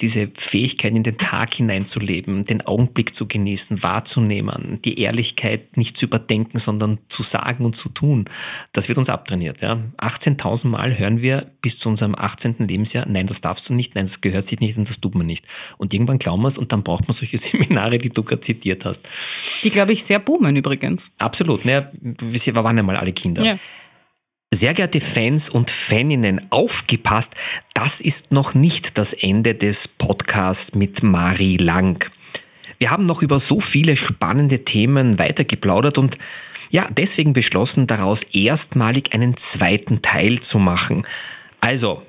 diese 0.00 0.30
Fähigkeit 0.34 0.94
in 0.96 1.04
den 1.04 1.18
Tag 1.18 1.54
hineinzuleben, 1.54 2.44
den 2.44 2.66
Augenblick 2.66 3.14
zu 3.14 3.28
genießen, 3.28 3.82
wahrzunehmen, 3.82 4.80
die 4.84 4.98
Ehrlichkeit 4.98 5.76
nicht 5.76 5.96
zu 5.96 6.06
überdenken, 6.06 6.58
sondern 6.58 6.98
zu 7.08 7.22
sagen 7.22 7.64
und 7.64 7.76
zu 7.76 7.88
tun, 7.88 8.24
das 8.72 8.88
wird 8.88 8.98
uns 8.98 9.08
abtrainiert. 9.08 9.60
Ja. 9.60 9.78
18.000 9.98 10.66
Mal 10.66 10.98
hören 10.98 11.22
wir 11.22 11.52
bis 11.60 11.78
zu 11.78 11.88
unserem 11.88 12.16
18. 12.16 12.56
Lebensjahr, 12.58 13.06
nein, 13.08 13.26
das 13.26 13.40
darfst 13.40 13.68
du 13.68 13.74
nicht, 13.74 13.94
nein, 13.94 14.06
das 14.06 14.20
gehört 14.20 14.44
sich 14.44 14.58
nicht 14.58 14.76
und 14.76 14.88
das 14.88 15.00
tut 15.00 15.14
man 15.14 15.26
nicht. 15.26 15.46
Und 15.78 15.94
irgendwann 15.94 16.18
glauben 16.18 16.42
wir 16.42 16.48
es 16.48 16.58
und 16.58 16.72
dann 16.72 16.82
braucht 16.82 17.06
man 17.06 17.12
solche 17.12 17.38
Seminare, 17.42 17.98
die 17.98 18.10
du 18.10 18.24
gerade 18.24 18.40
zitiert 18.40 18.84
hast. 18.84 19.08
Die, 19.62 19.70
glaube 19.70 19.92
ich, 19.92 20.02
sehr 20.02 20.18
boomen 20.18 20.56
übrigens. 20.56 21.12
Absolut. 21.18 21.64
Ne? 21.64 21.90
Wir 22.00 22.54
waren 22.54 22.76
ja 22.76 22.82
mal 22.82 22.96
alle 22.96 23.12
Kinder. 23.12 23.44
Ja. 23.44 23.58
Sehr 24.54 24.74
geehrte 24.74 25.00
Fans 25.00 25.48
und 25.48 25.70
Faninnen, 25.70 26.42
aufgepasst, 26.50 27.34
das 27.72 28.02
ist 28.02 28.32
noch 28.32 28.52
nicht 28.52 28.98
das 28.98 29.14
Ende 29.14 29.54
des 29.54 29.88
Podcasts 29.88 30.74
mit 30.74 31.02
Marie 31.02 31.56
Lang. 31.56 32.04
Wir 32.78 32.90
haben 32.90 33.06
noch 33.06 33.22
über 33.22 33.40
so 33.40 33.60
viele 33.60 33.96
spannende 33.96 34.62
Themen 34.62 35.18
weitergeplaudert 35.18 35.96
und 35.96 36.18
ja, 36.68 36.86
deswegen 36.94 37.32
beschlossen, 37.32 37.86
daraus 37.86 38.24
erstmalig 38.24 39.14
einen 39.14 39.38
zweiten 39.38 40.02
Teil 40.02 40.40
zu 40.40 40.58
machen. 40.58 41.06
Also, 41.62 42.02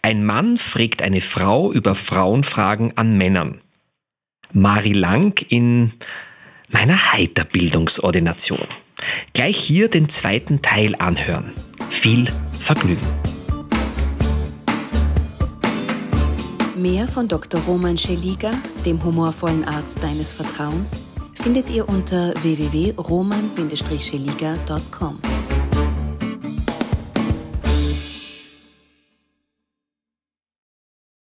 ein 0.00 0.24
Mann 0.24 0.56
fragt 0.56 1.02
eine 1.02 1.20
Frau 1.20 1.70
über 1.70 1.94
Frauenfragen 1.94 2.96
an 2.96 3.18
Männern. 3.18 3.60
Marie 4.54 4.94
Lang 4.94 5.44
in 5.50 5.92
meiner 6.70 7.12
Heiterbildungsordination. 7.12 8.66
Gleich 9.34 9.58
hier 9.58 9.88
den 9.88 10.08
zweiten 10.08 10.62
Teil 10.62 10.94
anhören. 10.94 11.52
Viel 11.90 12.32
Vergnügen. 12.58 13.06
Mehr 16.76 17.06
von 17.06 17.28
Dr. 17.28 17.60
Roman 17.62 17.98
Scheliga, 17.98 18.52
dem 18.86 19.04
humorvollen 19.04 19.66
Arzt 19.66 20.02
deines 20.02 20.32
Vertrauens, 20.32 21.02
findet 21.34 21.68
ihr 21.68 21.86
unter 21.88 22.32
www.roman-scheliga.com. 22.42 25.18